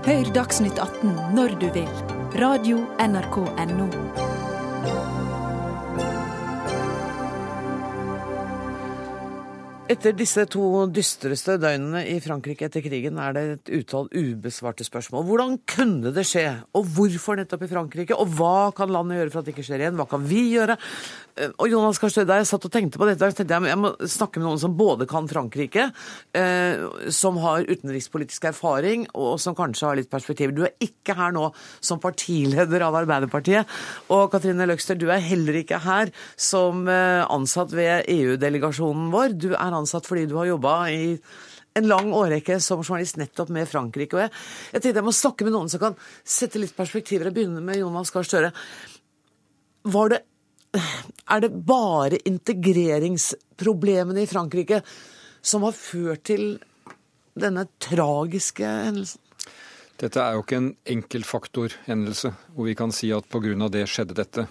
Hør 0.07 0.31
Dagsnytt 0.35 0.79
18 0.79 1.35
når 1.35 1.59
du 1.59 1.67
vil. 1.75 1.91
Radio 2.39 2.87
NRK 3.03 3.43
NO. 3.75 4.38
Etter 9.89 10.13
disse 10.13 10.43
to 10.53 10.83
dystreste 10.93 11.55
døgnene 11.63 12.03
i 12.13 12.19
Frankrike 12.21 12.67
etter 12.67 12.83
krigen 12.85 13.17
er 13.25 13.33
det 13.33 13.45
et 13.55 13.71
utall 13.79 14.11
ubesvarte 14.13 14.85
spørsmål. 14.85 15.23
Hvordan 15.25 15.55
kunne 15.65 16.11
det 16.13 16.27
skje, 16.29 16.43
og 16.77 16.91
hvorfor 16.93 17.39
nettopp 17.39 17.65
i 17.65 17.71
Frankrike? 17.71 18.19
Og 18.21 18.35
hva 18.37 18.69
kan 18.77 18.93
landet 18.93 19.17
gjøre 19.17 19.33
for 19.33 19.41
at 19.41 19.49
det 19.49 19.55
ikke 19.55 19.65
skjer 19.65 19.87
igjen? 19.87 19.97
Hva 19.97 20.05
kan 20.11 20.27
vi 20.29 20.43
gjøre? 20.53 20.77
Eh, 21.41 21.55
Og 21.57 21.73
Jonas 21.73 22.01
Gahr 22.03 22.27
da 22.29 22.37
jeg 22.37 22.51
satt 22.51 22.67
og 22.69 22.75
tenkte 22.75 23.01
på 23.01 23.09
dette, 23.09 23.31
tenkte 23.33 23.57
jeg 23.57 23.73
jeg 23.73 23.81
må 23.81 23.95
snakke 24.05 24.43
med 24.43 24.49
noen 24.51 24.61
som 24.61 24.75
både 24.77 25.09
kan 25.09 25.31
Frankrike, 25.31 25.89
eh, 26.37 26.85
som 27.09 27.41
har 27.41 27.65
utenrikspolitisk 27.65 28.45
erfaring, 28.53 29.09
og 29.17 29.41
som 29.41 29.57
kanskje 29.57 29.89
har 29.89 29.97
litt 29.97 30.13
perspektiv. 30.13 30.53
Du 30.53 30.67
er 30.69 30.77
ikke 30.85 31.17
her 31.17 31.33
nå 31.33 31.49
som 31.81 31.97
partileder 31.97 32.85
av 32.85 33.01
Arbeiderpartiet. 33.01 33.65
Og 34.13 34.29
Katrine 34.37 34.69
Løgster, 34.69 35.01
du 35.01 35.09
er 35.09 35.25
heller 35.25 35.63
ikke 35.63 35.81
her 35.81 36.13
som 36.37 36.85
eh, 36.93 37.25
ansatt 37.25 37.73
ved 37.73 38.05
EU-delegasjonen 38.05 39.09
vår. 39.17 39.33
Du 39.33 39.51
er 39.55 39.78
ansatt 39.79 40.09
fordi 40.09 40.27
du 40.29 40.37
har 40.39 40.51
jobba 40.51 40.75
i 40.93 41.19
en 41.79 41.89
lang 41.89 42.11
årrekke 42.17 42.59
som 42.63 42.83
journalist 42.83 43.19
nettopp 43.21 43.53
med 43.55 43.69
Frankrike. 43.71 44.17
Og 44.17 44.25
jeg, 44.25 44.33
jeg 44.73 44.83
tenkte 44.83 45.03
jeg 45.03 45.09
må 45.09 45.15
snakke 45.15 45.47
med 45.47 45.55
noen 45.55 45.71
som 45.73 45.83
kan 45.83 45.99
sette 46.27 46.61
litt 46.61 46.75
perspektiver. 46.77 47.31
Jeg 47.31 47.39
begynner 47.39 47.65
med 47.65 47.81
Jonas 47.81 48.13
Gahr 48.15 48.27
Støre. 48.27 48.53
Er 51.29 51.45
det 51.45 51.53
bare 51.69 52.19
integreringsproblemene 52.29 54.25
i 54.25 54.31
Frankrike 54.31 54.83
som 55.41 55.65
har 55.67 55.77
ført 55.77 56.27
til 56.29 56.59
denne 57.39 57.69
tragiske 57.81 58.67
hendelsen? 58.67 59.23
Dette 59.99 60.23
er 60.23 60.37
jo 60.37 60.45
ikke 60.45 60.61
en 60.61 60.73
enkeltfaktorhendelse 60.87 62.31
hvor 62.55 62.69
vi 62.69 62.77
kan 62.79 62.93
si 62.95 63.11
at 63.15 63.27
pga. 63.27 63.69
det 63.69 63.89
skjedde 63.91 64.15
dette. 64.15 64.47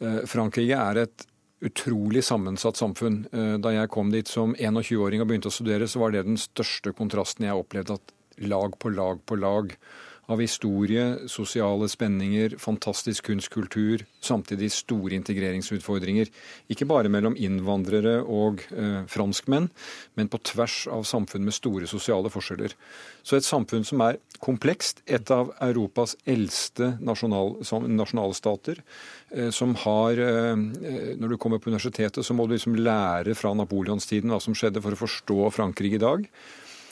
Eh, 0.00 0.24
Frankrike 0.28 0.76
er 0.76 1.04
et 1.04 1.24
utrolig 1.64 2.24
sammensatt 2.24 2.76
samfunn. 2.76 3.26
Eh, 3.32 3.56
Da 3.58 3.72
jeg 3.74 3.90
kom 3.90 4.10
dit 4.10 4.28
som 4.28 4.54
21-åring 4.54 5.22
og 5.22 5.28
begynte 5.28 5.50
å 5.50 5.54
studere, 5.54 5.88
så 5.88 6.00
var 6.00 6.12
det 6.12 6.26
den 6.26 6.36
største 6.36 6.92
kontrasten 6.92 7.46
jeg 7.46 7.58
opplevde. 7.58 7.98
At 7.98 8.12
lag 8.38 8.78
på 8.78 8.94
lag 8.94 9.18
på 9.26 9.38
lag 9.38 9.74
av 10.28 10.42
historie, 10.42 11.04
sosiale 11.28 11.88
spenninger, 11.88 12.58
fantastisk 12.60 13.30
kunstkultur, 13.30 14.04
samtidig 14.20 14.68
store 14.74 15.16
integreringsutfordringer. 15.16 16.28
Ikke 16.68 16.88
bare 16.88 17.08
mellom 17.12 17.36
innvandrere 17.40 18.18
og 18.22 18.60
eh, 18.68 19.06
franskmenn, 19.08 19.70
men 20.20 20.28
på 20.28 20.40
tvers 20.50 20.82
av 20.92 21.06
samfunn 21.08 21.46
med 21.48 21.56
store 21.56 21.88
sosiale 21.88 22.28
forskjeller. 22.32 22.76
Så 23.24 23.38
et 23.38 23.48
samfunn 23.48 23.88
som 23.88 24.04
er 24.04 24.20
komplekst, 24.44 25.00
et 25.08 25.32
av 25.32 25.54
Europas 25.64 26.14
eldste 26.28 26.94
nasjonal, 27.00 27.56
nasjonalstater, 27.88 28.84
eh, 29.32 29.48
som 29.48 29.74
har 29.86 30.20
eh, 30.20 30.56
Når 31.18 31.28
du 31.28 31.36
kommer 31.40 31.58
på 31.58 31.72
universitetet, 31.72 32.24
så 32.24 32.34
må 32.36 32.46
du 32.46 32.54
liksom 32.54 32.76
lære 32.76 33.34
fra 33.34 33.54
napoleonstiden 33.56 34.30
hva 34.30 34.40
som 34.44 34.54
skjedde 34.54 34.84
for 34.84 34.92
å 34.92 35.04
forstå 35.06 35.52
Frankrike 35.56 35.96
i 35.96 36.04
dag. 36.04 36.28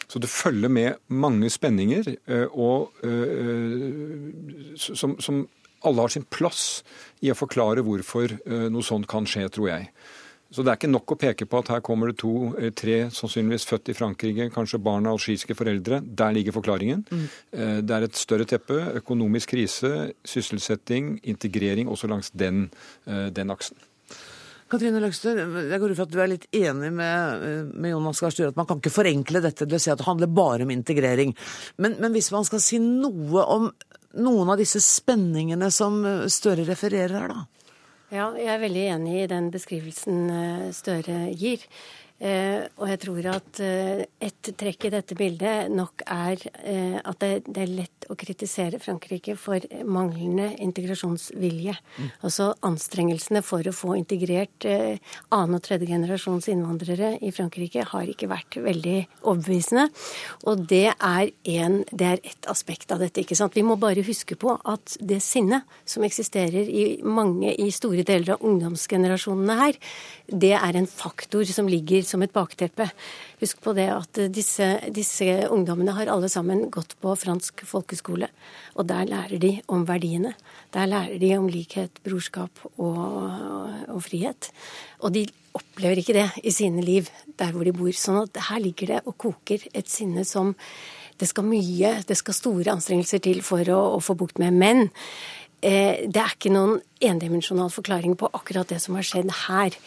Så 0.09 0.23
det 0.23 0.31
følger 0.31 0.71
med 0.71 1.01
mange 1.09 1.51
spenninger, 1.51 2.12
eh, 2.31 2.47
og, 2.53 2.92
eh, 3.03 4.77
som, 4.79 5.16
som 5.21 5.47
alle 5.87 6.05
har 6.05 6.12
sin 6.14 6.27
plass 6.31 6.85
i 7.23 7.33
å 7.33 7.38
forklare 7.38 7.83
hvorfor 7.87 8.37
eh, 8.38 8.69
noe 8.71 8.87
sånt 8.87 9.09
kan 9.11 9.27
skje, 9.27 9.49
tror 9.51 9.73
jeg. 9.73 9.90
Så 10.55 10.62
det 10.62 10.71
er 10.71 10.79
ikke 10.79 10.92
nok 10.92 11.11
å 11.11 11.19
peke 11.19 11.49
på 11.51 11.59
at 11.59 11.73
her 11.75 11.83
kommer 11.85 12.12
det 12.12 12.21
to, 12.23 12.53
tre 12.79 13.09
sannsynligvis 13.12 13.66
født 13.66 13.90
i 13.90 13.97
Frankrike, 13.99 14.47
kanskje 14.55 14.79
barn 14.79 15.09
av 15.11 15.16
algeriske 15.16 15.57
foreldre. 15.59 15.99
Der 16.07 16.37
ligger 16.37 16.55
forklaringen. 16.55 17.03
Mm. 17.11 17.25
Det 17.83 17.97
er 17.97 18.07
et 18.07 18.16
større 18.16 18.47
teppe. 18.47 18.79
Økonomisk 19.03 19.57
krise, 19.57 19.90
sysselsetting, 20.23 21.16
integrering 21.27 21.90
også 21.90 22.07
langs 22.14 22.31
den, 22.31 22.69
den 23.05 23.51
aksen. 23.53 23.75
Katrine 24.66 24.98
Løgstø, 25.02 25.33
jeg 25.37 25.79
går 25.79 25.92
ut 25.92 25.98
fra 25.98 26.07
at 26.09 26.14
du 26.14 26.20
er 26.22 26.31
litt 26.33 26.46
enig 26.50 26.88
med, 26.94 27.44
med 27.70 27.92
Jonas 27.92 28.22
Gahr 28.22 28.35
Støre 28.35 28.50
at 28.50 28.57
man 28.59 28.66
kan 28.66 28.81
ikke 28.81 28.94
forenkle 28.94 29.42
dette 29.44 29.62
til 29.62 29.79
å 29.79 29.83
si 29.83 29.92
at 29.92 30.00
det 30.00 30.09
handler 30.09 30.33
bare 30.35 30.66
om 30.66 30.72
integrering. 30.74 31.37
Men, 31.79 31.94
men 32.02 32.16
hvis 32.16 32.33
man 32.35 32.46
skal 32.48 32.62
si 32.64 32.81
noe 32.83 33.44
om 33.46 33.68
noen 34.16 34.50
av 34.50 34.59
disse 34.59 34.81
spenningene 34.83 35.68
som 35.74 36.00
Støre 36.33 36.66
refererer 36.66 37.14
her, 37.14 37.35
da? 37.35 37.44
Ja, 38.11 38.31
jeg 38.38 38.50
er 38.52 38.62
veldig 38.62 38.83
enig 38.94 39.14
i 39.24 39.31
den 39.31 39.48
beskrivelsen 39.55 40.26
eh, 40.31 40.66
Støre 40.74 41.24
gir. 41.35 41.62
Eh, 42.16 42.64
og 42.81 42.88
jeg 42.88 43.00
tror 43.02 43.26
at 43.29 43.59
eh, 43.61 43.98
et 44.24 44.48
trekk 44.57 44.87
i 44.88 44.90
dette 44.94 45.16
bildet 45.18 45.68
nok 45.68 46.00
er 46.09 46.40
eh, 46.62 46.96
at 46.96 47.18
det, 47.20 47.42
det 47.44 47.64
er 47.66 47.74
lett 47.83 48.07
å 48.09 48.16
kritisere 48.16 48.81
Frankrike 48.81 49.35
for 49.37 49.61
manglende 49.85 50.46
integrasjonsvilje. 50.64 51.74
Altså 52.24 52.52
anstrengelsene 52.64 53.42
for 53.44 53.66
å 53.68 53.74
få 53.74 53.96
integrert 53.98 54.64
annen- 54.64 55.57
og 55.59 55.64
tredjegenerasjons 55.66 56.46
innvandrere 56.52 57.16
i 57.26 57.33
Frankrike 57.35 57.85
har 57.90 58.09
ikke 58.09 58.31
vært 58.31 58.61
veldig 58.62 58.96
overbevisende. 59.26 59.88
Og 60.46 60.62
det 60.70 60.94
er, 60.94 61.33
en, 61.57 61.81
det 61.90 62.09
er 62.12 62.22
et 62.22 62.48
aspekt 62.48 62.94
av 62.94 63.02
dette. 63.02 63.24
ikke 63.24 63.37
sant? 63.37 63.59
Vi 63.59 63.66
må 63.66 63.76
bare 63.81 64.07
huske 64.07 64.38
på 64.38 64.55
at 64.55 64.96
det 65.02 65.18
sinnet 65.26 65.66
som 65.85 66.07
eksisterer 66.07 66.70
i 66.70 66.87
mange, 67.02 67.50
i 67.59 67.68
store 67.74 68.07
deler 68.07 68.37
av 68.37 68.46
ungdomsgenerasjonene 68.46 69.59
her, 69.61 69.81
det 70.31 70.55
er 70.59 70.79
en 70.79 70.88
faktor 70.90 71.44
som 71.50 71.68
ligger 71.70 72.06
som 72.09 72.23
et 72.25 72.35
bakteppe. 72.35 72.88
Husk 73.40 73.61
på 73.64 73.75
det 73.77 73.88
at 73.92 74.21
disse, 74.33 74.69
disse 74.95 75.27
ungdommene 75.53 75.95
har 75.97 76.11
alle 76.12 76.31
sammen 76.33 76.66
gått 76.75 76.97
på 77.03 77.14
fransk 77.19 77.64
folkeskole. 77.69 78.30
Og 78.76 78.89
der 78.89 79.09
lærer 79.09 79.41
de 79.43 79.53
om 79.72 79.87
verdiene. 79.89 80.35
Der 80.74 80.89
lærer 80.91 81.18
de 81.22 81.33
om 81.39 81.49
likhet, 81.51 82.01
brorskap 82.05 82.64
og, 82.76 83.01
og 83.89 84.01
frihet. 84.05 84.51
Og 85.03 85.14
de 85.16 85.26
opplever 85.57 86.03
ikke 86.03 86.16
det 86.16 86.28
i 86.45 86.53
sine 86.55 86.85
liv 86.85 87.09
der 87.39 87.53
hvor 87.55 87.66
de 87.66 87.74
bor. 87.76 87.93
Sånn 87.97 88.22
at 88.24 88.47
her 88.51 88.62
ligger 88.62 88.95
det 88.95 89.03
og 89.05 89.16
koker 89.20 89.66
et 89.72 89.91
sinne 89.91 90.26
som 90.28 90.55
det 91.16 91.28
skal 91.30 91.47
mye, 91.49 91.95
det 92.05 92.16
skal 92.18 92.37
store 92.37 92.74
anstrengelser 92.74 93.22
til 93.24 93.41
for 93.45 93.64
å, 93.72 93.80
å 93.97 94.03
få 94.05 94.16
bukt 94.18 94.41
med. 94.43 94.57
Men 94.57 94.83
eh, 95.64 96.05
det 96.05 96.20
er 96.20 96.35
ikke 96.35 96.53
noen 96.53 96.76
endimensjonal 97.01 97.72
forklaring 97.72 98.18
på 98.20 98.30
akkurat 98.37 98.68
det 98.68 98.83
som 98.85 98.99
har 98.99 99.07
skjedd 99.07 99.33
her. 99.47 99.78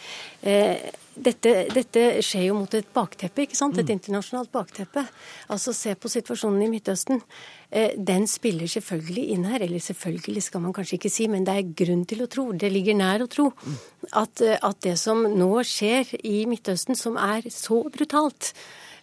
Eh, 0.42 0.90
dette, 1.14 1.52
dette, 1.74 2.02
skjer 2.22 2.46
jo 2.46 2.58
mot 2.60 2.74
et 2.76 2.86
bakteppe, 2.94 3.44
ikke 3.44 3.58
sant? 3.58 3.78
et 3.78 3.88
mm. 3.88 3.96
internasjonalt 3.96 4.52
bakteppe. 4.54 5.02
Altså 5.50 5.74
Se 5.76 5.94
på 5.98 6.10
situasjonen 6.12 6.62
i 6.64 6.68
Midtøsten. 6.70 7.22
Eh, 7.70 7.96
den 7.96 8.28
spiller 8.30 8.70
selvfølgelig 8.70 9.24
inn 9.34 9.48
her. 9.50 9.64
Eller 9.66 9.82
selvfølgelig 9.82 10.44
skal 10.46 10.64
man 10.64 10.74
kanskje 10.76 10.98
ikke 11.00 11.12
si, 11.12 11.26
men 11.32 11.46
det 11.46 11.56
er 11.56 11.72
grunn 11.82 12.04
til 12.08 12.22
å 12.24 12.28
tro, 12.30 12.46
det 12.52 12.70
ligger 12.72 12.98
nær 12.98 13.24
å 13.24 13.30
tro, 13.30 13.48
at, 14.12 14.44
eh, 14.44 14.58
at 14.62 14.80
det 14.86 14.96
som 15.00 15.26
nå 15.26 15.50
skjer 15.66 16.14
i 16.22 16.44
Midtøsten, 16.50 16.98
som 16.98 17.18
er 17.20 17.50
så 17.50 17.82
brutalt, 17.90 18.52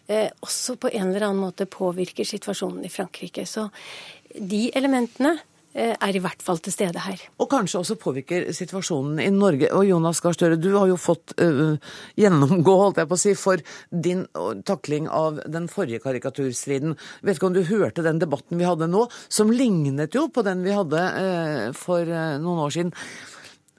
eh, 0.08 0.30
også 0.41 0.78
på 0.80 0.93
en 0.93 1.10
eller 1.10 1.28
annen 1.28 1.43
måte 1.43 1.68
påvirker 1.68 2.28
situasjonen 2.28 2.86
i 2.88 2.93
Frankrike. 2.93 3.45
Så 3.45 3.70
de 4.38 4.68
elementene 4.76 5.38
er 5.78 6.16
i 6.18 6.22
hvert 6.22 6.42
fall 6.42 6.58
til 6.64 6.74
stede 6.74 7.02
her. 7.04 7.22
Og 7.38 7.50
kanskje 7.52 7.82
også 7.82 7.98
påvirker 8.02 8.48
situasjonen 8.56 9.20
i 9.22 9.30
Norge. 9.34 9.70
Og 9.78 9.86
Jonas 9.86 10.22
Gahr 10.24 10.34
Støre, 10.34 10.58
du 10.58 10.72
har 10.74 10.90
jo 10.90 10.98
fått 10.98 11.36
uh, 11.42 11.78
gjennomgå, 12.18 12.74
holdt 12.82 13.02
jeg 13.04 13.10
på 13.12 13.18
å 13.18 13.22
si, 13.22 13.36
for 13.38 13.62
din 13.92 14.26
takling 14.66 15.10
av 15.14 15.44
den 15.46 15.70
forrige 15.72 16.02
karikaturstriden. 16.06 16.98
Vet 17.22 17.38
ikke 17.38 17.52
om 17.52 17.58
du 17.58 17.64
hørte 17.70 18.06
den 18.06 18.22
debatten 18.24 18.58
vi 18.58 18.68
hadde 18.68 18.90
nå, 18.90 19.06
som 19.30 19.54
lignet 19.54 20.18
jo 20.18 20.28
på 20.34 20.46
den 20.48 20.66
vi 20.66 20.74
hadde 20.76 21.06
uh, 21.22 21.64
for 21.78 22.10
uh, 22.10 22.38
noen 22.42 22.66
år 22.66 22.78
siden. 22.80 22.94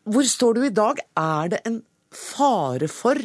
Hvor 0.09 0.25
står 0.25 0.57
du 0.57 0.65
i 0.69 0.75
dag? 0.75 1.03
Er 1.19 1.53
det 1.53 1.63
en 1.69 1.83
fare 2.15 2.89
for 2.89 3.19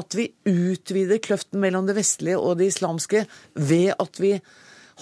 at 0.00 0.16
vi 0.16 0.30
utvider 0.48 1.20
kløften 1.20 1.60
mellom 1.60 1.88
det 1.88 1.98
vestlige 1.98 2.40
og 2.40 2.56
det 2.60 2.70
islamske 2.70 3.26
ved 3.58 3.92
at 4.00 4.22
vi 4.22 4.36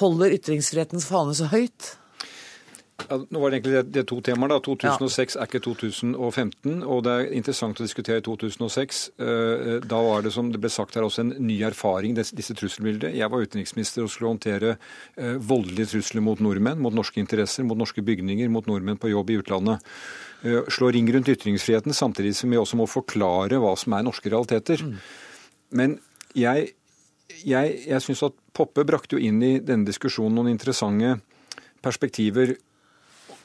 holder 0.00 0.34
ytringsfrihetens 0.38 1.06
fane 1.06 1.36
så 1.38 1.50
høyt? 1.52 1.94
Ja, 3.06 3.16
nå 3.30 3.40
var 3.40 3.52
det 3.52 3.60
egentlig 3.60 3.74
det, 3.76 3.82
det 3.94 4.02
to 4.10 4.18
temaer. 4.24 4.50
da. 4.50 4.58
2006 4.64 5.36
ja. 5.36 5.42
er 5.42 5.48
ikke 5.48 5.60
2015, 5.64 6.80
og 6.82 7.04
det 7.06 7.12
er 7.14 7.28
interessant 7.38 7.78
å 7.78 7.86
diskutere 7.86 8.24
2006. 8.26 9.02
Eh, 9.22 9.70
da 9.86 10.00
var 10.02 10.26
det, 10.26 10.32
som 10.34 10.50
det 10.52 10.60
ble 10.60 10.70
sagt 10.72 10.98
her, 10.98 11.06
også 11.06 11.22
en 11.22 11.30
ny 11.46 11.60
erfaring, 11.68 12.16
disse 12.18 12.56
trusselbildene. 12.58 13.14
Jeg 13.16 13.30
var 13.30 13.46
utenriksminister 13.46 14.04
og 14.04 14.10
skulle 14.12 14.34
håndtere 14.34 14.74
eh, 14.74 15.38
voldelige 15.38 15.92
trusler 15.94 16.26
mot 16.26 16.42
nordmenn, 16.42 16.82
mot 16.82 16.96
norske 16.96 17.22
interesser, 17.22 17.64
mot 17.68 17.78
norske 17.78 18.04
bygninger, 18.04 18.50
mot 18.52 18.66
nordmenn 18.68 19.00
på 19.00 19.12
jobb 19.14 19.30
i 19.30 19.38
utlandet. 19.44 19.94
Eh, 20.42 20.60
slå 20.74 20.90
ring 20.92 21.08
rundt 21.14 21.30
ytringsfriheten, 21.32 21.94
samtidig 21.96 22.34
som 22.36 22.50
vi 22.50 22.60
også 22.60 22.82
må 22.82 22.90
forklare 22.90 23.62
hva 23.62 23.76
som 23.78 23.94
er 23.94 24.04
norske 24.10 24.34
realiteter. 24.34 24.82
Mm. 24.84 24.98
Men 25.70 25.98
jeg, 26.36 26.72
jeg, 27.40 27.80
jeg 27.86 28.04
syns 28.04 28.26
at 28.26 28.44
Poppe 28.58 28.82
brakte 28.82 29.14
jo 29.14 29.22
inn 29.22 29.38
i 29.38 29.60
denne 29.62 29.86
diskusjonen 29.86 30.34
noen 30.34 30.50
interessante 30.50 31.20
perspektiver 31.84 32.56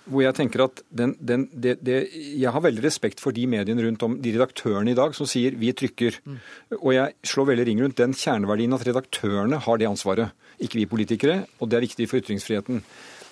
hvor 0.06 0.24
jeg 0.26 0.36
tenker 0.36 0.66
at 0.66 0.82
den, 0.92 1.14
den, 1.20 1.46
det, 1.54 1.78
det, 1.86 1.98
Jeg 2.12 2.52
har 2.52 2.64
veldig 2.64 2.84
respekt 2.84 3.22
for 3.24 3.36
de 3.36 3.46
mediene 3.48 3.86
rundt 3.86 4.04
om, 4.04 4.18
de 4.20 4.34
redaktørene 4.36 4.92
i 4.92 4.98
dag 4.98 5.16
som 5.16 5.30
sier 5.30 5.56
'vi 5.56 5.72
trykker'. 5.72 6.20
Mm. 6.26 6.38
Og 6.82 6.92
jeg 6.94 7.14
slår 7.24 7.50
veldig 7.52 7.66
ring 7.68 7.82
rundt 7.84 7.98
den 7.98 8.14
kjerneverdien 8.14 8.74
at 8.74 8.86
redaktørene 8.88 9.60
har 9.64 9.78
det 9.78 9.88
ansvaret. 9.88 10.32
Ikke 10.60 10.80
vi 10.82 10.86
politikere, 10.86 11.46
og 11.60 11.70
det 11.70 11.78
er 11.78 11.88
viktig 11.88 12.10
for 12.10 12.20
ytringsfriheten. 12.20 12.84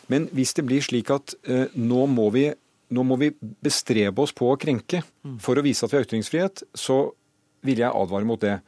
Men 0.08 0.28
hvis 0.32 0.54
det 0.54 0.66
blir 0.66 0.82
slik 0.82 1.10
at 1.10 1.36
eh, 1.44 1.68
nå, 1.76 2.06
må 2.06 2.30
vi, 2.30 2.52
nå, 2.90 3.04
må 3.04 3.16
vi, 3.20 3.32
bestrebe 3.64 4.22
oss 4.22 4.34
på 4.34 4.52
å 4.52 4.60
krenke 4.60 5.04
mm. 5.24 5.40
for 5.40 5.56
å 5.56 5.64
vise 5.64 5.86
at 5.86 5.92
vi 5.92 6.00
har 6.00 6.08
ytringsfrihet, 6.08 6.64
så 6.74 7.12
vil 7.62 7.84
jeg 7.84 7.94
advare 7.94 8.26
mot 8.26 8.42
det. 8.42 8.60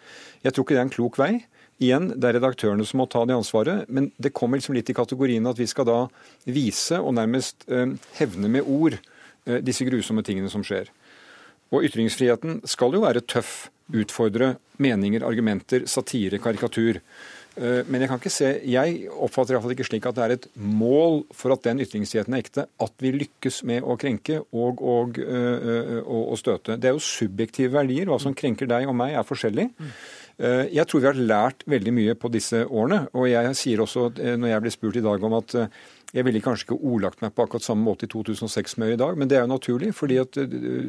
Jeg 0.43 0.54
tror 0.54 0.66
ikke 0.66 0.76
det 0.76 0.82
er 0.82 0.88
en 0.88 0.93
klok 0.93 1.18
vei. 1.18 1.34
Igjen, 1.84 2.12
det 2.16 2.30
er 2.30 2.38
redaktørene 2.38 2.86
som 2.88 3.02
må 3.02 3.08
ta 3.12 3.24
det 3.28 3.36
ansvaret, 3.36 3.90
men 3.92 4.12
det 4.22 4.34
kommer 4.36 4.60
liksom 4.60 4.78
litt 4.78 4.92
i 4.92 4.96
kategorien 4.96 5.50
at 5.50 5.60
vi 5.60 5.68
skal 5.68 5.88
da 5.90 6.00
vise 6.46 7.00
og 7.02 7.16
nærmest 7.18 7.68
eh, 7.68 7.96
hevne 8.20 8.52
med 8.52 8.70
ord 8.70 8.96
eh, 9.00 9.60
disse 9.66 9.88
grusomme 9.88 10.24
tingene 10.24 10.52
som 10.54 10.64
skjer. 10.66 10.92
Og 11.74 11.84
ytringsfriheten 11.90 12.62
skal 12.70 12.96
jo 12.96 13.04
være 13.04 13.26
tøff, 13.26 13.68
utfordre 13.94 14.54
meninger, 14.82 15.26
argumenter, 15.28 15.88
satire, 15.90 16.40
karikatur. 16.40 17.02
Eh, 17.58 17.82
men 17.90 18.06
jeg 18.06 18.14
kan 18.14 18.22
ikke 18.22 18.32
se, 18.38 18.54
jeg 18.70 19.12
oppfatter 19.12 19.58
iallfall 19.58 19.76
ikke 19.76 19.90
slik 19.90 20.08
at 20.08 20.16
det 20.16 20.24
er 20.24 20.38
et 20.38 20.50
mål 20.56 21.24
for 21.36 21.58
at 21.58 21.68
den 21.68 21.84
ytringsfriheten 21.84 22.38
er 22.38 22.46
ekte, 22.46 22.68
at 22.86 22.96
vi 23.04 23.16
lykkes 23.18 23.64
med 23.68 23.84
å 23.84 23.98
krenke 24.00 24.40
og, 24.46 24.80
og, 24.80 25.20
og, 25.20 26.22
og 26.24 26.40
støte. 26.40 26.78
Det 26.78 26.94
er 26.94 26.96
jo 26.96 27.04
subjektive 27.04 27.76
verdier. 27.76 28.08
Hva 28.08 28.22
som 28.24 28.38
krenker 28.38 28.70
deg 28.72 28.88
og 28.88 28.96
meg, 29.04 29.18
er 29.18 29.28
forskjellig. 29.28 29.72
Eh, 30.42 30.70
jeg 30.74 30.88
tror 30.90 31.04
vi 31.04 31.10
har 31.10 31.20
lært 31.20 31.66
veldig 31.70 31.94
mye 31.94 32.16
på 32.18 32.32
disse 32.34 32.64
årene. 32.66 33.06
Og 33.14 33.28
jeg 33.30 33.54
sier 33.60 33.84
også, 33.84 34.10
eh, 34.20 34.36
når 34.40 34.54
jeg 34.54 34.64
blir 34.64 34.76
spurt 34.76 34.98
i 34.98 35.06
dag 35.06 35.24
om 35.24 35.38
at 35.38 35.56
eh, 35.56 35.68
jeg 36.14 36.26
ville 36.26 36.42
kanskje 36.42 36.68
ikke 36.68 36.82
ordlagt 36.82 37.22
meg 37.22 37.34
på 37.34 37.46
akkurat 37.46 37.66
samme 37.66 37.86
måte 37.86 38.06
i 38.06 38.12
2006 38.12 38.76
som 38.76 38.84
jeg 38.84 38.94
gjør 38.94 39.00
i 39.00 39.04
dag, 39.04 39.18
men 39.18 39.30
det 39.30 39.38
er 39.38 39.46
jo 39.46 39.54
naturlig, 39.54 39.94
fordi 39.98 40.20
at 40.22 40.38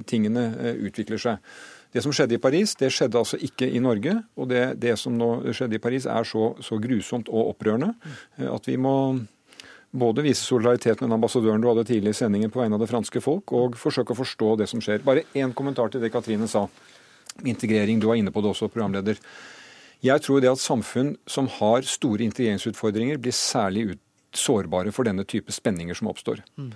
tingene 0.04 0.42
utvikler 0.84 1.16
seg. 1.16 1.54
Det 1.94 2.02
som 2.04 2.12
skjedde 2.12 2.36
i 2.36 2.42
Paris, 2.42 2.74
det 2.76 2.90
skjedde 2.92 3.16
altså 3.16 3.38
ikke 3.40 3.64
i 3.64 3.80
Norge. 3.80 4.18
Og 4.36 4.50
det, 4.50 4.76
det 4.82 4.98
som 5.00 5.16
nå 5.16 5.54
skjedde 5.56 5.78
i 5.78 5.80
Paris, 5.80 6.04
er 6.04 6.28
så, 6.28 6.50
så, 6.60 6.76
grusomt 6.76 7.30
og 7.32 7.54
opprørende 7.54 7.94
at 8.36 8.68
vi 8.68 8.76
må 8.76 9.16
både 9.94 10.26
vise 10.26 10.44
solidaritet 10.44 11.00
med 11.00 11.08
den 11.08 11.16
ambassadøren 11.16 11.62
du 11.62 11.70
hadde 11.70 11.86
tidlig 11.88 12.12
i 12.12 12.20
sendingen 12.20 12.52
på 12.52 12.60
vegne 12.60 12.76
av 12.76 12.84
det 12.84 12.90
franske 12.90 13.24
folk, 13.24 13.54
og 13.56 13.80
forsøke 13.80 14.12
å 14.12 14.20
forstå 14.20 14.56
det 14.60 14.68
som 14.68 14.82
skjer. 14.84 15.06
Bare 15.06 15.24
én 15.32 15.56
kommentar 15.56 15.88
til 15.88 16.04
det 16.04 16.12
Katrine 16.12 16.50
sa 16.50 16.66
integrering. 17.42 18.00
Du 18.00 18.08
var 18.10 18.20
inne 18.20 18.32
på 18.34 18.42
det 18.44 18.52
også, 18.52 18.70
programleder. 18.72 19.18
Jeg 20.04 20.20
tror 20.20 20.42
det 20.42 20.52
at 20.52 20.60
samfunn 20.60 21.14
som 21.26 21.48
har 21.58 21.86
store 21.88 22.26
integreringsutfordringer, 22.26 23.20
blir 23.22 23.36
særlig 23.36 23.94
ut, 23.94 24.00
sårbare 24.34 24.90
for 24.90 25.06
denne 25.06 25.22
type 25.30 25.52
spenninger 25.54 25.94
som 25.94 26.08
oppstår. 26.10 26.40
Mm. 26.58 26.72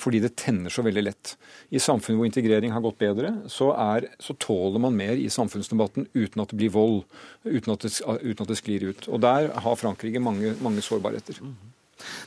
Fordi 0.00 0.22
det 0.24 0.34
tenner 0.40 0.72
så 0.72 0.80
veldig 0.86 1.02
lett. 1.04 1.34
I 1.68 1.82
samfunn 1.82 2.16
hvor 2.16 2.28
integrering 2.28 2.72
har 2.72 2.80
gått 2.84 2.96
bedre, 3.02 3.34
så, 3.52 3.74
er, 3.76 4.08
så, 4.22 4.32
tåler 4.40 4.80
man 4.80 4.96
mer 4.96 5.20
i 5.20 5.28
samfunnsdebatten 5.28 6.08
uten 6.14 6.40
at 6.40 6.52
det 6.52 6.60
blir 6.62 6.72
vold, 6.74 7.02
uten 7.44 7.74
at 7.74 7.84
det, 7.84 7.92
uten 8.00 8.46
at 8.46 8.50
det 8.54 8.58
sklir 8.60 8.88
ut. 8.88 9.08
Og 9.12 9.20
der 9.20 9.50
har 9.52 9.80
Frankrike 9.80 10.22
mange, 10.22 10.54
mange 10.64 10.84
sårbarheter. 10.84 11.42
Mm. 11.44 11.54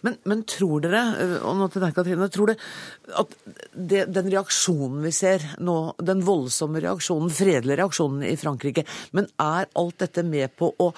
Men, 0.05 0.17
men, 0.29 0.43
tror 0.49 0.83
dere, 0.85 1.03
og 1.41 1.57
nå 1.59 1.69
til 1.73 1.83
deg 1.83 1.95
Katrine, 1.95 2.29
tror 2.33 2.51
dere 2.51 3.21
at 3.21 3.37
det, 3.73 4.03
den 4.13 4.31
reaksjonen 4.33 5.05
vi 5.05 5.13
ser 5.15 5.45
nå, 5.63 5.77
den 6.03 6.23
voldsomme 6.27 6.81
reaksjonen, 6.83 7.33
fredelige 7.33 7.79
reaksjonen 7.81 8.25
i 8.27 8.35
Frankrike, 8.39 8.85
men 9.17 9.29
er 9.41 9.69
alt 9.77 9.97
dette 10.03 10.25
med 10.27 10.53
på 10.59 10.73
å 10.83 10.91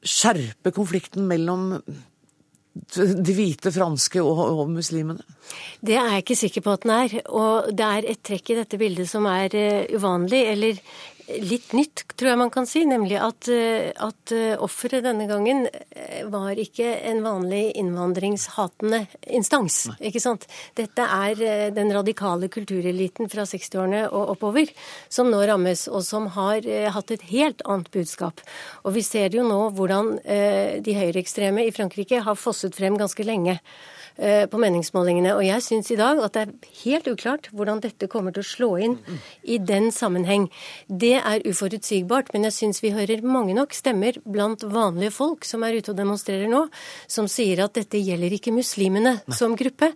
skjerpe 0.00 0.72
konflikten 0.72 1.26
mellom 1.28 1.74
de 2.70 3.34
hvite 3.34 3.72
franske 3.74 4.22
og, 4.22 4.40
og, 4.46 4.68
muslimene? 4.70 5.24
Det 5.82 5.96
er 5.98 6.14
jeg 6.14 6.24
ikke 6.24 6.38
sikker 6.38 6.64
på 6.64 6.74
at 6.76 6.84
den 6.86 6.92
er. 6.94 7.14
Og 7.28 7.70
det 7.76 7.86
er 7.86 8.10
et 8.12 8.22
trekk 8.26 8.52
i 8.52 8.58
dette 8.60 8.78
bildet 8.80 9.10
som 9.10 9.26
er 9.30 9.56
uh, 9.56 9.96
uvanlig, 9.98 10.42
eller 10.54 10.78
litt 11.44 11.74
nytt, 11.76 12.04
tror 12.18 12.32
jeg 12.32 12.40
man 12.40 12.52
kan 12.52 12.66
si. 12.68 12.82
Nemlig 12.88 13.18
at, 13.20 13.50
uh, 13.52 13.90
at 14.08 14.34
uh, 14.34 14.62
offeret 14.64 15.04
denne 15.06 15.28
gangen 15.30 15.66
var 16.32 16.58
ikke 16.58 16.88
en 17.10 17.22
vanlig 17.24 17.62
innvandringshatende 17.80 19.02
instans. 19.36 19.82
Nei. 19.92 20.10
ikke 20.10 20.22
sant? 20.22 20.46
Dette 20.78 21.04
er 21.04 21.70
den 21.76 21.92
radikale 21.94 22.50
kultureliten 22.52 23.30
fra 23.30 23.44
60-årene 23.48 24.06
og 24.08 24.34
oppover 24.34 24.72
som 25.12 25.30
nå 25.30 25.40
rammes, 25.48 25.86
og 25.90 26.04
som 26.06 26.28
har 26.34 26.66
hatt 26.94 27.14
et 27.14 27.24
helt 27.30 27.64
annet 27.68 27.90
budskap. 27.94 28.42
Og 28.84 28.94
vi 28.96 29.04
ser 29.06 29.34
jo 29.36 29.46
nå 29.46 29.60
hvordan 29.76 30.12
de 30.84 30.96
høyreekstreme 30.96 31.66
i 31.66 31.74
Frankrike 31.74 32.22
har 32.26 32.38
fosset 32.38 32.76
frem 32.76 32.98
ganske 33.00 33.26
lenge. 33.26 33.58
Eh, 34.20 34.44
på 34.52 34.58
meningsmålingene. 34.60 35.30
Og 35.32 35.46
jeg 35.46 35.64
syns 35.64 35.88
i 35.94 35.96
dag 35.96 36.18
at 36.20 36.34
det 36.36 36.40
er 36.42 36.72
helt 36.82 37.06
uklart 37.08 37.46
hvordan 37.56 37.78
dette 37.80 38.04
kommer 38.12 38.34
til 38.36 38.44
å 38.44 38.48
slå 38.50 38.68
inn 38.84 38.96
i 39.48 39.56
den 39.56 39.88
sammenheng. 39.96 40.50
Det 40.92 41.14
er 41.16 41.46
uforutsigbart, 41.48 42.28
men 42.34 42.44
jeg 42.44 42.52
syns 42.58 42.82
vi 42.84 42.90
hører 42.92 43.24
mange 43.24 43.54
nok 43.56 43.72
stemmer 43.72 44.18
blant 44.28 44.66
vanlige 44.68 45.14
folk 45.16 45.48
som 45.48 45.64
er 45.64 45.78
ute 45.78 45.94
og 45.94 45.96
demonstrerer 46.02 46.52
nå, 46.52 46.66
som 47.08 47.30
sier 47.32 47.62
at 47.64 47.78
dette 47.78 47.96
gjelder 47.96 48.36
ikke 48.36 48.52
muslimene 48.52 49.14
Nei. 49.22 49.38
som 49.38 49.54
gruppe, 49.56 49.88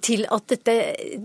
til 0.00 0.24
at 0.24 0.48
dette 0.54 0.78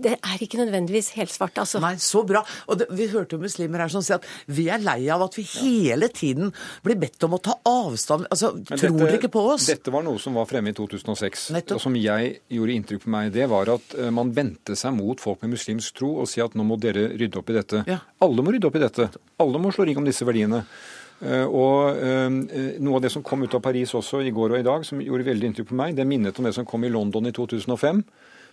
det 0.04 0.18
er 0.18 0.44
ikke 0.44 0.60
nødvendigvis 0.60 1.14
helsvart, 1.16 1.56
altså. 1.64 1.80
Nei, 1.80 1.94
så 2.04 2.20
bra. 2.28 2.44
Og 2.68 2.82
det, 2.82 2.90
vi 2.92 3.08
hørte 3.14 3.38
jo 3.38 3.46
muslimer 3.46 3.86
her 3.86 3.94
som 3.96 4.04
sier 4.04 4.20
at 4.20 4.28
vi 4.52 4.68
er 4.68 4.84
lei 4.84 5.06
av 5.14 5.24
at 5.24 5.40
vi 5.40 5.46
hele 5.54 6.12
tiden 6.12 6.52
blir 6.84 7.00
bedt 7.00 7.24
om 7.24 7.38
å 7.38 7.40
ta 7.40 7.56
avstand. 7.64 8.28
Altså, 8.28 8.52
tror 8.68 9.00
dere 9.00 9.16
ikke 9.22 9.32
på 9.32 9.48
oss? 9.54 9.72
Dette 9.72 9.94
var 9.94 10.04
noe 10.04 10.20
som 10.20 10.36
var 10.36 10.50
fremme 10.52 10.76
i 10.76 10.76
2006, 10.76 11.48
Nettopp. 11.56 11.80
og 11.80 11.86
som 11.88 11.96
jeg 11.96 12.41
gjorde 12.50 12.74
inntrykk 12.76 13.04
på 13.04 13.12
meg, 13.12 13.30
det 13.34 13.46
var 13.50 13.70
at 13.74 13.94
eh, 13.98 14.10
man 14.14 14.32
vendte 14.34 14.74
seg 14.78 14.94
mot 14.96 15.20
folk 15.20 15.42
med 15.44 15.54
muslimsk 15.54 15.94
tro 16.00 16.10
og 16.22 16.28
si 16.30 16.42
at 16.44 16.56
nå 16.58 16.64
må 16.66 16.78
dere 16.80 17.08
rydde 17.14 17.38
opp 17.40 17.52
i 17.52 17.56
dette. 17.58 17.84
Ja. 17.88 18.00
Alle 18.24 18.42
må 18.44 18.52
rydde 18.54 18.68
opp 18.70 18.76
i 18.80 18.82
dette. 18.82 19.08
Alle 19.42 19.60
må 19.62 19.72
slå 19.72 19.86
ring 19.88 20.00
om 20.00 20.08
disse 20.08 20.26
verdiene. 20.28 20.64
Eh, 21.22 21.46
Og 21.46 22.02
eh, 22.02 22.76
Noe 22.82 22.98
av 22.98 23.04
det 23.06 23.12
som 23.14 23.22
kom 23.22 23.44
ut 23.46 23.54
av 23.54 23.62
Paris 23.64 23.94
også 23.94 24.24
i 24.26 24.34
går 24.34 24.56
og 24.56 24.60
i 24.60 24.66
dag, 24.66 24.84
som 24.88 25.00
gjorde 25.00 25.28
veldig 25.30 25.52
inntrykk 25.52 25.70
på 25.70 25.78
meg, 25.78 25.96
det 25.96 26.08
minnet 26.08 26.38
om 26.38 26.48
det 26.48 26.54
som 26.58 26.66
kom 26.68 26.84
i 26.84 26.90
London 26.92 27.30
i 27.30 27.34
2005, 27.36 28.02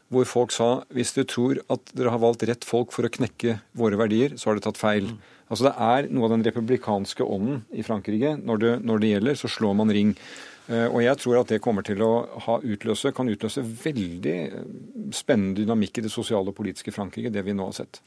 hvor 0.09 0.25
folk 0.25 0.53
sa 0.53 0.69
hvis 0.93 1.11
dere 1.13 1.27
tror 1.29 1.59
at 1.69 1.91
dere 1.93 2.09
har 2.13 2.21
valgt 2.21 2.45
rett 2.49 2.65
folk 2.65 2.93
for 2.95 3.05
å 3.05 3.11
knekke 3.13 3.59
våre 3.77 3.97
verdier, 3.99 4.33
så 4.37 4.49
har 4.49 4.57
dere 4.57 4.65
tatt 4.71 4.79
feil. 4.81 5.11
Altså 5.49 5.67
Det 5.67 5.73
er 5.81 6.07
noe 6.13 6.25
av 6.27 6.33
den 6.33 6.45
republikanske 6.45 7.25
ånden 7.25 7.63
i 7.73 7.85
Frankrike. 7.85 8.35
Når 8.41 8.61
det, 8.61 8.71
når 8.85 9.01
det 9.01 9.11
gjelder, 9.13 9.37
så 9.37 9.49
slår 9.49 9.77
man 9.77 9.93
ring. 9.93 10.15
Eh, 10.69 10.85
Og 10.85 11.01
jeg 11.01 11.17
tror 11.17 11.39
at 11.41 11.49
det 11.49 11.61
kommer 11.65 11.85
til 11.85 12.01
å 12.05 12.11
ha 12.45 12.59
utløse, 12.61 13.11
kan 13.15 13.29
utløse 13.29 13.63
veldig 13.65 14.35
eh, 14.45 14.59
spennende 15.15 15.63
dynamikk 15.63 15.97
i 15.97 16.05
det 16.05 16.11
sosiale 16.13 16.51
og 16.51 16.57
politiske 16.59 16.93
Frankrike, 16.93 17.31
det 17.33 17.45
vi 17.45 17.55
nå 17.57 17.65
har 17.71 17.79
sett. 17.81 18.01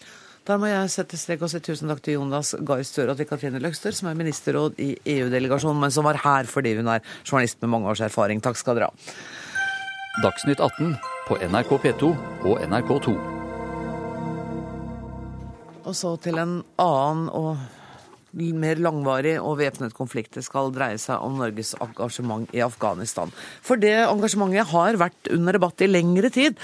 Der 0.47 0.59
må 0.59 0.67
jeg 0.67 0.91
sette 0.91 1.19
strek 1.19 1.43
og 1.43 1.51
si 1.51 1.61
tusen 1.63 1.91
takk 1.91 2.01
til 2.03 2.17
Jonas 2.17 2.55
Gahr 2.67 2.83
Støre 2.87 3.15
og 3.15 3.19
til 3.19 3.29
Katrine 3.31 3.61
Løgster, 3.63 3.95
som 3.95 4.09
er 4.11 4.19
ministerråd 4.19 4.79
i 4.83 4.89
EU-delegasjonen, 5.17 5.79
men 5.85 5.95
som 5.95 6.07
var 6.07 6.19
her 6.23 6.51
fordi 6.51 6.75
hun 6.79 6.91
er 6.91 7.03
journalist 7.23 7.61
med 7.63 7.71
mange 7.71 7.91
års 7.91 8.03
erfaring. 8.03 8.43
Takk 8.43 8.59
skal 8.59 8.79
dere 8.79 8.91
ha. 8.91 9.13
Dagsnytt 10.23 10.61
18 10.61 10.97
på 11.29 11.39
NRK 11.47 11.71
P2 11.85 12.11
og 12.47 12.59
NRK2. 12.67 13.15
Og 15.83 15.95
så 15.99 16.17
til 16.23 16.39
en 16.39 16.59
annen 16.79 17.31
og 17.31 17.57
mer 18.33 18.81
langvarig 18.81 19.35
og 19.41 19.59
væpnet 19.61 19.95
konflikt. 19.97 20.35
Det 20.37 20.45
skal 20.47 20.73
dreie 20.75 20.99
seg 21.01 21.21
om 21.21 21.37
Norges 21.41 21.75
engasjement 21.83 22.49
i 22.57 22.63
Afghanistan. 22.65 23.33
For 23.65 23.81
det 23.81 23.95
engasjementet 24.07 24.71
har 24.73 24.99
vært 25.01 25.31
under 25.35 25.59
debatt 25.59 25.85
i 25.85 25.91
lengre 25.91 26.33
tid. 26.33 26.59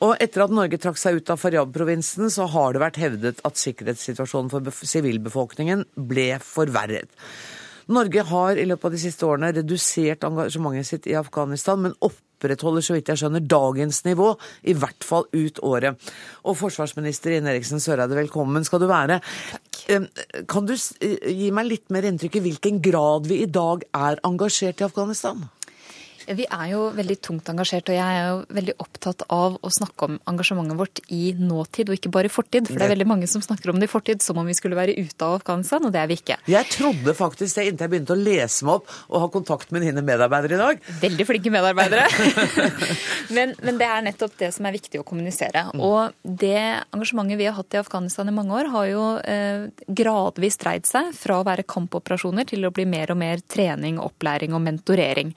Og 0.00 0.16
etter 0.22 0.46
at 0.46 0.54
Norge 0.54 0.80
trakk 0.80 1.00
seg 1.00 1.20
ut 1.20 1.32
av 1.32 1.40
Faryab-provinsen, 1.42 2.30
så 2.32 2.48
har 2.50 2.74
det 2.74 2.84
vært 2.84 3.00
hevdet 3.02 3.44
at 3.44 3.60
sikkerhetssituasjonen 3.60 4.52
for 4.52 4.90
sivilbefolkningen 4.94 5.86
ble 6.10 6.32
forverret. 6.44 7.10
Norge 7.90 8.22
har 8.28 8.58
i 8.58 8.66
løpet 8.70 8.86
av 8.86 8.94
de 8.94 9.02
siste 9.02 9.26
årene 9.26 9.50
redusert 9.56 10.24
engasjementet 10.26 10.86
sitt 10.86 11.08
i 11.10 11.16
Afghanistan, 11.18 11.80
men 11.82 11.96
opprettholder, 12.40 12.84
så 12.84 12.96
vidt 12.96 13.12
jeg 13.12 13.20
skjønner, 13.20 13.44
dagens 13.44 14.02
nivå, 14.08 14.32
i 14.64 14.74
hvert 14.76 15.04
fall 15.04 15.28
ut 15.36 15.60
året. 15.62 16.10
Og 16.48 16.56
forsvarsminister 16.56 17.36
Ine 17.36 17.52
Eriksen 17.52 17.82
Søreide, 17.82 18.16
velkommen 18.16 18.64
skal 18.64 18.80
du 18.80 18.88
være. 18.90 19.20
Kan 20.48 20.68
du 20.68 20.74
eh, 20.74 21.30
gi 21.34 21.50
meg 21.54 21.68
litt 21.68 21.88
mer 21.92 22.06
inntrykk 22.08 22.40
i 22.40 22.44
hvilken 22.48 22.80
grad 22.84 23.28
vi 23.30 23.42
i 23.44 23.50
dag 23.50 23.84
er 23.96 24.20
engasjert 24.26 24.80
i 24.80 24.88
Afghanistan? 24.88 25.48
Vi 26.28 26.46
er 26.46 26.66
jo 26.72 26.82
veldig 26.96 27.16
tungt 27.24 27.48
engasjert, 27.52 27.88
og 27.90 27.96
jeg 27.96 28.18
er 28.20 28.28
jo 28.28 28.40
veldig 28.56 28.74
opptatt 28.82 29.24
av 29.32 29.56
å 29.60 29.72
snakke 29.72 30.08
om 30.08 30.18
engasjementet 30.30 30.78
vårt 30.78 31.02
i 31.08 31.32
nåtid, 31.38 31.90
og 31.90 31.98
ikke 31.98 32.12
bare 32.12 32.30
i 32.30 32.32
fortid. 32.32 32.68
For 32.68 32.78
det 32.78 32.86
er 32.86 32.94
veldig 32.94 33.08
mange 33.08 33.28
som 33.30 33.42
snakker 33.44 33.72
om 33.72 33.80
det 33.80 33.88
i 33.88 33.92
fortid 33.92 34.24
som 34.24 34.38
om 34.40 34.48
vi 34.48 34.56
skulle 34.56 34.78
være 34.78 34.96
ute 34.98 35.26
av 35.26 35.38
Afghanistan, 35.40 35.86
og 35.86 35.94
det 35.94 36.02
er 36.02 36.10
vi 36.10 36.18
ikke. 36.20 36.38
Jeg 36.50 36.68
trodde 36.74 37.16
faktisk 37.16 37.58
det 37.58 37.66
inntil 37.70 37.86
jeg 37.86 37.94
begynte 37.94 38.16
å 38.16 38.20
lese 38.20 38.68
meg 38.68 38.80
opp 38.80 38.94
og 39.08 39.24
ha 39.24 39.30
kontakt 39.32 39.72
med 39.74 39.84
dine 39.86 40.04
medarbeidere 40.04 40.56
i 40.56 40.60
dag. 40.60 40.84
Veldig 41.02 41.26
flinke 41.28 41.54
medarbeidere. 41.54 42.06
men, 43.36 43.54
men 43.64 43.80
det 43.80 43.88
er 43.88 44.06
nettopp 44.06 44.36
det 44.40 44.52
som 44.56 44.68
er 44.68 44.76
viktig 44.76 45.00
å 45.00 45.06
kommunisere. 45.06 45.66
Og 45.80 46.14
det 46.22 46.58
engasjementet 46.60 47.40
vi 47.40 47.48
har 47.48 47.56
hatt 47.58 47.76
i 47.76 47.80
Afghanistan 47.80 48.30
i 48.30 48.36
mange 48.36 48.56
år, 48.60 48.70
har 48.74 48.90
jo 48.90 49.04
eh, 49.24 49.68
gradvis 49.88 50.60
dreid 50.60 50.88
seg 50.88 51.12
fra 51.16 51.40
å 51.40 51.46
være 51.46 51.66
kampoperasjoner 51.68 52.48
til 52.50 52.66
å 52.66 52.74
bli 52.74 52.86
mer 52.88 53.14
og 53.14 53.20
mer 53.22 53.42
trening, 53.50 54.00
opplæring 54.02 54.56
og 54.56 54.64
mentorering. 54.66 55.34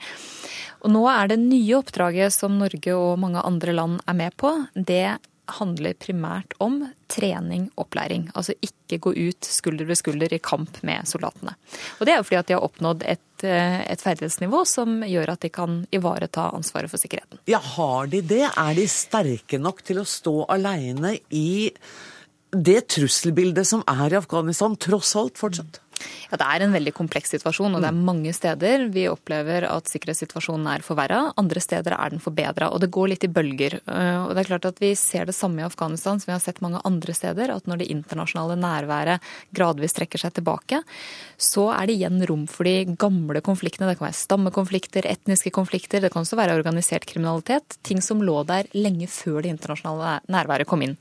Og 0.84 0.92
nå 0.92 1.04
er 1.08 1.30
det 1.32 1.40
nye 1.40 1.78
oppdraget 1.78 2.34
som 2.36 2.58
Norge 2.60 2.96
og 2.96 3.16
mange 3.22 3.40
andre 3.40 3.72
land 3.72 4.02
er 4.04 4.18
med 4.18 4.36
på, 4.40 4.52
det 4.76 5.16
handler 5.58 5.96
primært 6.00 6.54
om 6.62 6.78
trening, 7.10 7.66
opplæring. 7.80 8.30
Altså 8.36 8.54
ikke 8.64 9.00
gå 9.06 9.12
ut 9.12 9.48
skulder 9.48 9.88
ved 9.88 9.98
skulder 10.00 10.32
i 10.32 10.40
kamp 10.40 10.80
med 10.86 11.08
soldatene. 11.08 11.54
Og 11.98 12.06
det 12.06 12.14
er 12.14 12.20
jo 12.20 12.26
fordi 12.28 12.40
at 12.40 12.48
de 12.48 12.56
har 12.56 12.64
oppnådd 12.64 13.04
et, 13.04 13.44
eh, 13.44 13.80
et 13.92 14.00
ferdighetsnivå 14.00 14.64
som 14.68 15.02
gjør 15.04 15.34
at 15.34 15.44
de 15.44 15.52
kan 15.52 15.82
ivareta 15.92 16.48
ansvaret 16.56 16.90
for 16.90 17.00
sikkerheten. 17.00 17.40
Ja, 17.50 17.58
har 17.58 18.06
de 18.06 18.22
det? 18.22 18.44
Er 18.56 18.74
de 18.74 18.88
sterke 18.88 19.60
nok 19.60 19.84
til 19.84 20.00
å 20.00 20.08
stå 20.08 20.46
aleine 20.48 21.18
i 21.30 21.74
det 22.54 22.88
trusselbildet 22.94 23.66
som 23.66 23.82
er 23.88 24.14
i 24.14 24.20
Afghanistan, 24.20 24.76
tross 24.76 25.14
alt 25.18 25.40
fortsatt? 25.40 25.80
Ja, 26.30 26.36
Det 26.36 26.46
er 26.46 26.64
en 26.64 26.72
veldig 26.74 26.92
kompleks 26.94 27.30
situasjon, 27.30 27.74
og 27.74 27.80
det 27.82 27.88
er 27.88 27.98
mange 27.98 28.32
steder 28.34 28.88
vi 28.90 29.06
opplever 29.08 29.66
at 29.70 29.88
sikkerhetssituasjonen 29.90 30.66
er 30.74 30.82
forverra. 30.82 31.32
Andre 31.36 31.60
steder 31.60 31.94
er 31.96 32.10
den 32.10 32.20
forbedra, 32.20 32.72
og 32.72 32.80
det 32.80 32.90
går 32.90 33.08
litt 33.08 33.24
i 33.24 33.28
bølger. 33.28 33.80
Eh, 33.86 34.24
Og 34.24 34.34
det 34.34 34.44
er 34.44 34.50
klart 34.50 34.64
at 34.64 34.78
Vi 34.80 34.94
ser 34.94 35.24
det 35.26 35.34
samme 35.34 35.60
i 35.60 35.64
Afghanistan 35.64 36.18
som 36.20 36.26
vi 36.26 36.32
har 36.32 36.40
sett 36.40 36.60
mange 36.60 36.80
andre 36.84 37.12
steder. 37.14 37.50
At 37.54 37.66
når 37.66 37.78
det 37.78 37.90
internasjonale 37.90 38.56
nærværet 38.58 39.20
gradvis 39.54 39.92
trekker 39.94 40.18
seg 40.18 40.34
tilbake, 40.34 40.82
så 41.38 41.70
er 41.72 41.86
det 41.86 41.96
igjen 41.98 42.26
rom 42.26 42.46
for 42.46 42.64
de 42.64 42.84
gamle 42.96 43.40
konfliktene. 43.40 43.88
Det 43.88 43.98
kan 43.98 44.08
være 44.08 44.18
stammekonflikter, 44.24 45.06
etniske 45.06 45.50
konflikter, 45.50 46.00
det 46.00 46.12
kan 46.12 46.22
også 46.24 46.36
være 46.36 46.56
organisert 46.56 47.06
kriminalitet. 47.06 47.78
Ting 47.82 48.00
som 48.02 48.20
lå 48.22 48.44
der 48.46 48.64
lenge 48.74 49.06
før 49.06 49.42
det 49.42 49.50
internasjonale 49.54 50.20
nærværet 50.28 50.66
kom 50.66 50.82
inn. 50.82 50.96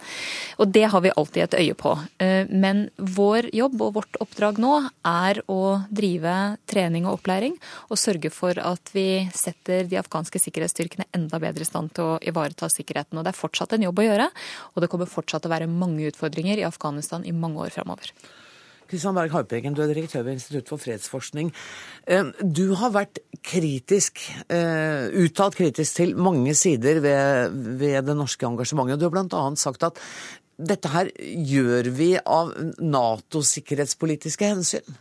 Og 0.59 0.71
det 0.71 0.85
har 0.91 1.01
vi 1.01 1.11
alltid 1.15 1.43
et 1.43 1.59
øye 1.59 1.73
på. 1.75 1.97
Eh, 2.19 2.45
Men 2.49 2.89
vår 2.97 3.49
jobb 3.53 3.81
og 3.81 3.93
vårt 3.93 4.15
oppdrag 4.19 4.57
nå 4.59 4.82
er 5.07 5.41
å 5.51 5.61
drive 5.93 6.35
trening 6.69 7.07
og 7.07 7.19
opplæring 7.19 7.57
og 7.89 7.99
sørge 7.99 8.31
for 8.33 8.59
at 8.59 8.93
vi 8.95 9.25
setter 9.35 9.87
de 9.89 9.99
afghanske 10.01 10.41
sikkerhetsstyrkene 10.41 11.09
enda 11.15 11.39
bedre 11.43 11.65
i 11.65 11.69
stand 11.69 11.93
til 11.97 12.13
å 12.13 12.21
ivareta 12.21 12.69
sikkerheten. 12.71 13.17
Og 13.17 13.25
det 13.25 13.33
er 13.33 13.41
fortsatt 13.41 13.75
en 13.75 13.87
jobb 13.87 14.03
å 14.03 14.07
gjøre, 14.07 14.29
og 14.73 14.83
det 14.83 14.91
kommer 14.91 15.11
fortsatt 15.11 15.47
å 15.47 15.53
være 15.53 15.71
mange 15.71 16.07
utfordringer 16.11 16.61
i 16.61 16.69
Afghanistan 16.69 17.25
i 17.25 17.35
mange 17.35 17.65
år 17.65 17.75
framover. 17.75 18.13
Kristian 18.93 19.15
Berg 19.15 19.31
Harpegen, 19.33 19.73
du 19.73 19.81
er 19.81 19.89
direktør 19.89 20.25
ved 20.27 20.37
Institutt 20.37 20.69
for 20.69 20.81
fredsforskning. 20.81 21.49
Eh, 22.05 22.23
Du 22.43 22.75
har 22.75 22.91
vært 22.91 23.19
kritisk, 23.41 24.19
eh, 24.49 25.09
uttalt 25.09 25.55
kritisk 25.55 25.95
til 25.95 26.15
mange 26.15 26.53
sider 26.53 26.99
ved, 27.01 27.51
ved 27.79 28.05
det 28.05 28.15
norske 28.15 28.45
engasjementet. 28.45 28.99
Du 28.99 29.09
har 29.09 29.15
bl.a. 29.15 29.55
sagt 29.55 29.83
at 29.83 29.97
dette 30.57 30.91
her 30.93 31.09
gjør 31.19 31.89
vi 31.97 32.11
av 32.19 32.53
Nato-sikkerhetspolitiske 32.79 34.49
hensyn. 34.51 34.99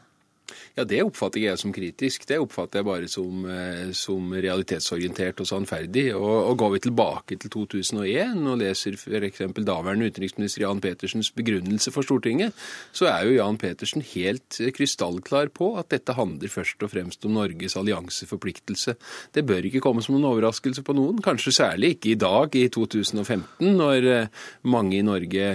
Ja, 0.75 0.85
Det 0.89 1.03
oppfatter 1.05 1.43
jeg 1.43 1.59
som 1.61 1.73
kritisk. 1.73 2.25
Det 2.29 2.39
oppfatter 2.41 2.81
jeg 2.81 2.87
bare 2.87 3.09
som, 3.09 3.45
eh, 3.45 3.91
som 3.93 4.33
realitetsorientert 4.33 5.41
og 5.41 5.47
sannferdig. 5.47 6.15
Og, 6.17 6.49
og 6.49 6.57
Går 6.63 6.71
vi 6.73 6.81
tilbake 6.87 7.37
til 7.37 7.51
2001 7.53 8.47
og 8.49 8.59
leser 8.63 8.97
f.eks. 8.97 9.43
daværende 9.61 10.09
utenriksminister 10.09 10.65
Jan 10.65 10.81
Petersens 10.81 11.29
begrunnelse 11.37 11.93
for 11.93 12.07
Stortinget, 12.07 12.57
så 12.93 13.11
er 13.11 13.27
jo 13.27 13.37
Jan 13.37 13.59
Petersen 13.61 14.05
helt 14.15 14.61
krystallklar 14.73 15.53
på 15.53 15.75
at 15.77 15.91
dette 15.93 16.17
handler 16.17 16.49
først 16.49 16.81
og 16.83 16.93
fremst 16.95 17.27
om 17.29 17.37
Norges 17.37 17.77
allianseforpliktelse. 17.77 18.95
Det 19.35 19.45
bør 19.45 19.69
ikke 19.69 19.83
komme 19.85 20.01
som 20.01 20.17
noen 20.17 20.31
overraskelse 20.31 20.85
på 20.87 20.97
noen, 20.97 21.21
kanskje 21.21 21.53
særlig 21.53 21.97
ikke 21.97 22.15
i 22.15 22.21
dag, 22.21 22.57
i 22.57 22.69
2015, 22.73 23.45
når 23.77 24.09
eh, 24.09 24.49
mange 24.65 24.97
i 24.97 25.05
Norge 25.05 25.51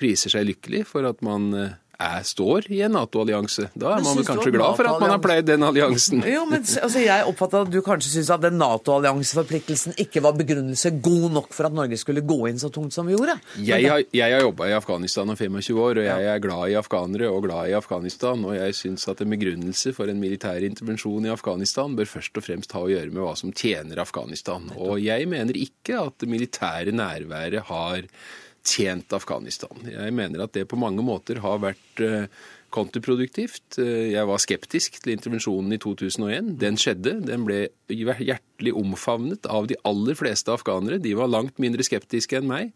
priser 0.00 0.32
seg 0.32 0.48
lykkelig 0.48 0.86
for 0.88 1.06
at 1.06 1.22
man 1.22 1.52
eh, 1.54 1.78
er, 2.00 2.22
står 2.26 2.68
i 2.72 2.80
en 2.86 2.94
Nato-allianse. 2.96 3.68
Da 3.74 3.94
er 3.96 4.04
man 4.04 4.18
vel 4.18 4.26
kanskje 4.26 4.52
glad 4.54 4.78
for 4.78 4.88
at 4.88 5.02
man 5.02 5.12
har 5.14 5.20
pleid 5.22 5.48
den 5.48 5.64
alliansen. 5.66 6.24
Jo, 6.26 6.46
men 6.48 6.62
altså, 6.64 7.02
Jeg 7.04 7.26
oppfatter 7.28 7.66
at 7.66 7.72
du 7.72 7.80
kanskje 7.84 8.14
syns 8.14 8.32
at 8.34 8.44
den 8.44 8.58
Nato-allianseforpliktelsen 8.60 9.98
ikke 10.00 10.22
var 10.24 10.36
begrunnelse 10.38 10.92
god 11.04 11.28
nok 11.36 11.52
for 11.56 11.68
at 11.68 11.76
Norge 11.76 11.98
skulle 12.00 12.24
gå 12.26 12.38
inn 12.50 12.60
så 12.62 12.72
tungt 12.72 12.96
som 12.96 13.08
vi 13.08 13.16
gjorde. 13.16 13.36
Jeg 13.60 13.88
har, 13.90 14.02
jeg 14.16 14.36
har 14.36 14.44
jobba 14.46 14.70
i 14.70 14.76
Afghanistan 14.76 15.32
i 15.32 15.36
25 15.38 15.80
år, 15.84 16.02
og 16.02 16.08
jeg 16.08 16.28
er 16.34 16.44
glad 16.44 16.72
i 16.72 16.78
afghanere 16.80 17.30
og 17.30 17.44
glad 17.48 17.70
i 17.70 17.76
Afghanistan. 17.78 18.44
Og 18.48 18.56
jeg 18.56 18.76
syns 18.78 19.08
at 19.10 19.22
en 19.24 19.36
begrunnelse 19.36 19.94
for 19.96 20.10
en 20.10 20.20
militær 20.22 20.64
intervensjon 20.66 21.28
i 21.28 21.34
Afghanistan 21.34 21.96
bør 21.98 22.12
først 22.16 22.40
og 22.40 22.46
fremst 22.46 22.76
ha 22.76 22.84
å 22.84 22.90
gjøre 22.90 23.12
med 23.12 23.24
hva 23.24 23.36
som 23.38 23.52
tjener 23.52 24.02
Afghanistan. 24.02 24.70
Og 24.78 25.00
jeg 25.02 25.28
mener 25.30 25.58
ikke 25.58 26.00
at 26.06 26.20
det 26.22 26.30
militære 26.30 26.94
nærværet 26.96 27.68
har 27.70 28.06
tjent 28.66 29.12
Afghanistan. 29.16 29.84
Jeg 29.88 30.12
mener 30.16 30.44
at 30.44 30.52
det 30.56 30.66
på 30.68 30.78
mange 30.80 31.04
måter 31.04 31.40
har 31.44 31.60
vært 31.62 32.02
eh, 32.04 32.26
kontraproduktivt. 32.70 33.78
Eh, 33.82 34.10
Jeg 34.14 34.26
var 34.28 34.42
skeptisk 34.42 35.00
til 35.02 35.14
intervensjonen 35.16 35.74
i 35.74 35.80
2001. 35.82 36.56
Den 36.60 36.78
skjedde. 36.80 37.16
Den 37.26 37.46
ble 37.48 37.64
hjertelig 37.90 38.74
omfavnet 38.76 39.48
av 39.50 39.66
de 39.70 39.78
aller 39.88 40.18
fleste 40.18 40.52
afghanere. 40.54 41.00
De 41.02 41.16
var 41.18 41.32
langt 41.32 41.58
mindre 41.62 41.86
skeptiske 41.86 42.38
enn 42.38 42.50
meg. 42.50 42.72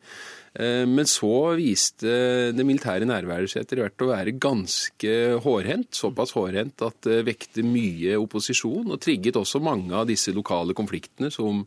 Eh, 0.58 0.84
Men 0.86 1.06
så 1.10 1.54
viste 1.58 2.54
det 2.54 2.66
militære 2.66 3.06
nærværet 3.06 3.50
seg 3.52 3.64
etter 3.64 3.82
hvert 3.84 4.02
å 4.02 4.10
være 4.10 4.38
ganske 4.38 5.14
hårhendt. 5.44 5.92
Såpass 5.94 6.34
hårhendt 6.34 6.82
at 6.82 7.02
det 7.06 7.24
vekte 7.28 7.62
mye 7.66 8.16
opposisjon, 8.18 8.90
og 8.90 9.00
trigget 9.00 9.36
også 9.36 9.62
mange 9.62 9.92
av 9.94 10.08
disse 10.10 10.32
lokale 10.34 10.74
konfliktene 10.74 11.30
som 11.30 11.66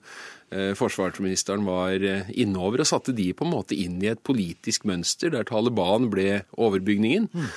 forsvarsministeren 0.77 1.65
var 1.67 2.03
eh, 2.03 2.29
innover, 2.39 2.83
og 2.83 2.89
satte 2.89 3.15
de 3.15 3.31
på 3.35 3.47
en 3.47 3.51
måte 3.51 3.75
inn 3.75 3.97
i 4.03 4.11
et 4.11 4.23
politisk 4.23 4.87
mønster 4.87 5.33
der 5.33 5.47
Taliban 5.47 6.07
ble 6.13 6.43
overbygningen. 6.55 7.27
Mm. 7.33 7.51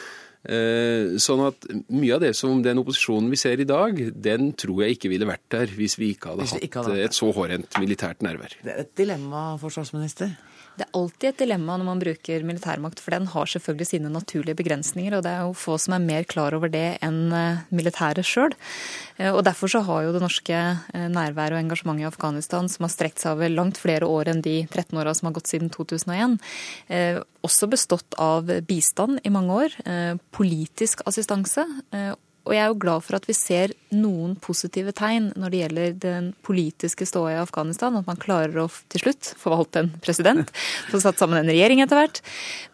Sånn 1.21 1.41
at 1.45 1.67
mye 1.93 2.15
av 2.17 2.23
det 2.23 2.31
som 2.33 2.63
den 2.65 2.79
opposisjonen 2.81 3.27
vi 3.29 3.37
ser 3.37 3.61
i 3.61 3.67
dag, 3.69 3.99
den 4.25 4.55
tror 4.57 4.87
jeg 4.87 4.97
ikke 4.97 5.11
ville 5.13 5.29
vært 5.29 5.45
der 5.53 5.75
hvis 5.77 5.99
vi 6.01 6.15
ikke 6.15 6.31
hadde 6.33 6.47
vi 6.49 6.63
ikke 6.65 6.81
hadde 6.81 6.95
hatt 6.97 7.11
et 7.11 7.19
så 7.19 7.29
hårent 7.37 7.77
militært 7.77 8.25
nærvær. 8.25 8.55
Det 8.65 8.73
er 8.73 8.81
et 8.87 8.95
dilemma, 8.97 9.43
forsvarsminister. 9.61 10.33
Det 10.81 10.87
er 10.87 10.97
alltid 10.97 11.27
et 11.29 11.41
dilemma 11.43 11.75
når 11.77 11.85
man 11.91 11.99
bruker 12.01 12.45
militærmakt, 12.49 13.03
for 13.05 13.13
den 13.13 13.27
har 13.29 13.51
selvfølgelig 13.53 13.89
sine 13.91 14.13
naturlige 14.13 14.57
begrensninger, 14.57 15.13
og 15.13 15.27
det 15.27 15.33
er 15.35 15.43
jo 15.45 15.59
få 15.61 15.77
som 15.77 15.93
er 15.93 16.07
mer 16.07 16.25
klar 16.25 16.57
over 16.57 16.73
det 16.73 16.95
enn 17.05 17.35
eh, 17.37 17.61
militæret 17.69 18.25
sjøl. 18.25 18.57
Og 19.21 19.43
derfor 19.45 19.69
så 19.69 19.83
har 19.85 20.07
jo 20.07 20.15
det 20.15 20.23
norske 20.23 20.57
nærværet 21.13 21.53
og 21.53 21.61
engasjementet 21.61 22.07
i 22.07 22.09
Afghanistan, 22.09 22.71
som 22.73 22.87
har 22.87 22.93
strekt 22.95 23.21
seg 23.21 23.35
over 23.35 23.53
langt 23.53 23.77
flere 23.77 24.09
år 24.09 24.31
enn 24.33 24.41
de 24.41 24.63
13 24.65 24.97
åra 24.97 25.13
som 25.13 25.29
har 25.29 25.35
gått 25.37 25.51
siden 25.53 25.69
2001, 25.75 26.39
også 27.45 27.69
bestått 27.69 28.17
av 28.17 28.49
bistand 28.65 29.21
i 29.29 29.35
mange 29.35 29.59
år, 29.67 29.77
politisk 30.33 31.05
assistanse 31.05 31.67
og 32.49 32.55
jeg 32.55 32.63
er 32.65 32.71
jo 32.73 32.79
glad 32.81 33.05
for 33.05 33.19
at 33.19 33.27
vi 33.29 33.35
ser 33.37 33.75
noen 33.93 34.33
positive 34.41 34.95
tegn 34.97 35.29
når 35.39 35.53
det 35.53 35.61
gjelder 35.61 35.97
den 36.01 36.29
politiske 36.47 37.07
ståa 37.09 37.35
i 37.35 37.41
Afghanistan. 37.41 37.99
At 37.99 38.09
man 38.09 38.21
klarer 38.21 38.63
å 38.63 38.67
til 38.91 39.05
slutt 39.05 39.33
forvalte 39.41 39.85
en 39.85 39.91
president, 40.03 40.53
få 40.91 41.03
satt 41.03 41.21
sammen 41.21 41.43
en 41.43 41.51
regjering 41.51 41.83
etter 41.85 42.01
hvert. 42.01 42.23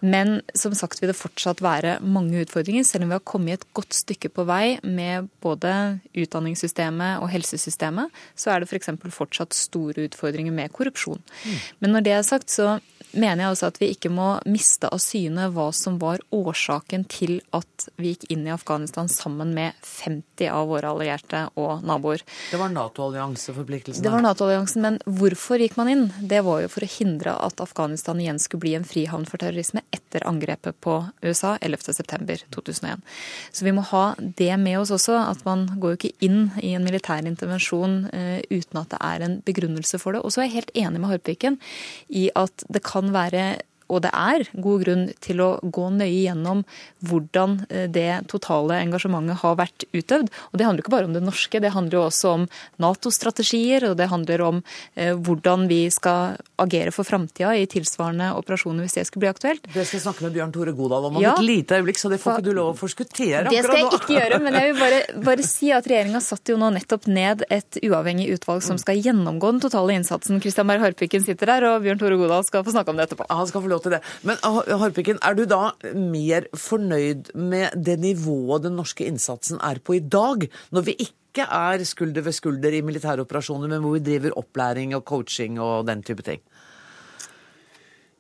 Men 0.01 0.39
som 0.57 0.77
sagt 0.77 1.03
vil 1.03 1.11
det 1.11 1.19
fortsatt 1.19 1.63
være 1.65 1.97
mange 2.05 2.45
utfordringer, 2.45 2.87
selv 2.87 3.07
om 3.07 3.13
vi 3.13 3.19
har 3.19 3.27
kommet 3.27 3.61
et 3.61 3.69
godt 3.77 3.97
stykke 3.97 4.31
på 4.37 4.47
vei 4.49 4.77
med 4.87 5.31
både 5.45 5.73
utdanningssystemet 6.15 7.25
og 7.25 7.33
helsesystemet, 7.35 8.15
så 8.39 8.55
er 8.55 8.63
det 8.63 8.71
f.eks. 8.71 8.93
For 9.03 9.23
fortsatt 9.25 9.57
store 9.57 10.07
utfordringer 10.07 10.55
med 10.55 10.73
korrupsjon. 10.75 11.21
Mm. 11.21 11.59
Men 11.83 11.97
når 11.97 12.07
det 12.07 12.15
er 12.17 12.27
sagt, 12.27 12.55
så 12.55 12.79
mener 13.13 13.45
jeg 13.45 13.55
også 13.55 13.69
at 13.71 13.79
vi 13.81 13.91
ikke 13.95 14.11
må 14.13 14.29
miste 14.49 14.89
av 14.93 15.01
syne 15.03 15.49
hva 15.55 15.69
som 15.75 15.99
var 16.03 16.23
årsaken 16.35 17.07
til 17.11 17.39
at 17.57 17.87
vi 18.01 18.15
gikk 18.15 18.27
inn 18.35 18.47
i 18.49 18.53
Afghanistan 18.55 19.09
sammen 19.13 19.53
med 19.57 19.77
50 19.87 20.51
av 20.53 20.69
våre 20.71 20.91
allierte 20.93 21.47
og 21.61 21.85
naboer. 21.87 22.23
Det 22.51 22.61
var 22.61 22.73
Nato-allianseforpliktelsen? 22.75 24.05
Det 24.05 24.13
var 24.13 24.25
Nato-alliansen, 24.25 24.83
men 24.85 24.99
hvorfor 25.07 25.63
gikk 25.63 25.79
man 25.81 25.91
inn? 25.93 26.05
Det 26.21 26.43
var 26.47 26.63
jo 26.65 26.73
for 26.73 26.87
å 26.87 26.91
hindre 26.97 27.37
at 27.47 27.63
Afghanistan 27.63 28.21
igjen 28.21 28.41
skulle 28.43 28.65
bli 28.67 28.75
en 28.79 28.89
frihavn 28.89 29.27
for 29.29 29.43
terrorisme 29.43 29.85
etter 29.95 30.27
angrepet 30.29 30.79
på 30.85 30.99
USA 31.25 31.57
11.9.2001. 31.61 33.05
Så 33.53 33.67
vi 33.67 33.75
må 33.77 33.85
ha 33.93 34.05
det 34.19 34.53
med 34.61 34.81
oss 34.81 34.95
også, 34.95 35.17
at 35.21 35.45
man 35.49 35.67
går 35.81 35.95
jo 35.95 36.01
ikke 36.01 36.27
inn 36.27 36.41
i 36.63 36.75
en 36.77 36.87
militær 36.87 37.27
intervensjon 37.27 37.99
uh, 38.13 38.41
uten 38.51 38.81
at 38.83 38.93
det 38.93 39.01
er 39.03 39.27
en 39.27 39.39
begrunnelse 39.47 40.01
for 40.03 40.17
det. 40.17 40.25
Og 40.25 40.35
så 40.35 40.43
er 40.43 40.51
jeg 40.51 40.57
helt 40.59 40.75
enig 40.77 41.03
med 41.03 41.13
Harpviken 41.13 41.61
i 42.09 42.29
at 42.37 42.67
det 42.73 42.85
kan 42.87 42.96
kan 42.97 43.13
være 43.13 43.47
og 43.93 44.03
det 44.07 44.13
er 44.13 44.47
god 44.55 44.85
grunn 44.85 45.05
til 45.25 45.43
å 45.45 45.51
gå 45.63 45.89
nøye 45.95 46.23
gjennom 46.27 46.63
hvordan 47.07 47.59
eh, 47.69 47.87
det 47.93 48.29
totale 48.31 48.81
engasjementet 48.85 49.43
har 49.43 49.59
vært 49.61 49.87
utøvd. 49.93 50.31
Og 50.53 50.59
Det 50.59 50.67
handler 50.67 50.85
ikke 50.85 50.95
bare 50.97 51.11
om 51.11 51.17
det 51.17 51.25
norske, 51.25 51.61
det 51.63 51.75
handler 51.75 51.99
jo 51.99 52.05
også 52.07 52.33
om 52.39 52.47
Nato-strategier, 52.83 53.89
og 53.91 53.97
det 54.01 54.11
handler 54.13 54.45
om 54.47 54.63
eh, 54.95 55.15
hvordan 55.15 55.67
vi 55.71 55.87
skal 55.95 56.37
agere 56.63 56.95
for 56.95 57.07
framtida 57.07 57.53
i 57.57 57.67
tilsvarende 57.71 58.33
operasjoner 58.39 58.87
hvis 58.87 58.99
det 58.99 59.07
skulle 59.09 59.27
bli 59.27 59.33
aktuelt. 59.33 59.67
Det 59.73 59.85
skal 59.87 59.99
jeg 59.99 60.07
snakke 60.07 60.27
med 60.27 60.37
Bjørn 60.37 60.55
Tore 60.55 60.75
Godal 60.77 61.11
om 61.11 61.17
om 61.17 61.23
ja. 61.23 61.35
et 61.37 61.47
lite 61.47 61.79
øyeblikk, 61.79 62.01
så 62.01 62.11
det 62.13 62.19
får 62.23 62.39
ikke 62.39 62.49
du 62.49 62.57
lov 62.57 62.73
å 62.75 62.77
forskuttere 62.79 63.47
akkurat 63.47 63.53
nå. 63.53 63.57
Det 63.57 63.65
skal 63.65 63.81
jeg 63.81 64.01
ikke 64.01 64.17
gjøre, 64.17 64.41
men 64.45 64.59
jeg 64.59 64.71
vil 64.71 64.81
bare, 64.81 65.01
bare 65.29 65.47
si 65.47 65.71
at 65.75 65.89
regjeringa 65.89 66.23
satte 66.25 66.53
jo 66.53 66.59
nå 66.61 66.71
nettopp 66.77 67.09
ned 67.11 67.47
et 67.53 67.81
uavhengig 67.83 68.29
utvalg 68.37 68.65
som 68.67 68.81
skal 68.81 69.01
gjennomgå 69.01 69.53
den 69.55 69.63
totale 69.65 69.97
innsatsen. 69.97 70.41
Kristian 70.45 70.69
Berg 70.71 70.85
Harpiken 70.85 71.25
sitter 71.25 71.53
der, 71.55 71.69
og 71.71 71.87
Bjørn 71.87 72.01
Tore 72.03 72.19
Godal 72.21 72.47
skal 72.49 72.65
få 72.67 72.75
snakke 72.75 72.93
om 72.93 73.01
det 73.01 73.09
etterpå. 73.09 73.29
Han 73.31 73.51
skal 73.51 73.65
få 73.65 73.73
lov 73.73 73.76
lov 73.77 73.85
til 73.85 73.97
det. 73.97 74.03
Men 74.27 74.41
Harpiken, 74.83 75.21
er 75.23 75.37
du 75.37 75.45
da 75.49 75.71
mer 75.95 76.49
fornøyd 76.57 77.33
med 77.37 77.77
det 77.77 77.99
nivået 78.03 78.67
den 78.67 78.77
norske 78.81 79.07
innsatsen 79.07 79.63
er 79.65 79.81
på 79.85 79.99
i 79.99 80.03
dag, 80.03 80.49
når 80.75 80.89
vi 80.89 80.97
ikke 81.07 81.47
er 81.47 81.85
skulder 81.85 82.25
ved 82.25 82.33
skulder 82.33 82.75
i 82.75 82.85
militære 82.85 83.27
operasjoner, 83.27 83.69
men 83.69 83.85
hvor 83.85 83.99
vi 83.99 84.05
driver 84.05 84.37
opplæring 84.41 84.97
og 84.97 85.05
coaching 85.09 85.61
og 85.61 85.87
den 85.89 86.03
type 86.07 86.25
ting? 86.27 86.41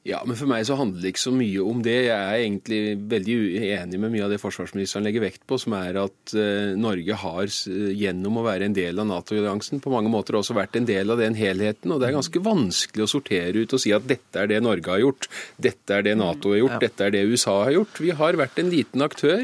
Ja, 0.06 0.20
men 0.22 0.36
For 0.38 0.46
meg 0.46 0.62
så 0.68 0.76
handler 0.78 1.02
det 1.02 1.10
ikke 1.14 1.24
så 1.24 1.32
mye 1.34 1.62
om 1.66 1.80
det. 1.82 1.96
Jeg 2.06 2.14
er 2.14 2.42
egentlig 2.44 2.80
veldig 3.10 3.36
uenig 3.42 3.98
med 3.98 4.12
mye 4.12 4.26
av 4.26 4.30
det 4.30 4.38
forsvarsministeren 4.38 5.06
legger 5.06 5.24
vekt 5.24 5.42
på, 5.50 5.58
som 5.58 5.74
er 5.78 5.98
at 6.04 6.34
uh, 6.38 6.76
Norge 6.78 7.16
har 7.24 7.50
gjennom 7.50 8.38
å 8.38 8.44
være 8.46 8.68
en 8.68 8.76
del 8.76 9.02
av 9.02 9.08
Nato-alliansen 9.10 9.82
på 9.82 9.90
mange 9.90 10.12
måter 10.12 10.38
også 10.38 10.54
vært 10.56 10.78
en 10.78 10.86
del 10.86 11.10
av 11.10 11.18
den 11.22 11.34
helheten. 11.38 11.90
og 11.90 11.98
Det 11.98 12.10
er 12.10 12.18
ganske 12.20 12.44
vanskelig 12.44 13.06
å 13.06 13.10
sortere 13.16 13.66
ut 13.66 13.74
og 13.74 13.82
si 13.82 13.94
at 13.96 14.06
dette 14.06 14.44
er 14.44 14.52
det 14.52 14.62
Norge 14.62 14.94
har 14.94 15.02
gjort, 15.02 15.30
dette 15.58 15.98
er 15.98 16.06
det 16.06 16.16
Nato 16.20 16.54
har 16.54 16.62
gjort, 16.62 16.78
dette 16.86 17.08
er 17.08 17.16
det 17.16 17.26
USA 17.26 17.58
har 17.64 17.74
gjort. 17.80 18.02
Vi 18.06 18.14
har 18.22 18.38
vært 18.38 18.62
en 18.62 18.70
liten 18.70 19.02
aktør. 19.02 19.42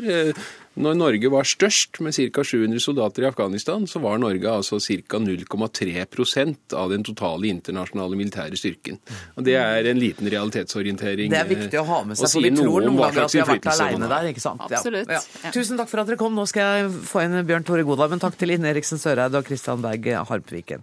Når 0.72 0.94
Norge 0.96 1.28
var 1.28 1.44
størst, 1.44 1.98
med 2.00 2.14
ca. 2.16 2.42
700 2.44 2.80
soldater 2.80 3.26
i 3.26 3.28
Afghanistan, 3.28 3.84
så 3.86 4.00
var 4.00 4.16
Norge 4.22 4.48
altså 4.48 4.78
ca. 4.80 5.18
0,3% 5.20 6.76
av 6.78 6.90
den 6.94 7.04
totale 7.04 7.50
internasjonale 7.52 8.16
militære 8.16 8.56
styrken. 8.56 8.96
Og 9.36 9.44
Det 9.44 9.56
er 9.60 9.88
en 9.90 10.00
liten 10.00 10.30
realitetsorientering. 10.32 11.28
Det 11.32 11.40
er 11.42 11.50
viktig 11.50 11.80
å 11.82 11.84
ha 11.90 11.98
med 12.08 12.16
seg, 12.16 12.30
for 12.32 12.46
vi 12.46 12.54
tror 12.56 12.86
noen 12.86 12.96
ganger 13.02 13.26
at 13.26 13.34
vi 13.36 13.42
har 13.42 13.50
vært 13.52 13.68
alene 13.74 14.08
der. 14.14 14.30
ikke 14.32 14.44
sant? 14.44 14.64
Absolutt. 14.68 15.12
Ja. 15.12 15.20
Ja. 15.44 15.52
Tusen 15.52 15.76
takk 15.80 15.90
for 15.92 16.00
at 16.00 16.08
dere 16.08 16.20
kom. 16.20 16.32
Nå 16.38 16.46
skal 16.48 16.80
jeg 16.80 16.94
få 17.10 17.26
inn 17.26 17.36
Bjørn 17.48 17.68
Tore 17.68 17.84
Godal, 17.84 18.08
men 18.14 18.22
takk 18.24 18.38
til 18.40 18.54
Ine 18.56 18.72
Eriksen 18.72 19.00
Søreide 19.02 19.42
og 19.42 19.44
Christian 19.48 19.84
Berg 19.84 20.08
Harpviken. 20.28 20.82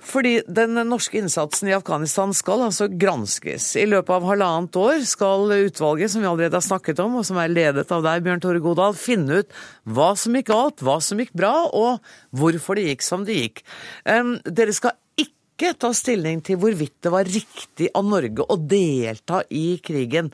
Fordi 0.00 0.40
den 0.48 0.78
norske 0.88 1.18
innsatsen 1.20 1.68
i 1.68 1.74
Afghanistan 1.76 2.32
skal 2.36 2.64
altså 2.64 2.88
granskes. 2.88 3.74
I 3.76 3.84
løpet 3.90 4.14
av 4.14 4.24
halvannet 4.26 4.78
år 4.80 5.02
skal 5.08 5.52
utvalget 5.52 6.12
som 6.12 6.24
vi 6.24 6.30
allerede 6.30 6.56
har 6.56 6.64
snakket 6.64 7.02
om, 7.04 7.18
og 7.20 7.26
som 7.28 7.38
er 7.40 7.52
ledet 7.52 7.84
av 7.92 8.04
deg, 8.06 8.24
Bjørn 8.24 8.42
Tore 8.42 8.62
Godal, 8.64 8.96
finne 8.96 9.42
ut 9.42 9.52
hva 9.84 10.14
som 10.18 10.38
gikk 10.38 10.48
galt, 10.50 10.80
hva 10.84 10.96
som 11.04 11.20
gikk 11.20 11.34
bra, 11.36 11.52
og 11.68 12.00
hvorfor 12.32 12.80
det 12.80 12.88
gikk 12.88 13.06
som 13.06 13.26
det 13.28 13.36
gikk. 13.36 13.62
Dere 14.06 14.76
skal 14.76 14.96
ikke 15.20 15.74
ta 15.76 15.92
stilling 15.96 16.40
til 16.46 16.56
hvorvidt 16.62 16.96
det 17.04 17.12
var 17.12 17.28
riktig 17.28 17.90
av 17.92 18.06
Norge 18.08 18.48
å 18.48 18.56
delta 18.56 19.42
i 19.52 19.74
krigen. 19.84 20.32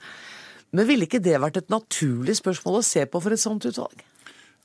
Men 0.70 0.86
ville 0.86 1.08
ikke 1.08 1.22
det 1.22 1.40
vært 1.42 1.58
et 1.58 1.72
naturlig 1.74 2.38
spørsmål 2.38 2.78
å 2.78 2.86
se 2.86 3.02
på 3.10 3.22
for 3.22 3.34
et 3.34 3.42
sånt 3.42 3.66
utvalg? 3.66 4.06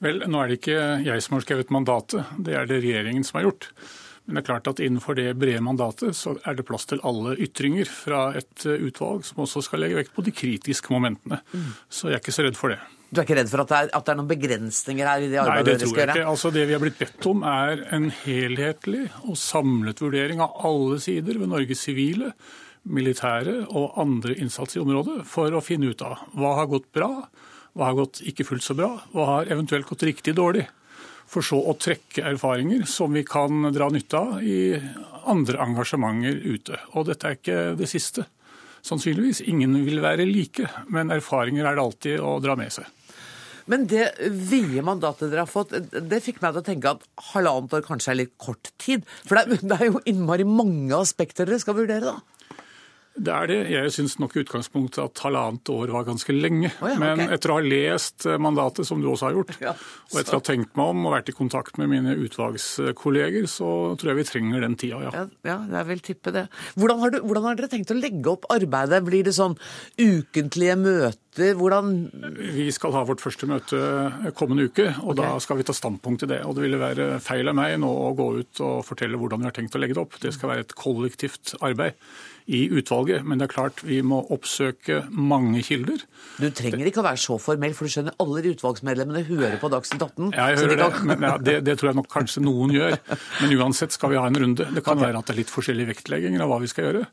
Vel, 0.01 0.23
nå 0.29 0.39
er 0.41 0.49
det 0.49 0.61
ikke 0.61 0.77
jeg 1.05 1.21
som 1.21 1.35
har 1.37 1.43
skrevet 1.45 1.73
mandatet, 1.73 2.29
det 2.41 2.55
er 2.57 2.69
det 2.69 2.79
regjeringen 2.81 3.25
som 3.25 3.37
har 3.37 3.49
gjort. 3.49 3.67
Men 4.31 4.39
det 4.39 4.45
er 4.45 4.47
klart 4.53 4.69
at 4.71 4.79
innenfor 4.79 5.17
det 5.19 5.27
brede 5.35 5.59
mandatet 5.65 6.15
så 6.15 6.37
er 6.47 6.55
det 6.55 6.63
plass 6.63 6.87
til 6.87 7.01
alle 7.03 7.33
ytringer 7.43 7.89
fra 7.91 8.29
et 8.39 8.63
eh, 8.63 8.79
utvalg 8.87 9.25
som 9.27 9.43
også 9.43 9.65
skal 9.65 9.83
legge 9.83 9.97
vekt 9.99 10.13
på 10.15 10.23
de 10.23 10.31
kritiske 10.31 10.93
momentene. 10.93 11.41
Mm. 11.51 11.73
Så 11.91 12.07
jeg 12.07 12.15
er 12.15 12.23
ikke 12.23 12.35
så 12.37 12.45
redd 12.47 12.59
for 12.59 12.71
det. 12.71 12.79
Du 13.11 13.19
er 13.19 13.27
ikke 13.27 13.35
redd 13.41 13.51
for 13.51 13.65
at 13.65 13.73
det 13.73 13.77
er, 13.81 13.91
at 13.97 14.07
det 14.07 14.13
er 14.13 14.19
noen 14.21 14.31
begrensninger 14.31 15.11
her 15.11 15.25
i 15.25 15.27
det 15.27 15.39
arbeidet 15.43 15.67
Nei, 15.67 15.75
det 15.75 15.83
tror 15.83 15.99
jeg 15.99 16.09
ikke. 16.13 16.27
Altså, 16.31 16.53
det 16.55 16.65
vi 16.69 16.77
har 16.77 16.83
blitt 16.85 16.99
bedt 17.01 17.27
om, 17.27 17.43
er 17.43 17.85
en 17.91 18.07
helhetlig 18.21 19.05
og 19.25 19.39
samlet 19.43 20.03
vurdering 20.05 20.43
av 20.47 20.55
alle 20.71 20.99
sider 21.03 21.41
ved 21.41 21.51
Norges 21.51 21.83
sivile, 21.89 22.31
militære 22.87 23.65
og 23.67 23.99
andre 23.99 24.39
innsats 24.39 24.79
i 24.79 24.81
området 24.81 25.25
for 25.29 25.51
å 25.51 25.59
finne 25.61 25.91
ut 25.91 26.07
av 26.07 26.23
hva 26.39 26.55
har 26.61 26.71
gått 26.71 26.87
bra, 26.95 27.11
hva 27.75 27.91
har 27.91 27.99
gått 27.99 28.23
ikke 28.31 28.47
fullt 28.47 28.63
så 28.63 28.79
bra, 28.79 28.93
hva 29.11 29.27
har 29.27 29.51
eventuelt 29.51 29.91
gått 29.91 30.07
riktig 30.07 30.39
dårlig 30.39 30.69
for 31.31 31.45
så 31.45 31.59
å 31.63 31.77
trekke 31.79 32.25
erfaringer 32.33 32.83
som 32.89 33.13
vi 33.15 33.23
kan 33.27 33.69
dra 33.71 33.87
nytte 33.93 34.19
av 34.19 34.43
i 34.43 34.75
andre 35.31 35.61
engasjementer 35.63 36.41
ute. 36.43 36.79
Og 36.97 37.07
dette 37.07 37.27
er 37.27 37.37
ikke 37.37 37.59
det 37.79 37.87
siste. 37.89 38.25
Sannsynligvis. 38.83 39.43
Ingen 39.47 39.77
vil 39.85 40.01
være 40.03 40.25
like, 40.27 40.65
men 40.91 41.13
erfaringer 41.13 41.67
er 41.69 41.77
det 41.77 41.85
alltid 41.85 42.25
å 42.25 42.39
dra 42.43 42.57
med 42.59 42.73
seg. 42.73 42.89
Men 43.69 43.85
det 43.87 44.07
vide 44.49 44.83
mandatet 44.83 45.29
dere 45.29 45.45
har 45.45 45.49
fått, 45.49 45.75
det 45.93 46.19
fikk 46.25 46.41
meg 46.41 46.55
til 46.55 46.63
å 46.63 46.65
tenke 46.65 46.93
at 46.95 47.05
halvannet 47.31 47.75
år 47.77 47.85
kanskje 47.85 48.13
er 48.13 48.19
litt 48.23 48.33
kort 48.41 48.71
tid. 48.81 49.05
For 49.27 49.37
det 49.37 49.77
er, 49.77 49.85
jo 49.87 50.01
innmari 50.09 50.47
mange 50.47 50.97
aspekter 50.97 51.47
dere 51.47 51.61
skal 51.61 51.77
vurdere, 51.77 52.11
da. 52.11 52.40
Det 53.11 53.31
er 53.31 53.49
det. 53.49 53.57
Jeg 53.67 53.91
syns 53.91 54.13
nok 54.21 54.37
i 54.37 54.41
utgangspunktet 54.45 55.01
at 55.03 55.21
halvannet 55.25 55.67
år 55.73 55.91
var 55.91 56.05
ganske 56.07 56.31
lenge. 56.31 56.69
Oh 56.79 56.87
ja, 56.87 56.95
Men 57.01 57.19
etter 57.27 57.51
å 57.51 57.57
ha 57.57 57.63
lest 57.65 58.23
eh, 58.23 58.39
mandatet, 58.39 58.87
som 58.87 59.01
du 59.03 59.09
også 59.11 59.27
har 59.27 59.35
gjort, 59.35 59.51
ja, 59.65 59.73
og 59.75 60.19
etter 60.21 60.37
å 60.37 60.39
ha 60.39 60.45
tenkt 60.47 60.79
meg 60.79 60.93
om 60.93 61.09
og 61.09 61.15
vært 61.17 61.31
i 61.33 61.35
kontakt 61.35 61.79
med 61.81 61.91
mine 61.91 62.15
utvalgskolleger, 62.23 63.49
så 63.51 63.71
tror 63.99 64.13
jeg 64.13 64.21
vi 64.21 64.27
trenger 64.29 64.63
den 64.63 64.77
tida, 64.79 65.01
ja. 65.03 65.25
Ja, 65.47 65.57
jeg 65.75 65.89
vil 65.91 66.05
tippe 66.07 66.35
det. 66.35 66.45
Hvordan 66.79 67.03
har, 67.03 67.11
du, 67.11 67.19
hvordan 67.25 67.49
har 67.49 67.59
dere 67.59 67.71
tenkt 67.73 67.91
å 67.91 67.99
legge 67.99 68.31
opp 68.31 68.47
arbeidet? 68.53 69.03
Blir 69.03 69.27
det 69.27 69.35
sånn 69.35 69.59
ukentlige 69.99 70.79
møter? 70.79 71.19
Hvordan 71.59 71.93
Vi 72.55 72.65
skal 72.75 72.95
ha 72.95 73.05
vårt 73.07 73.21
første 73.23 73.47
møte 73.47 73.77
kommende 74.35 74.67
uke, 74.67 74.89
og 75.03 75.13
okay. 75.13 75.21
da 75.21 75.29
skal 75.43 75.59
vi 75.59 75.67
ta 75.67 75.75
standpunkt 75.75 76.23
til 76.23 76.31
det. 76.31 76.41
Og 76.47 76.55
det 76.55 76.65
ville 76.65 76.79
være 76.79 77.13
feil 77.23 77.51
av 77.51 77.59
meg 77.59 77.77
nå 77.83 77.91
å 77.91 78.11
gå 78.15 78.33
ut 78.39 78.63
og 78.67 78.83
fortelle 78.87 79.19
hvordan 79.19 79.43
vi 79.43 79.51
har 79.51 79.55
tenkt 79.55 79.75
å 79.75 79.83
legge 79.83 79.99
det 79.99 80.03
opp. 80.03 80.19
Det 80.19 80.33
skal 80.35 80.55
være 80.55 80.67
et 80.67 80.77
kollektivt 80.79 81.55
arbeid 81.63 81.99
i 82.51 82.61
utvalget. 82.71 83.25
Men 83.25 83.39
det 83.39 83.47
er 83.47 83.53
klart 83.53 83.83
vi 83.87 84.01
må 84.05 84.21
oppsøke 84.33 85.01
mange 85.09 85.63
kilder. 85.65 86.03
Du 86.41 86.47
trenger 86.55 86.89
ikke 86.89 87.01
å 87.03 87.07
være 87.07 87.21
så 87.23 87.37
formell, 87.41 87.75
for 87.77 87.87
du 87.87 87.95
skjønner 87.95 88.17
alle 88.21 88.43
de 88.45 88.55
utvalgsmedlemmene 88.55 89.23
hører 89.29 89.59
på 89.61 89.71
Dagsnytt 89.71 90.03
18. 90.03 90.33
Ja, 90.35 90.49
jeg 90.51 90.63
hører 90.63 90.81
det, 90.83 90.89
men 91.07 91.27
ja, 91.27 91.35
det, 91.49 91.59
det, 91.67 91.77
tror 91.79 91.91
jeg 91.91 91.99
nok 92.01 92.11
kanskje 92.11 92.43
noen 92.45 92.75
gjør. 92.75 92.97
Men 93.41 93.55
uansett 93.59 93.95
skal 93.95 94.13
vi 94.13 94.19
ha 94.19 94.25
en 94.27 94.41
runde. 94.43 94.67
Det 94.67 94.83
kan 94.83 94.99
okay. 94.99 95.07
være 95.07 95.21
at 95.21 95.29
det 95.29 95.35
er 95.35 95.41
litt 95.43 95.53
forskjellige 95.53 95.93
vektlegginger 95.95 96.43
av 96.43 96.51
hva 96.51 96.59
vi 96.63 96.71
skal 96.71 96.89
gjøre. 96.89 97.05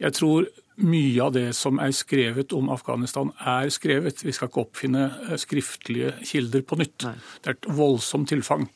Jeg 0.00 0.16
tror 0.16 0.50
mye 0.80 1.20
av 1.24 1.34
det 1.34 1.50
som 1.56 1.80
er 1.82 1.92
skrevet 1.96 2.54
om 2.56 2.70
Afghanistan, 2.72 3.32
er 3.38 3.68
skrevet. 3.72 4.24
Vi 4.24 4.32
skal 4.34 4.50
ikke 4.50 4.64
oppfinne 4.64 5.06
eh, 5.28 5.36
skriftlige 5.40 6.14
kilder 6.24 6.64
på 6.66 6.78
nytt. 6.80 7.06
Nei. 7.06 7.16
Det 7.42 7.52
er 7.52 7.58
et 7.58 7.70
voldsomt 7.78 8.30
tilfang. 8.32 8.66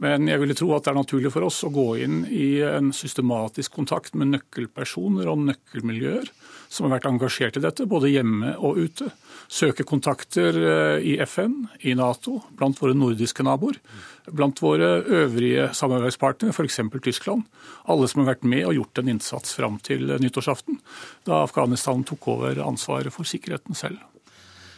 Men 0.00 0.28
jeg 0.30 0.40
ville 0.40 0.56
tro 0.56 0.70
at 0.72 0.86
det 0.86 0.94
er 0.94 0.96
naturlig 0.96 1.32
for 1.34 1.44
oss 1.44 1.58
å 1.66 1.72
gå 1.74 1.88
inn 2.00 2.22
i 2.32 2.62
en 2.64 2.88
systematisk 2.96 3.74
kontakt 3.76 4.14
med 4.16 4.32
nøkkelpersoner 4.32 5.28
og 5.28 5.42
nøkkelmiljøer 5.50 6.30
som 6.70 6.86
har 6.86 6.94
vært 6.96 7.08
engasjert 7.10 7.58
i 7.58 7.62
dette, 7.64 7.84
både 7.90 8.12
hjemme 8.12 8.54
og 8.62 8.78
ute. 8.78 9.10
Søke 9.50 9.82
kontakter 9.84 10.56
eh, 10.56 11.02
i 11.10 11.16
FN, 11.26 11.64
i 11.82 11.96
Nato, 11.98 12.36
blant 12.56 12.78
våre 12.80 12.94
nordiske 12.94 13.44
naboer. 13.44 13.80
Blant 14.30 14.62
våre 14.62 15.00
øvrige 15.02 15.68
samarbeidspartnere, 15.74 16.54
f.eks. 16.54 16.78
Tyskland. 17.02 17.42
Alle 17.90 18.06
som 18.08 18.22
har 18.22 18.36
vært 18.36 18.46
med 18.46 18.68
og 18.68 18.76
gjort 18.78 19.02
en 19.02 19.10
innsats 19.16 19.56
fram 19.58 19.80
til 19.82 20.14
nyttårsaften, 20.22 20.78
da 21.26 21.42
Afghanistan 21.42 22.06
tok 22.06 22.30
over 22.38 22.62
ansvaret 22.62 23.12
for 23.12 23.26
sikkerheten 23.26 23.76
selv. 23.76 23.98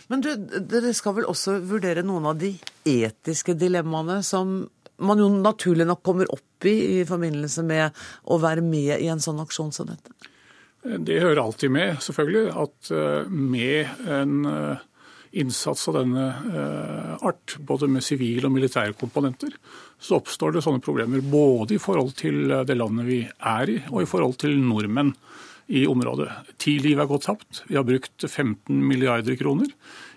Men 0.08 0.24
du, 0.24 0.32
dere 0.68 0.96
skal 0.96 1.20
vel 1.20 1.28
også 1.28 1.60
vurdere 1.68 2.02
noen 2.04 2.26
av 2.32 2.40
de 2.40 2.54
etiske 2.88 3.54
dilemmaene 3.56 4.18
som 4.26 4.62
man 5.04 5.20
jo 5.22 5.28
naturlig 5.32 5.86
nok 5.88 6.02
kommer 6.06 6.30
opp 6.32 6.66
i 6.68 6.76
i 7.00 7.06
forbindelse 7.08 7.64
med 7.66 8.04
å 8.30 8.38
være 8.42 8.64
med 8.64 8.96
i 9.00 9.10
en 9.12 9.22
sånn 9.22 9.40
aksjon 9.42 9.72
som 9.74 9.90
dette? 9.90 10.14
Det 10.82 11.20
hører 11.22 11.38
alltid 11.44 11.70
med, 11.70 12.00
selvfølgelig, 12.02 12.48
at 12.58 12.90
eh, 12.90 13.28
med 13.30 14.08
en 14.10 14.48
eh, 14.50 14.80
innsats 15.38 15.86
av 15.88 16.00
denne 16.00 16.24
eh, 16.50 17.12
art, 17.22 17.54
både 17.62 17.86
med 17.90 18.02
sivile 18.02 18.48
og 18.48 18.56
militære 18.56 18.96
komponenter, 18.98 19.54
så 20.02 20.18
oppstår 20.18 20.56
det 20.56 20.64
sånne 20.66 20.82
problemer 20.82 21.22
både 21.22 21.76
i 21.76 21.82
forhold 21.82 22.16
til 22.18 22.50
det 22.66 22.76
landet 22.78 23.06
vi 23.06 23.20
er 23.22 23.70
i, 23.70 23.78
og 23.92 24.02
i 24.02 24.10
forhold 24.10 24.40
til 24.42 24.58
nordmenn 24.58 25.14
i 25.72 25.84
området. 25.86 26.28
Ti 26.60 26.74
liv 26.82 26.98
er 26.98 27.08
gått 27.08 27.28
tapt. 27.30 27.62
Vi 27.68 27.78
har 27.78 27.86
brukt 27.86 28.26
15 28.26 28.82
milliarder 28.82 29.38
kroner 29.38 29.70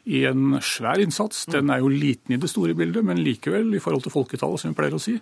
i 0.05 0.21
en 0.29 0.59
svær 0.61 1.01
innsats. 1.01 1.45
Den 1.49 1.71
er 1.73 1.81
jo 1.81 1.89
liten 1.89 2.35
i 2.35 2.39
det 2.41 2.49
store 2.51 2.75
bildet, 2.77 3.05
men 3.05 3.23
likevel, 3.25 3.73
i 3.73 3.81
forhold 3.81 4.05
til 4.05 4.13
folketallet, 4.13 4.61
som 4.61 4.71
vi 4.71 4.77
pleier 4.77 4.97
å 4.97 5.01
si, 5.01 5.15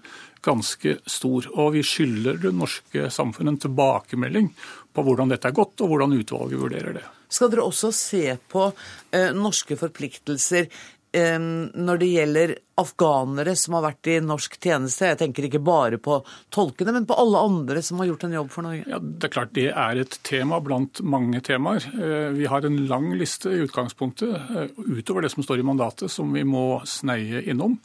ganske 0.44 0.98
stor. 1.10 1.48
Og 1.56 1.74
vi 1.78 1.84
skylder 1.88 2.42
det 2.44 2.54
norske 2.58 3.08
samfunnet 3.14 3.56
en 3.56 3.62
tilbakemelding 3.68 4.50
på 4.94 5.06
hvordan 5.08 5.32
dette 5.32 5.50
er 5.50 5.56
gått, 5.56 5.80
og 5.82 5.94
hvordan 5.94 6.18
utvalget 6.20 6.60
vurderer 6.60 6.98
det. 7.00 7.06
Skal 7.34 7.50
dere 7.50 7.66
også 7.66 7.90
se 7.96 8.26
på 8.52 8.68
eh, 9.16 9.32
norske 9.34 9.78
forpliktelser 9.80 10.68
når 11.14 12.00
det 12.02 12.08
gjelder 12.10 12.54
afghanere 12.82 13.54
som 13.60 13.76
har 13.78 13.84
vært 13.86 14.10
i 14.10 14.16
norsk 14.24 14.56
tjeneste? 14.58 15.12
Jeg 15.12 15.20
tenker 15.20 15.46
ikke 15.48 15.62
bare 15.62 16.00
på 16.02 16.18
tolkene, 16.54 16.96
men 16.96 17.06
på 17.10 17.18
alle 17.22 17.44
andre 17.46 17.84
som 17.86 18.02
har 18.02 18.10
gjort 18.10 18.26
en 18.26 18.34
jobb 18.40 18.50
for 18.54 18.66
Norge? 18.66 18.88
Ja, 18.90 18.98
Det 18.98 19.30
er 19.30 19.34
klart 19.36 19.54
det 19.54 19.68
er 19.70 20.02
et 20.02 20.18
tema 20.26 20.60
blant 20.64 21.04
mange 21.06 21.42
temaer. 21.46 21.86
Eh, 21.94 22.32
vi 22.34 22.50
har 22.50 22.66
en 22.66 22.82
lang 22.88 23.12
liste 23.20 23.54
i 23.54 23.62
utgangspunktet, 23.68 24.34
eh, 24.34 24.74
utover 24.98 25.22
det 25.22 25.32
som 25.36 25.44
står 25.44 25.60
i 25.60 25.70
mandatet, 25.70 26.10
som 26.10 26.34
vi 26.34 26.44
må 26.44 26.82
sneie 26.90 27.46
innom 27.46 27.78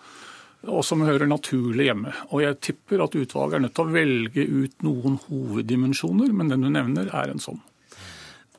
og 0.66 0.82
som 0.84 1.04
hører 1.06 1.28
naturlig 1.30 1.86
hjemme. 1.86 2.12
Og 2.32 2.42
Jeg 2.42 2.60
tipper 2.60 3.04
at 3.04 3.14
utvalget 3.14 3.54
er 3.58 3.64
nødt 3.66 3.74
til 3.78 3.86
å 3.86 3.94
velge 3.94 4.44
ut 4.48 4.82
noen 4.82 5.18
hoveddimensjoner, 5.28 6.32
men 6.32 6.48
den 6.48 6.66
du 6.66 6.70
nevner, 6.70 7.10
er 7.14 7.30
en 7.30 7.42
sånn. 7.42 7.60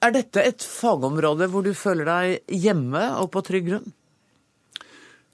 Er 0.02 0.14
dette 0.16 0.40
et 0.40 0.64
fagområde 0.64 1.50
hvor 1.52 1.66
du 1.66 1.74
føler 1.76 2.08
deg 2.08 2.56
hjemme 2.64 3.02
og 3.20 3.32
på 3.34 3.44
trygg 3.44 3.66
grunn? 3.68 3.90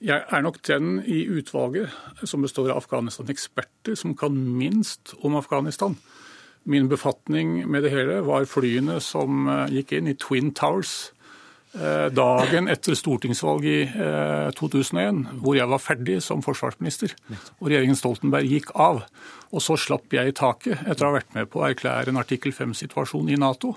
Jeg 0.05 0.21
er 0.29 0.43
nok 0.45 0.59
den 0.67 0.99
i 1.09 1.23
utvalget 1.33 1.89
som 2.29 2.43
består 2.45 2.69
av 2.69 2.83
Afghanistan-eksperter 2.83 3.95
som 3.97 4.13
kan 4.17 4.35
minst 4.37 5.15
om 5.25 5.33
Afghanistan. 5.39 5.95
Min 6.69 6.89
befatning 6.91 7.63
med 7.65 7.81
det 7.83 7.89
hele 7.93 8.19
var 8.25 8.45
flyene 8.45 8.99
som 9.01 9.47
eh, 9.49 9.79
gikk 9.79 9.95
inn 9.97 10.11
i 10.11 10.15
Twin 10.21 10.51
Towers 10.53 11.09
eh, 11.73 12.11
dagen 12.13 12.69
etter 12.69 12.97
stortingsvalget 12.97 13.97
i 13.97 14.05
2001, 14.59 15.23
eh, 15.25 15.41
hvor 15.41 15.57
jeg 15.57 15.73
var 15.73 15.81
ferdig 15.81 16.19
som 16.21 16.45
forsvarsminister. 16.45 17.17
Og 17.57 17.71
regjeringen 17.71 17.97
Stoltenberg 17.97 18.49
gikk 18.49 18.75
av. 18.77 19.01
Og 19.49 19.65
så 19.65 19.77
slapp 19.77 20.13
jeg 20.13 20.29
i 20.29 20.37
taket 20.37 20.85
etter 20.85 21.05
å 21.05 21.13
ha 21.13 21.17
vært 21.17 21.33
med 21.33 21.49
på 21.49 21.63
å 21.63 21.67
erklære 21.71 22.13
en 22.13 22.21
artikkel 22.21 22.53
5-situasjon 22.53 23.33
i 23.33 23.41
Nato. 23.41 23.73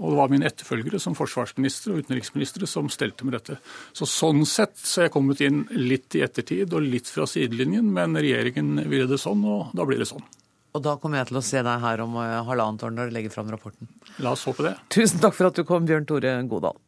Og 0.00 0.14
det 0.14 0.18
var 0.18 0.32
mine 0.32 0.48
etterfølgere 0.48 1.00
som 1.02 1.14
forsvarsminister 1.16 1.92
og 1.92 2.04
utenriksministre 2.04 2.68
som 2.70 2.88
stelte 2.92 3.26
med 3.28 3.36
dette. 3.36 3.58
Så 3.92 4.08
Sånn 4.08 4.42
sett 4.48 4.76
så 4.80 5.02
er 5.02 5.08
jeg 5.08 5.14
kommet 5.14 5.42
inn 5.44 5.62
litt 5.76 6.16
i 6.16 6.24
ettertid 6.24 6.72
og 6.72 6.86
litt 6.86 7.08
fra 7.12 7.28
sidelinjen, 7.28 7.92
men 7.92 8.16
regjeringen 8.16 8.80
ville 8.88 9.08
det 9.10 9.20
sånn, 9.20 9.44
og 9.44 9.74
da 9.76 9.86
blir 9.88 10.00
det 10.00 10.08
sånn. 10.08 10.24
Og 10.70 10.84
da 10.84 10.94
kommer 11.02 11.20
jeg 11.20 11.30
til 11.30 11.40
å 11.40 11.44
se 11.44 11.62
deg 11.66 11.82
her 11.82 12.02
om 12.04 12.14
eh, 12.22 12.36
halvannet 12.46 12.84
år 12.86 12.92
når 12.94 13.10
du 13.10 13.16
legger 13.16 13.34
fram 13.34 13.50
rapporten. 13.50 13.90
La 14.22 14.36
oss 14.36 14.46
håpe 14.46 14.64
det. 14.66 14.76
Tusen 14.94 15.22
takk 15.22 15.34
for 15.36 15.50
at 15.50 15.58
du 15.58 15.66
kom, 15.66 15.86
Bjørn 15.88 16.06
Tore 16.06 16.36
Godal. 16.50 16.78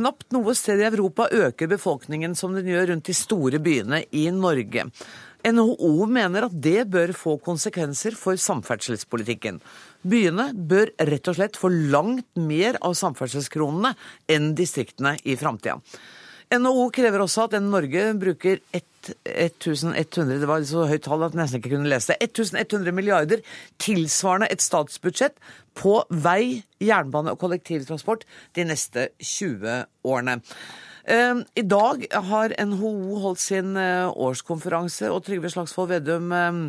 Knapt 0.00 0.30
noe 0.32 0.54
sted 0.56 0.80
i 0.80 0.86
Europa 0.86 1.26
øker 1.28 1.68
befolkningen 1.68 2.32
som 2.38 2.54
den 2.56 2.70
gjør 2.70 2.86
rundt 2.88 3.10
de 3.10 3.12
store 3.12 3.58
byene 3.60 3.98
i 4.16 4.22
Norge. 4.32 4.86
NHO 5.44 6.06
mener 6.08 6.46
at 6.46 6.54
det 6.56 6.86
bør 6.88 7.12
få 7.16 7.34
konsekvenser 7.44 8.16
for 8.16 8.40
samferdselspolitikken. 8.40 9.58
Byene 10.00 10.46
bør 10.54 10.94
rett 11.04 11.28
og 11.28 11.36
slett 11.36 11.60
få 11.60 11.68
langt 11.92 12.40
mer 12.40 12.80
av 12.80 12.96
samferdselskronene 12.96 13.92
enn 14.32 14.54
distriktene 14.56 15.18
i 15.28 15.36
framtida. 15.36 15.76
NHO 16.50 16.88
krever 16.90 17.22
også 17.22 17.46
at 17.46 17.62
Norge 17.62 18.08
bruker 18.18 18.58
1100 18.74 20.40
det 20.42 20.48
var 20.50 20.64
så 20.66 20.84
høyt 20.90 21.04
tall 21.06 21.22
at 21.22 21.34
jeg 21.34 21.40
nesten 21.40 21.60
ikke 21.60 21.72
kunne 21.76 21.90
lese 21.92 22.12
det, 22.12 22.26
1100 22.26 22.96
milliarder 22.96 23.42
tilsvarende 23.80 24.50
et 24.50 24.64
statsbudsjett 24.64 25.38
på 25.78 26.00
vei, 26.10 26.64
jernbane 26.82 27.32
og 27.32 27.40
kollektivtransport 27.40 28.26
de 28.58 28.66
neste 28.66 29.08
20 29.22 29.84
årene. 30.10 30.40
Ehm, 31.10 31.44
I 31.56 31.62
dag 31.64 32.02
har 32.28 32.54
NHO 32.58 33.20
holdt 33.22 33.42
sin 33.42 33.76
eh, 33.80 34.10
årskonferanse, 34.10 35.08
og 35.10 35.22
Trygve 35.26 35.50
Slagsvold 35.52 35.94
Vedum, 35.94 36.32
ehm, 36.34 36.64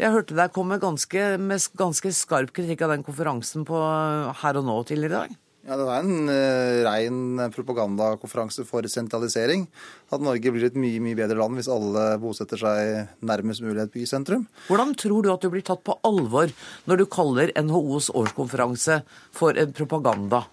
jeg 0.00 0.14
hørte 0.14 0.36
deg 0.36 0.52
komme 0.54 0.76
med 0.76 1.70
ganske 1.78 2.12
skarp 2.14 2.52
kritikk 2.56 2.84
av 2.84 2.96
den 2.96 3.06
konferansen 3.06 3.64
på 3.68 3.78
eh, 3.78 4.42
Her 4.42 4.60
og 4.60 4.68
Nå 4.68 4.82
tidligere 4.90 5.10
i 5.10 5.18
dag? 5.20 5.38
Ja, 5.68 5.76
Det 5.76 5.86
er 5.86 6.06
en 6.06 6.30
uh, 6.32 6.82
rein 6.86 7.40
propagandakonferanse 7.52 8.64
for 8.68 8.86
sentralisering. 8.88 9.66
At 10.10 10.22
Norge 10.24 10.52
blir 10.54 10.64
et 10.70 10.78
mye 10.80 11.02
mye 11.04 11.18
bedre 11.18 11.36
land 11.36 11.58
hvis 11.58 11.68
alle 11.70 12.06
bosetter 12.22 12.60
seg 12.60 13.10
nærmest 13.20 13.64
mulig 13.64 13.82
et 13.84 13.92
bysentrum. 13.92 14.46
Hvordan 14.70 14.94
tror 14.98 15.26
du 15.26 15.28
at 15.34 15.44
du 15.44 15.50
blir 15.52 15.66
tatt 15.66 15.84
på 15.84 15.98
alvor 16.06 16.48
når 16.88 17.02
du 17.02 17.04
kaller 17.12 17.52
NHOs 17.60 18.08
årskonferanse 18.16 19.02
for 19.36 19.60
en 19.60 19.76
propaganda? 19.76 20.46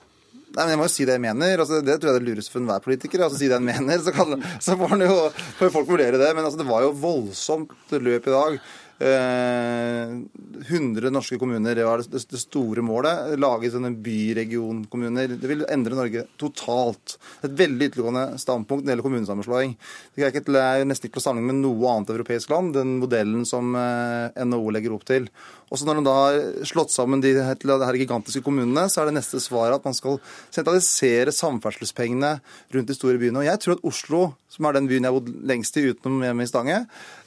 Nei, 0.58 0.64
men 0.64 0.74
Jeg 0.74 0.80
må 0.80 0.88
jo 0.88 0.92
si 0.92 1.06
det 1.06 1.16
jeg 1.18 1.24
mener. 1.24 1.62
Altså, 1.62 1.80
det 1.86 1.98
tror 2.00 2.10
jeg 2.10 2.18
er 2.18 2.24
det 2.24 2.32
lureste 2.32 2.54
for 2.54 2.64
enhver 2.64 2.84
politiker. 2.84 3.24
altså 3.24 3.40
Si 3.40 3.50
det 3.52 3.60
en 3.60 3.68
mener, 3.68 4.00
så, 4.04 4.14
kan, 4.16 4.36
så 4.64 4.76
får, 4.80 4.96
jo, 5.06 5.18
får 5.60 5.72
folk 5.76 5.92
vurdere 5.92 6.20
det. 6.20 6.32
Men 6.34 6.48
altså, 6.48 6.60
det 6.62 6.68
var 6.70 6.84
jo 6.84 6.96
voldsomt 6.98 7.96
løp 7.96 8.28
i 8.28 8.36
dag. 8.36 8.60
100 9.00 11.06
eh, 11.06 11.12
norske 11.14 11.38
kommuner, 11.38 11.76
det 11.78 11.86
var 11.86 12.02
det 12.02 12.40
store 12.42 12.82
målet. 12.82 13.36
Lage 13.38 13.70
sånne 13.70 13.92
byregionkommuner. 14.04 15.36
Det 15.38 15.52
vil 15.52 15.62
endre 15.70 16.00
Norge 16.00 16.24
totalt. 16.42 17.18
Et 17.46 17.54
veldig 17.54 17.92
ytterliggående 17.92 18.26
standpunkt 18.42 18.82
når 18.82 18.88
det 18.88 18.96
gjelder 18.96 19.08
kommunesammenslåing. 19.10 19.76
Det 20.16 20.26
er, 20.26 20.34
ikke, 20.34 20.48
det 20.50 20.64
er 20.64 20.90
nesten 20.90 21.12
ikke 21.12 21.22
å 21.22 21.28
sammenligne 21.28 21.54
med 21.54 21.68
noe 21.68 21.94
annet 21.94 22.16
europeisk 22.16 22.54
land, 22.54 22.74
den 22.78 22.98
modellen 23.04 23.46
som 23.46 23.78
eh, 23.78 24.46
NHO 24.48 24.74
legger 24.74 24.98
opp 24.98 25.06
til. 25.10 25.30
Og 25.68 25.80
så 25.80 25.88
Når 25.88 26.00
de 26.00 26.04
da 26.06 26.16
har 26.16 26.38
slått 26.68 26.94
sammen 26.94 27.22
de, 27.24 27.34
de 27.36 27.44
her 27.44 28.00
gigantiske 28.00 28.42
kommunene, 28.46 28.86
så 28.88 29.02
er 29.02 29.10
det 29.10 29.18
neste 29.18 29.42
svaret 29.44 29.76
at 29.76 29.88
man 29.88 29.96
skal 29.98 30.20
sentralisere 30.54 31.34
samferdselspengene 31.36 32.38
rundt 32.76 32.88
de 32.88 32.96
store 32.96 33.20
byene. 33.20 33.42
Og 33.42 33.50
Jeg 33.50 33.60
tror 33.64 33.76
at 33.76 33.84
Oslo, 33.88 34.22
som 34.48 34.68
er 34.68 34.78
den 34.78 34.88
byen 34.88 35.04
jeg 35.04 35.12
har 35.12 35.18
bodd 35.18 35.34
lengst 35.52 35.80
i 35.80 35.84
utenom 35.90 36.24
hjemme 36.24 36.46
i 36.48 36.50
Stange, 36.50 36.78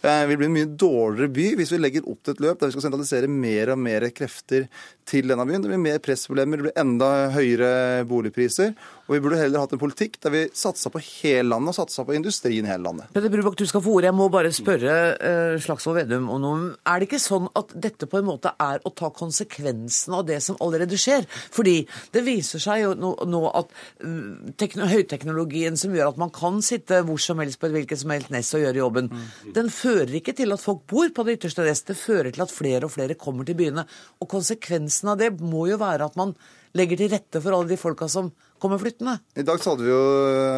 eh, 0.00 0.22
vil 0.30 0.40
bli 0.40 0.48
en 0.48 0.56
mye 0.56 0.70
dårligere 0.72 1.34
by 1.36 1.46
hvis 1.60 1.74
vi 1.74 1.82
legger 1.82 2.08
opp 2.08 2.22
til 2.24 2.32
et 2.32 2.40
løp 2.46 2.60
der 2.62 2.70
vi 2.70 2.78
skal 2.78 2.86
sentralisere 2.86 3.28
mer 3.28 3.74
og 3.74 3.82
mer 3.84 4.08
krefter 4.16 4.70
til 5.10 5.28
denne 5.28 5.44
byen. 5.44 5.60
Det 5.60 5.72
blir 5.74 5.84
mer 5.84 6.00
pressproblemer, 6.00 6.56
det 6.56 6.70
blir 6.70 6.80
enda 6.80 7.10
høyere 7.36 8.06
boligpriser. 8.08 8.72
Og 9.10 9.16
vi 9.16 9.22
burde 9.24 9.40
heller 9.40 9.64
hatt 9.64 9.72
en 9.74 9.80
politikk 9.82 10.20
der 10.22 10.30
vi 10.30 10.40
satsa 10.54 10.86
på 10.94 11.00
hele 11.02 11.48
landet 11.50 11.72
og 11.72 11.78
satsa 11.80 12.04
på 12.06 12.14
industrien 12.14 12.62
i 12.62 12.70
hele 12.70 12.84
landet. 12.84 13.08
Peder 13.10 13.32
Brubakk, 13.32 13.56
du 13.58 13.66
skal 13.66 13.82
få 13.82 13.96
ordet. 13.96 14.06
Jeg 14.06 14.14
må 14.14 14.28
bare 14.30 14.52
spørre 14.54 14.92
uh, 15.18 15.54
Slagsvold 15.58 15.98
Vedum 15.98 16.28
om 16.30 16.38
noe. 16.44 16.68
Er 16.86 17.02
det 17.02 17.08
ikke 17.08 17.18
sånn 17.18 17.48
at 17.58 17.74
dette 17.74 18.06
på 18.06 18.20
en 18.20 18.28
måte 18.28 18.52
er 18.62 18.78
å 18.86 18.92
ta 18.94 19.10
konsekvensen 19.10 20.14
av 20.14 20.28
det 20.28 20.38
som 20.46 20.60
allerede 20.62 20.94
skjer? 20.94 21.26
Fordi 21.26 21.74
det 22.14 22.22
viser 22.22 22.62
seg 22.62 22.84
jo 22.84 22.92
nå, 23.02 23.42
at 23.50 23.74
uh, 24.06 24.86
høyteknologien 24.94 25.80
som 25.80 25.98
gjør 25.98 26.12
at 26.12 26.22
man 26.22 26.30
kan 26.30 26.62
sitte 26.62 27.02
hvor 27.08 27.18
som 27.18 27.42
helst 27.42 27.58
på 27.58 27.66
et 27.66 27.74
hvilket 27.80 28.04
som 28.04 28.14
helst 28.14 28.30
nest 28.30 28.54
og 28.54 28.62
gjøre 28.62 28.82
jobben, 28.84 29.10
mm. 29.10 29.50
den 29.58 29.74
fører 29.74 30.14
ikke 30.20 30.36
til 30.38 30.54
at 30.54 30.62
folk 30.62 30.86
bor 30.86 31.10
på 31.10 31.26
det 31.26 31.40
ytterste 31.40 31.66
nest. 31.66 31.90
Det 31.90 31.98
fører 31.98 32.30
til 32.30 32.46
at 32.46 32.54
flere 32.54 32.86
og 32.86 32.94
flere 32.94 33.18
kommer 33.18 33.42
til 33.48 33.58
byene. 33.58 33.88
Og 34.22 34.30
konsekvensen 34.30 35.10
av 35.10 35.18
det 35.18 35.34
må 35.42 35.66
jo 35.66 35.82
være 35.82 36.06
at 36.06 36.18
man 36.20 36.38
legger 36.78 37.00
til 37.00 37.10
rette 37.12 37.42
for 37.42 37.56
alle 37.56 37.70
de 37.70 37.78
folka 37.80 38.08
som 38.10 38.30
kommer 38.60 38.80
flyttende. 38.80 39.16
I 39.40 39.44
dag 39.46 39.62
så 39.62 39.72
hadde 39.72 39.86
vi 39.86 39.92
jo 39.92 40.00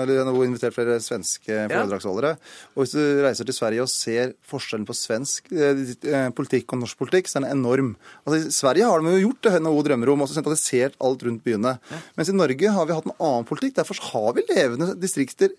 eller 0.03 0.27
NHO 0.27 0.43
invitert 0.45 0.75
flere 0.75 0.99
svenske 1.03 1.67
foredragsholdere. 1.71 2.33
Og 2.75 2.83
hvis 2.83 2.95
du 2.97 3.03
reiser 3.23 3.47
til 3.47 3.57
Sverige 3.57 3.85
og 3.85 3.93
ser 3.93 4.35
forskjellen 4.51 4.87
på 4.89 4.97
svensk 4.99 5.53
eh, 5.55 6.29
politikk 6.35 6.75
og 6.75 6.83
norsk 6.83 6.99
politikk, 6.99 7.31
så 7.31 7.39
er 7.39 7.47
den 7.47 7.61
enorm. 7.61 7.95
Altså, 8.25 8.41
I 8.43 8.57
Sverige 8.59 8.91
har 8.91 9.03
de 9.03 9.15
jo 9.15 9.29
gjort 9.29 9.47
det 9.47 9.63
NHO 9.63 9.85
drømmer 9.89 10.15
om, 10.15 10.25
også 10.27 10.39
sentralisert 10.41 10.99
alt 10.99 11.23
rundt 11.29 11.45
byene. 11.47 11.77
Mens 12.19 12.33
i 12.33 12.37
Norge 12.37 12.77
har 12.77 12.89
vi 12.89 12.99
hatt 12.99 13.09
en 13.09 13.19
annen 13.19 13.49
politikk. 13.49 13.79
Derfor 13.79 14.03
har 14.11 14.33
vi 14.39 14.49
levende 14.51 14.93
distrikter 14.99 15.55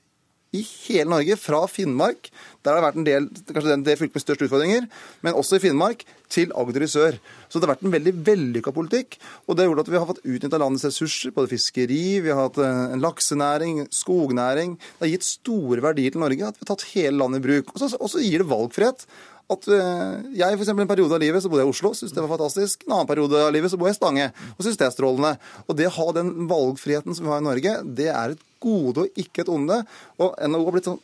i 0.54 0.62
hele 0.86 1.10
Norge, 1.10 1.38
fra 1.42 1.64
Finnmark, 1.72 2.30
der 2.64 2.76
har 2.76 2.80
det 2.80 2.86
vært 2.86 3.00
en 3.00 3.08
del, 3.08 3.30
kanskje 3.50 3.72
den 3.72 3.86
del 3.88 3.98
fylket 4.00 4.18
med 4.20 4.24
størst 4.24 4.44
utfordringer, 4.46 4.86
men 5.26 5.40
også 5.40 5.58
i 5.58 5.64
Finnmark, 5.66 6.06
til 6.34 6.54
Agder 6.58 6.86
i 6.86 6.90
sør. 6.90 7.18
Så 7.50 7.60
det 7.60 7.68
har 7.68 7.76
vært 7.76 7.84
en 7.86 7.94
veldig 7.94 8.14
vellykka 8.26 8.74
politikk. 8.74 9.20
Og 9.46 9.54
det 9.54 9.64
har 9.64 9.70
gjort 9.70 9.84
at 9.84 9.92
vi 9.92 10.00
har 10.00 10.08
fått 10.10 10.24
utnytta 10.24 10.60
landets 10.62 10.88
ressurser, 10.88 11.34
både 11.36 11.52
fiskeri, 11.52 12.06
vi 12.26 12.32
har 12.32 12.48
hatt 12.48 12.58
eh, 12.64 12.80
en 12.96 13.04
laksenæring, 13.04 13.84
skognæring. 13.94 14.78
Det 14.80 15.06
har 15.06 15.14
gitt 15.14 15.28
store 15.28 15.84
verdier 15.86 16.16
til 16.16 16.24
Norge 16.24 16.50
at 16.50 16.58
vi 16.58 16.66
har 16.66 16.72
tatt 16.72 16.88
hele 16.96 17.20
landet 17.20 17.44
i 17.44 17.46
bruk. 17.46 17.74
Og 17.76 18.10
så 18.10 18.24
gir 18.24 18.42
det 18.42 18.50
valgfrihet 18.50 19.06
at 19.52 19.68
eh, 19.68 20.36
jeg 20.40 20.56
eksempel, 20.56 20.86
en 20.86 20.90
periode 20.90 21.16
av 21.18 21.22
livet 21.22 21.44
så 21.44 21.50
bodde 21.52 21.66
jeg 21.66 21.70
i 21.70 21.74
Oslo, 21.74 21.92
syntes 21.98 22.14
det 22.16 22.24
var 22.24 22.32
fantastisk. 22.32 22.86
En 22.88 22.96
annen 22.98 23.10
periode 23.10 23.42
av 23.44 23.52
livet 23.54 23.72
så 23.72 23.80
bodde 23.80 23.92
jeg 23.92 23.98
i 23.98 24.00
Stange 24.00 24.28
og 24.32 24.62
syntes 24.62 24.80
det 24.80 24.88
er 24.88 24.94
strålende. 24.96 25.34
Og 25.68 25.78
det 25.80 25.90
å 25.90 25.96
ha 25.98 26.06
den 26.16 26.32
valgfriheten 26.50 27.18
som 27.18 27.28
vi 27.28 27.34
har 27.34 27.44
i 27.44 27.48
Norge, 27.48 27.74
det 28.00 28.08
er 28.14 28.36
et 28.36 28.46
gode 28.64 29.04
og 29.04 29.20
ikke 29.20 29.44
et 29.44 29.52
onde. 29.52 29.82
Og 30.24 30.38
NHO 30.40 30.64
har 30.64 30.78
blitt 30.78 30.90
sånn 30.92 31.02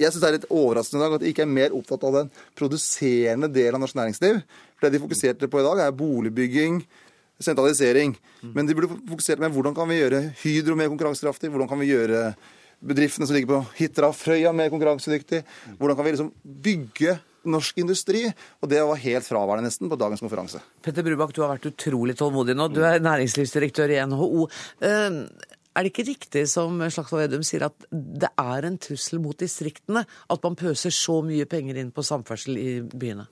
jeg 0.00 0.10
synes 0.10 0.22
det 0.24 0.28
er 0.28 0.34
litt 0.38 0.50
overraskende 0.50 0.98
i 0.98 1.04
dag 1.04 1.14
at 1.14 1.22
de 1.22 1.30
ikke 1.30 1.44
er 1.44 1.52
mer 1.52 1.74
opptatt 1.76 2.02
av 2.08 2.16
den 2.16 2.30
produserende 2.58 3.46
delen 3.52 3.76
av 3.76 3.84
norsk 3.84 3.98
næringsliv. 4.00 4.40
For 4.74 4.88
Det 4.88 4.96
de 4.96 5.02
fokuserte 5.04 5.48
på 5.52 5.60
i 5.60 5.66
dag, 5.66 5.82
er 5.84 5.94
boligbygging, 5.94 6.80
sentralisering. 7.38 8.16
Men 8.42 8.66
de 8.66 8.74
burde 8.74 8.90
fokusert 8.96 9.38
på 9.38 9.52
hvordan 9.54 9.76
kan 9.76 9.86
vi 9.92 10.00
gjøre 10.00 10.24
Hydro 10.40 10.74
mer 10.80 10.90
konkurransekraftig, 10.90 11.52
hvordan 11.52 11.70
kan 11.70 11.78
vi 11.78 11.92
gjøre 11.92 12.32
bedriftene 12.82 13.28
som 13.28 13.36
ligger 13.36 13.52
på 13.52 13.60
Hitra 13.78 14.10
Frøya 14.16 14.50
mer 14.56 14.72
konkurransedyktig, 14.72 15.44
hvordan 15.78 15.98
kan 15.98 16.06
vi 16.06 16.14
liksom 16.16 16.32
bygge 16.42 17.14
norsk 17.48 17.80
industri. 17.82 18.26
Og 18.62 18.70
det 18.70 18.82
var 18.86 19.00
helt 19.02 19.28
fraværende 19.28 19.70
nesten 19.70 19.90
på 19.90 19.98
dagens 20.00 20.22
konferanse. 20.24 20.62
Petter 20.84 21.06
Brubakk, 21.06 21.34
du 21.34 21.42
har 21.44 21.54
vært 21.54 21.70
utrolig 21.72 22.16
tålmodig 22.18 22.56
nå. 22.58 22.68
Du 22.72 22.82
er 22.86 23.02
næringslivsdirektør 23.02 23.94
i 23.94 24.00
NHO. 24.06 24.46
Eh, 24.84 25.20
er 25.72 25.86
det 25.86 25.92
ikke 25.92 26.08
riktig 26.10 26.42
som 26.52 26.80
Slagsvold 26.84 27.24
Vedum 27.24 27.44
sier, 27.46 27.64
at 27.64 27.86
det 27.90 28.28
er 28.28 28.66
en 28.68 28.76
trussel 28.80 29.22
mot 29.24 29.38
distriktene 29.40 30.04
at 30.04 30.42
man 30.44 30.58
pøser 30.58 30.92
så 30.92 31.22
mye 31.24 31.48
penger 31.48 31.80
inn 31.80 31.94
på 31.94 32.04
samferdsel 32.04 32.58
i 32.60 32.72
byene? 32.84 33.24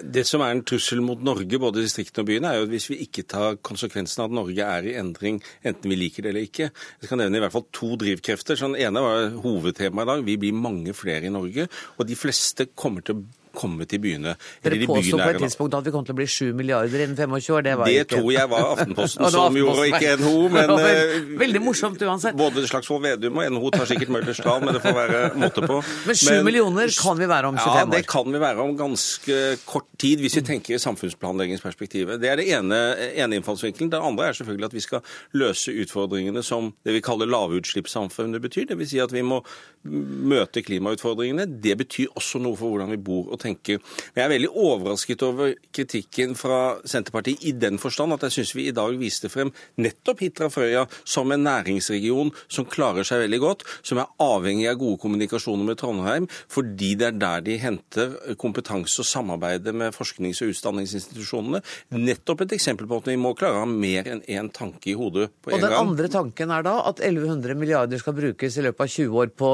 Det 0.00 0.24
som 0.26 0.40
er 0.40 0.54
en 0.54 0.62
trussel 0.64 1.02
mot 1.04 1.20
Norge, 1.20 1.58
både 1.60 1.82
distriktene 1.84 2.24
og 2.24 2.28
byene, 2.30 2.50
er 2.50 2.58
jo 2.58 2.66
at 2.66 2.72
hvis 2.72 2.88
vi 2.88 3.02
ikke 3.04 3.26
tar 3.28 3.58
konsekvensen 3.64 4.24
av 4.24 4.30
at 4.30 4.36
Norge 4.38 4.64
er 4.64 4.88
i 4.88 4.96
endring, 4.96 5.42
enten 5.60 5.92
vi 5.92 5.98
liker 6.00 6.24
det 6.24 6.32
eller 6.32 6.48
ikke. 6.48 6.70
Jeg 6.72 7.10
skal 7.10 7.20
nevne 7.20 7.38
i 7.38 7.44
hvert 7.44 7.54
fall 7.54 7.66
to 7.68 7.90
drivkrefter. 8.00 8.56
Så 8.56 8.70
den 8.70 8.80
ene 8.80 9.04
var 9.04 9.28
hovedtemaet 9.44 10.08
i 10.08 10.10
dag. 10.10 10.26
Vi 10.26 10.38
blir 10.40 10.56
mange 10.56 10.96
flere 10.96 11.28
i 11.28 11.34
Norge, 11.34 11.68
og 11.98 12.08
de 12.08 12.16
fleste 12.18 12.70
kommer 12.72 13.04
til 13.04 13.20
å 13.20 13.43
komme 13.56 13.86
til 13.88 14.00
byene. 14.02 14.34
Dere 14.64 14.80
påsto 14.88 15.18
på 15.18 15.28
et 15.30 15.40
tidspunkt 15.42 15.76
at 15.78 15.86
vi 15.86 15.92
kom 15.94 16.04
til 16.06 16.14
å 16.14 16.18
bli 16.18 16.26
7 16.30 16.52
milliarder 16.56 17.04
innen 17.06 17.16
25 17.16 17.54
år. 17.54 17.64
Det, 17.66 17.74
var 17.78 17.90
det 17.90 17.96
ikke... 18.02 18.10
tror 18.16 18.30
jeg 18.34 18.50
var 18.52 18.66
Aftenposten 18.74 19.30
som 19.34 19.58
gjorde, 19.58 19.84
og 19.84 19.90
ikke 19.92 20.14
NHO. 20.20 20.34
Men 20.56 20.72
eh, 20.76 21.14
veldig 21.40 21.62
morsomt 21.64 22.04
uansett. 22.04 22.38
Både 22.38 22.64
Slagsvold 22.68 23.04
Vedum 23.04 23.40
og 23.40 23.50
NHO 23.56 23.72
tar 23.76 23.90
sikkert 23.90 24.12
Møllers 24.14 24.40
tran, 24.42 24.64
men 24.64 24.76
det 24.76 24.82
får 24.84 24.96
være 24.96 25.20
måte 25.40 25.64
på. 25.64 25.80
Men 26.08 26.18
7 26.18 26.24
men, 26.30 26.40
millioner 26.48 26.94
kan 26.98 27.18
vi 27.18 27.28
være 27.30 27.50
om 27.50 27.58
25 27.58 27.70
år? 27.70 27.78
Ja, 27.80 27.86
det 27.94 28.02
kan 28.10 28.30
vi 28.32 28.40
være 28.42 28.64
om 28.64 28.74
ganske 28.78 29.40
kort 29.66 29.88
tid, 30.00 30.22
hvis 30.24 30.38
vi 30.38 30.44
tenker 30.46 30.76
i 30.76 30.80
samfunnsplanleggingsperspektivet. 30.82 32.20
Det 32.22 32.30
er 32.30 32.40
det 32.40 32.48
ene, 32.54 32.80
ene 33.14 33.40
innfallsvinkelen. 33.40 33.92
Det 33.92 34.00
andre 34.00 34.28
er 34.28 34.38
selvfølgelig 34.38 34.70
at 34.70 34.76
vi 34.76 34.84
skal 34.84 35.14
løse 35.38 35.74
utfordringene 35.84 36.42
som 36.46 36.72
det 36.86 36.96
vi 36.96 37.04
kaller 37.04 37.30
lavutslippssamfunnet 37.30 38.42
betyr. 38.44 38.68
Dvs. 38.70 38.94
Si 38.94 39.00
at 39.02 39.14
vi 39.14 39.24
må 39.26 39.40
møte 39.84 40.62
klimautfordringene. 40.64 41.46
Det 41.62 41.76
betyr 41.80 42.12
også 42.16 42.40
noe 42.42 42.56
for 42.58 42.72
hvordan 42.72 42.92
vi 42.94 43.00
bor 43.04 43.28
og 43.32 43.40
tenker. 43.44 43.80
Men 44.14 44.22
jeg 44.22 44.26
er 44.26 44.34
veldig 44.34 44.52
overrasket 44.64 45.24
over 45.26 45.54
kritikken 45.74 46.34
fra 46.38 46.60
Senterpartiet 46.88 47.44
i 47.44 47.54
den 47.56 47.78
forstand 47.82 48.16
at 48.16 48.26
jeg 48.26 48.38
syns 48.38 48.54
vi 48.56 48.68
i 48.68 48.74
dag 48.76 48.96
viste 49.00 49.30
frem 49.32 49.52
nettopp 49.80 50.22
Hitra 50.24 50.50
Frøya 50.52 50.86
som 51.04 51.32
en 51.34 51.44
næringsregion 51.44 52.32
som 52.48 52.68
klarer 52.70 53.06
seg 53.06 53.24
veldig 53.24 53.40
godt, 53.42 53.64
som 53.84 54.00
er 54.00 54.10
avhengig 54.22 54.68
av 54.70 54.78
gode 54.80 55.00
kommunikasjoner 55.02 55.68
med 55.68 55.80
Trondheim, 55.80 56.28
fordi 56.52 56.94
det 57.00 57.10
er 57.10 57.18
der 57.20 57.44
de 57.44 57.58
henter 57.60 58.14
kompetanse 58.40 59.02
og 59.02 59.08
samarbeider 59.08 59.76
med 59.76 59.94
forsknings- 59.96 60.42
og 60.44 60.52
utdanningsinstitusjonene. 60.54 61.62
Nettopp 61.94 62.44
et 62.44 62.56
eksempel 62.56 62.88
på 62.90 63.00
at 63.02 63.10
vi 63.12 63.18
må 63.20 63.34
klare 63.38 63.60
å 63.60 63.64
ha 63.64 63.70
mer 63.70 64.08
enn 64.10 64.22
én 64.30 64.50
tanke 64.54 64.92
i 64.92 64.96
hodet 64.98 65.30
på 65.42 65.50
en 65.50 65.56
gang. 65.56 65.60
Og 65.60 65.66
den 65.68 65.78
andre 65.80 66.10
tanken 66.12 66.54
er 66.54 66.66
da 66.66 66.76
at 66.90 67.02
1100 67.02 67.58
milliarder 67.58 68.00
skal 68.02 68.16
brukes 68.16 68.58
i 68.58 68.64
løpet 68.66 68.86
av 68.86 68.92
20 68.94 69.20
år 69.22 69.32
på, 69.34 69.52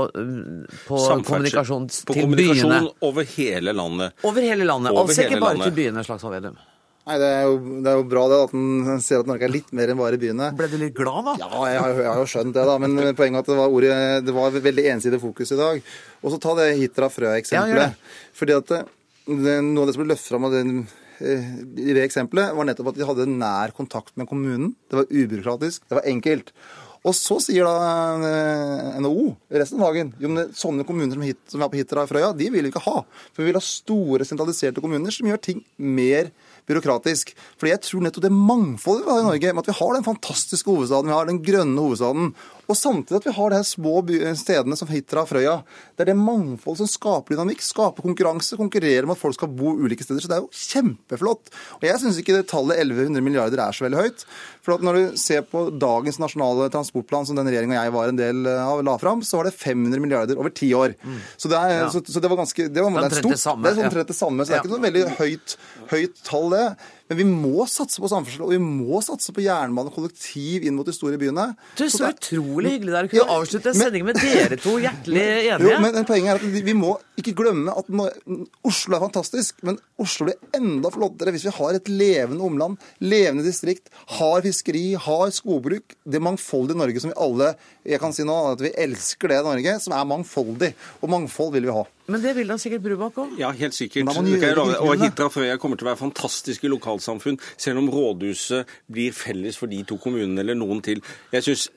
på 0.87 1.01
kommunikasjon 1.27 1.89
til 1.91 2.09
på 2.11 2.19
kommunikasjon 2.21 2.75
byene. 2.75 2.95
over 3.07 3.29
hele 3.37 3.73
landet. 3.73 3.80
Over 4.29 4.45
hele 4.47 4.67
landet, 4.69 4.93
Over 4.93 5.09
altså 5.09 5.23
hele 5.25 5.33
ikke 5.35 5.41
bare 5.45 5.57
landet. 5.57 5.71
til 5.73 5.79
byene, 5.81 6.05
Slagsvold 6.07 6.37
Vedum. 6.39 6.59
Nei, 7.09 7.17
det 7.19 7.29
er, 7.33 7.45
jo, 7.49 7.55
det 7.83 7.91
er 7.91 7.97
jo 7.97 8.03
bra 8.07 8.23
det 8.31 8.39
at 8.45 8.53
en 8.55 9.01
ser 9.03 9.23
at 9.25 9.27
Norge 9.31 9.47
er 9.47 9.51
litt 9.51 9.71
mer 9.75 9.91
enn 9.91 9.99
bare 9.99 10.19
byene. 10.21 10.51
Ble 10.55 10.69
du 10.71 10.77
litt 10.79 10.95
glad, 10.95 11.25
da? 11.27 11.33
Ja, 11.41 11.49
jeg 11.73 11.81
har, 11.81 11.95
jeg 12.05 12.11
har 12.13 12.21
jo 12.21 12.29
skjønt 12.29 12.55
det, 12.55 12.65
da. 12.69 12.75
Men 12.85 12.95
poenget 13.19 13.41
er 13.41 13.43
at 13.43 13.49
det 13.51 13.57
var, 13.59 13.73
ordet, 13.73 13.97
det 14.29 14.35
var 14.37 14.59
veldig 14.69 14.85
ensidig 14.93 15.19
fokus 15.23 15.51
i 15.57 15.59
dag. 15.59 15.81
Og 16.23 16.35
så 16.35 16.39
ta 16.45 16.55
det 16.61 16.69
Hitra 16.79 17.09
Ja, 17.09 17.09
gjør 17.09 17.15
Frøya-eksempelet. 17.17 17.97
det. 17.97 18.19
Fordi 18.39 18.57
at 18.61 18.71
det, 18.75 18.81
det, 19.49 19.57
noe 19.65 19.83
av 19.87 19.91
det 19.91 19.97
som 19.97 20.05
ble 20.05 20.11
løftet 20.13 20.29
fram 20.35 20.47
av 20.51 20.55
den, 20.55 20.77
eh, 21.25 21.49
i 21.89 21.97
det 21.97 22.05
eksempelet, 22.05 22.53
var 22.61 22.69
nettopp 22.69 22.93
at 22.93 23.01
de 23.01 23.09
hadde 23.09 23.27
nær 23.33 23.75
kontakt 23.81 24.13
med 24.21 24.29
kommunen. 24.31 24.75
Det 24.93 25.01
var 25.01 25.11
ubyråkratisk, 25.11 25.89
det 25.89 25.99
var 26.03 26.07
enkelt. 26.13 26.53
Og 27.01 27.15
så 27.17 27.39
sier 27.41 27.65
da 27.65 28.21
eh, 28.29 28.99
NHO 29.01 29.31
resten 29.63 29.81
av 29.81 29.89
dagen 29.89 30.11
jo, 30.21 30.29
men 30.29 30.51
sånne 30.57 30.85
kommuner 30.85 31.17
som, 31.17 31.25
hit, 31.25 31.41
som 31.49 31.63
er 31.65 31.71
på 31.73 31.81
Hitra 31.81 32.05
og 32.05 32.11
Frøya, 32.11 32.35
de 32.37 32.51
vil 32.53 32.67
vi 32.67 32.73
ikke 32.73 32.85
ha. 32.85 33.01
For 33.33 33.41
vi 33.41 33.49
vil 33.49 33.57
ha 33.57 33.65
store, 33.65 34.27
sentraliserte 34.29 34.85
kommuner 34.85 35.15
som 35.15 35.31
gjør 35.31 35.41
ting 35.47 35.63
mer 35.81 36.29
byråkratisk. 36.69 37.33
Fordi 37.57 37.73
jeg 37.73 37.83
tror 37.87 38.05
nettopp 38.05 38.27
det 38.27 38.33
mangfoldet 38.35 39.07
vi 39.07 39.15
har 39.15 39.23
i 39.23 39.29
Norge, 39.31 39.55
med 39.55 39.65
at 39.65 39.71
vi 39.73 39.79
har 39.81 39.97
den 39.97 40.07
fantastiske 40.07 40.69
hovedstaden, 40.71 41.09
vi 41.09 41.17
har 41.17 41.31
den 41.31 41.41
grønne 41.47 41.87
hovedstaden, 41.87 42.35
og 42.71 42.79
samtidig 42.79 43.19
at 43.21 43.27
vi 43.29 43.35
har 43.37 43.51
de 43.53 43.59
her 43.59 43.67
små 43.67 43.93
stedene 44.39 44.77
som 44.79 44.89
Hitra 44.91 45.25
og 45.25 45.29
Frøya. 45.31 45.57
Det 45.99 46.05
er 46.05 46.11
det 46.13 46.17
mangfold 46.21 46.79
som 46.81 46.89
skaper 46.91 47.35
dynamikk, 47.35 47.63
skaper 47.67 48.05
konkurranse, 48.07 48.57
konkurrerer 48.61 49.09
med 49.09 49.17
at 49.17 49.23
folk 49.23 49.35
skal 49.37 49.51
bo 49.59 49.73
ulike 49.83 50.07
steder. 50.07 50.23
Så 50.23 50.31
det 50.31 50.39
er 50.39 50.45
jo 50.45 50.51
kjempeflott. 50.55 51.51
Og 51.81 51.87
jeg 51.89 52.01
syns 52.03 52.21
ikke 52.23 52.37
det 52.39 52.47
tallet 52.51 52.79
1100 52.85 53.25
milliarder 53.27 53.63
er 53.65 53.75
så 53.77 53.87
veldig 53.87 54.01
høyt. 54.05 54.25
For 54.65 54.77
at 54.77 54.85
når 54.87 54.99
du 55.01 55.19
ser 55.21 55.43
på 55.51 55.65
dagens 55.83 56.21
nasjonale 56.23 56.69
transportplan, 56.73 57.27
som 57.29 57.39
den 57.39 57.51
regjeringa 57.51 57.81
jeg 57.81 57.95
var 57.97 58.13
en 58.13 58.21
del 58.21 58.47
av, 58.53 58.85
la 58.87 58.97
fram, 59.03 59.25
så 59.27 59.41
var 59.41 59.51
det 59.51 59.55
500 59.59 60.01
milliarder 60.05 60.39
over 60.41 60.55
ti 60.55 60.71
år. 60.77 60.95
Så, 61.37 61.51
det 61.51 61.59
er, 61.59 61.77
Ja. 61.81 61.91
så, 61.91 62.03
så 62.07 62.21
det 62.23 62.31
var 62.31 62.41
ganske 62.43 62.69
det 62.71 62.83
var, 62.85 62.91
det 63.01 63.11
er 63.11 63.21
stort. 63.23 63.35
det 63.37 63.43
samme, 63.43 63.67
Det 63.67 63.79
er 63.79 63.89
omtrent 63.91 64.15
det 64.15 64.17
samme, 64.19 64.45
så 64.45 64.53
det 64.53 64.59
er 64.61 64.65
ikke 64.65 64.75
noe 64.77 64.87
veldig 64.87 65.05
høyt, 65.19 65.57
høyt 65.91 66.25
tall, 66.27 66.51
det. 66.55 66.67
Men 67.11 67.19
vi 67.19 67.25
må 67.27 67.65
satse 67.67 67.99
på 67.99 68.07
samferdsel, 68.07 68.45
og 68.47 68.53
vi 68.55 68.59
må 68.63 69.01
satse 69.03 69.33
på 69.35 69.43
jernbane 69.43 69.91
og 69.91 69.97
kollektiv 69.97 70.63
inn 70.63 70.77
mot 70.79 70.87
de 70.87 70.95
store 70.95 71.19
byene. 71.19 71.49
Du, 71.75 71.83
så 71.91 72.07
det- 72.07 72.21
utrolig 72.21 72.77
hyggelig 72.77 72.93
det 72.95 72.99
er 73.01 73.09
å 73.09 73.11
kunne 73.11 73.35
avslutte 73.41 73.73
sendingen 73.75 74.07
med 74.13 74.21
dere 74.23 74.57
to 74.63 74.77
hjertelig 74.79 75.25
enige. 75.51 75.59
Jo, 75.67 75.81
men, 75.83 75.93
men 75.99 76.07
poenget 76.07 76.37
er 76.37 76.39
at 76.39 76.65
vi 76.71 76.77
må 76.79 76.93
ikke 77.23 77.37
glemme 77.39 77.75
at 77.77 77.89
Oslo 78.67 78.97
er 78.97 79.05
fantastisk, 79.05 79.61
men 79.67 79.79
Oslo 80.01 80.29
blir 80.29 80.57
enda 80.57 80.91
flottere 80.93 81.35
hvis 81.35 81.47
vi 81.49 81.55
har 81.57 81.77
et 81.77 81.91
levende 81.93 82.45
omland, 82.47 82.81
levende 83.05 83.45
distrikt, 83.47 83.93
har 84.19 84.45
fiskeri, 84.47 84.95
har 85.01 85.33
skogbruk. 85.35 85.97
Det 86.05 86.23
mangfoldige 86.23 86.81
Norge 86.81 87.03
som 87.03 87.13
vi 87.13 87.21
alle 87.21 87.55
Jeg 87.87 88.01
kan 88.03 88.13
si 88.13 88.27
nå 88.29 88.35
at 88.53 88.61
vi 88.61 88.75
elsker 88.77 89.33
det 89.33 89.41
Norge, 89.47 89.79
som 89.81 89.95
er 89.97 90.05
mangfoldig. 90.09 90.75
Og 91.01 91.11
mangfold 91.13 91.55
vil 91.57 91.71
vi 91.71 91.77
ha. 91.79 91.87
Men 92.11 92.23
det 92.25 92.33
vil 92.35 92.49
da 92.51 92.57
sikkert 92.59 92.83
Brubakk 92.83 93.19
òg. 93.23 93.35
Ja, 93.39 93.53
helt 93.55 93.77
sikkert. 93.77 94.11
Og. 94.11 94.91
Hitra 95.01 95.29
og 95.29 95.35
Frøya 95.35 95.57
kommer 95.63 95.79
til 95.79 95.87
å 95.87 95.91
være 95.93 96.01
fantastiske 96.01 96.71
lokalsamfunn, 96.71 97.39
selv 97.61 97.83
om 97.83 97.91
rådhuset 97.93 98.69
blir 98.91 99.15
felles 99.17 99.59
for 99.61 99.71
de 99.71 99.83
to 99.87 99.99
kommunene 100.03 100.43
eller 100.43 100.59
noen 100.59 100.83
til. 100.85 101.03
Jeg 101.35 101.47
syns 101.47 101.69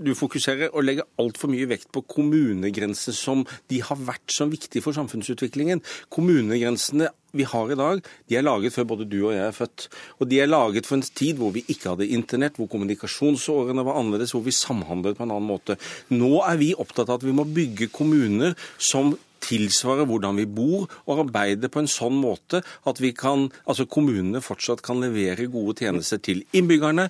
du 0.00 0.14
fokuserer 0.18 0.72
og 0.72 0.86
legger 0.86 1.08
altfor 1.20 1.52
mye 1.52 1.68
vekt 1.70 1.90
på 1.92 2.04
kommunegrenser 2.16 3.16
som 3.16 3.44
de 3.70 3.82
har 3.84 4.00
vært 4.00 4.32
så 4.32 4.48
viktige 4.50 4.84
for 4.84 4.91
samfunnsutviklingen. 4.96 5.82
Kommunegrensene 6.12 7.10
vi 7.32 7.46
har 7.48 7.72
i 7.72 7.78
dag, 7.80 8.02
de 8.28 8.36
er 8.36 8.44
laget 8.44 8.74
før 8.74 8.90
både 8.90 9.08
du 9.08 9.18
og 9.22 9.32
jeg 9.32 9.46
er 9.46 9.56
født. 9.56 9.88
Og 10.20 10.28
de 10.28 10.40
er 10.42 10.50
laget 10.50 10.88
for 10.88 10.98
en 10.98 11.06
tid 11.06 11.40
hvor 11.40 11.54
vi 11.54 11.64
ikke 11.64 11.94
hadde 11.94 12.10
internett, 12.12 12.60
hvor 12.60 12.68
kommunikasjonsårene 12.72 13.84
var 13.86 13.96
annerledes, 14.00 14.34
hvor 14.36 14.44
vi 14.44 14.52
samhandlet 14.52 15.16
på 15.16 15.24
en 15.24 15.32
annen 15.32 15.48
måte. 15.48 15.78
Nå 16.12 16.42
er 16.44 16.60
vi 16.60 16.74
opptatt 16.76 17.08
av 17.08 17.20
at 17.20 17.28
vi 17.28 17.36
må 17.36 17.48
bygge 17.48 17.88
kommuner 17.94 18.56
som 18.76 19.14
tilsvarer 19.42 20.06
hvordan 20.08 20.38
vi 20.38 20.46
bor 20.46 20.86
og 21.06 21.24
arbeider 21.24 21.70
på 21.72 21.82
en 21.82 21.90
sånn 21.90 22.14
måte 22.22 22.62
at 22.88 23.00
vi 23.02 23.12
kan, 23.16 23.48
altså 23.66 23.88
kommunene 23.90 24.42
fortsatt 24.44 24.84
kan 24.86 25.02
levere 25.02 25.48
gode 25.52 25.80
tjenester 25.82 26.20
til 26.22 26.44
innbyggerne 26.54 27.08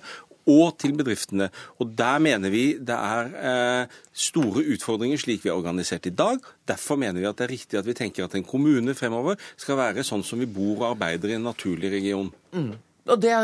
og 0.49 0.77
til 0.81 0.95
bedriftene. 0.97 1.49
Og 1.79 1.93
Der 1.97 2.19
mener 2.19 2.49
vi 2.49 2.77
det 2.77 2.95
er 2.95 3.33
eh, 3.49 3.97
store 4.13 4.65
utfordringer 4.73 5.17
slik 5.17 5.43
vi 5.43 5.51
er 5.51 5.57
organisert 5.57 6.05
i 6.05 6.15
dag. 6.15 6.39
Derfor 6.67 6.95
mener 6.95 7.19
vi 7.19 7.29
at 7.29 7.37
det 7.37 7.47
er 7.47 7.55
riktig 7.55 7.79
at 7.79 7.87
vi 7.87 7.97
tenker 7.97 8.25
at 8.25 8.35
en 8.35 8.47
kommune 8.47 8.95
fremover 8.95 9.39
skal 9.57 9.79
være 9.79 10.03
sånn 10.03 10.23
som 10.23 10.39
vi 10.39 10.49
bor 10.49 10.81
og 10.81 10.89
arbeider 10.93 11.31
i 11.31 11.37
en 11.37 11.47
naturlig 11.47 11.91
region. 11.91 12.31
Mm. 12.51 12.73
Og 13.03 13.19
det 13.19 13.35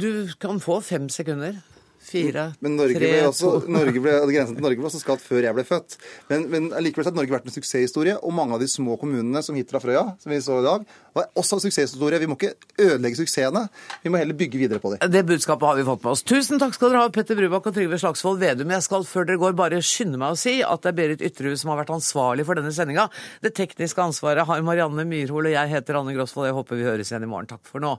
du 0.00 0.26
kan 0.40 0.58
få 0.60 0.80
fem 0.82 1.08
sekunder. 1.08 1.60
Fire, 2.04 2.46
Men 2.64 2.76
Norge 2.78 2.98
tre, 2.98 3.10
ble 3.12 3.28
også, 3.28 3.50
to 3.64 3.72
Norge 3.78 4.02
ble, 4.04 4.14
grensen 4.30 4.58
til 4.58 4.66
Norge 4.66 4.80
ble 4.80 4.88
også 4.90 5.00
skapt 5.02 5.24
før 5.24 5.46
jeg 5.48 5.56
ble 5.56 5.64
født. 5.68 5.96
Men, 6.30 6.46
men 6.52 6.68
likevel 6.84 7.08
har 7.08 7.16
Norge 7.16 7.34
vært 7.34 7.48
en 7.48 7.54
suksesshistorie, 7.56 8.16
og 8.20 8.34
mange 8.36 8.56
av 8.56 8.62
de 8.62 8.68
små 8.70 8.98
kommunene 9.00 9.42
som 9.44 9.56
Hitra 9.58 9.80
Frøya, 9.82 10.04
som 10.22 10.34
vi 10.34 10.40
så 10.44 10.60
i 10.60 10.66
dag, 10.66 10.86
var 11.14 11.30
også 11.38 11.58
en 11.58 11.64
suksesshistorie. 11.66 12.20
Vi 12.22 12.28
må 12.30 12.38
ikke 12.38 12.54
ødelegge 12.80 13.20
suksessene, 13.22 13.66
vi 14.02 14.12
må 14.12 14.20
heller 14.20 14.38
bygge 14.38 14.60
videre 14.60 14.82
på 14.82 14.94
dem. 14.94 15.02
Det 15.14 15.24
budskapet 15.28 15.70
har 15.70 15.78
vi 15.78 15.86
fått 15.88 16.04
med 16.04 16.12
oss. 16.12 16.24
Tusen 16.26 16.62
takk 16.62 16.76
skal 16.76 16.92
dere 16.92 17.04
ha, 17.06 17.12
Petter 17.14 17.38
Brubakk 17.38 17.70
og 17.70 17.76
Trygve 17.76 18.00
Slagsvold 18.02 18.42
Vedum. 18.42 18.74
Jeg 18.74 18.86
skal 18.86 19.08
før 19.08 19.28
dere 19.28 19.42
går 19.42 19.58
bare 19.58 19.82
skynde 19.84 20.20
meg 20.20 20.34
å 20.34 20.40
si 20.40 20.58
at 20.64 20.84
det 20.84 20.92
er 20.92 20.98
Berit 21.00 21.24
Ytterhus 21.24 21.64
som 21.64 21.72
har 21.72 21.82
vært 21.82 21.94
ansvarlig 21.94 22.46
for 22.48 22.58
denne 22.58 22.74
sendinga. 22.74 23.08
Det 23.44 23.54
tekniske 23.56 24.04
ansvaret 24.04 24.48
har 24.48 24.64
Marianne 24.66 25.06
Myrhol, 25.08 25.50
og 25.50 25.56
jeg 25.56 25.74
heter 25.74 26.00
Anne 26.00 26.16
Grosvold. 26.16 26.50
Jeg 26.50 26.58
håper 26.58 26.80
vi 26.80 26.88
høres 26.88 27.12
igjen 27.12 27.26
i 27.26 27.30
morgen. 27.30 27.50
Takk 27.54 27.64
for 27.70 27.84
nå. 27.84 27.98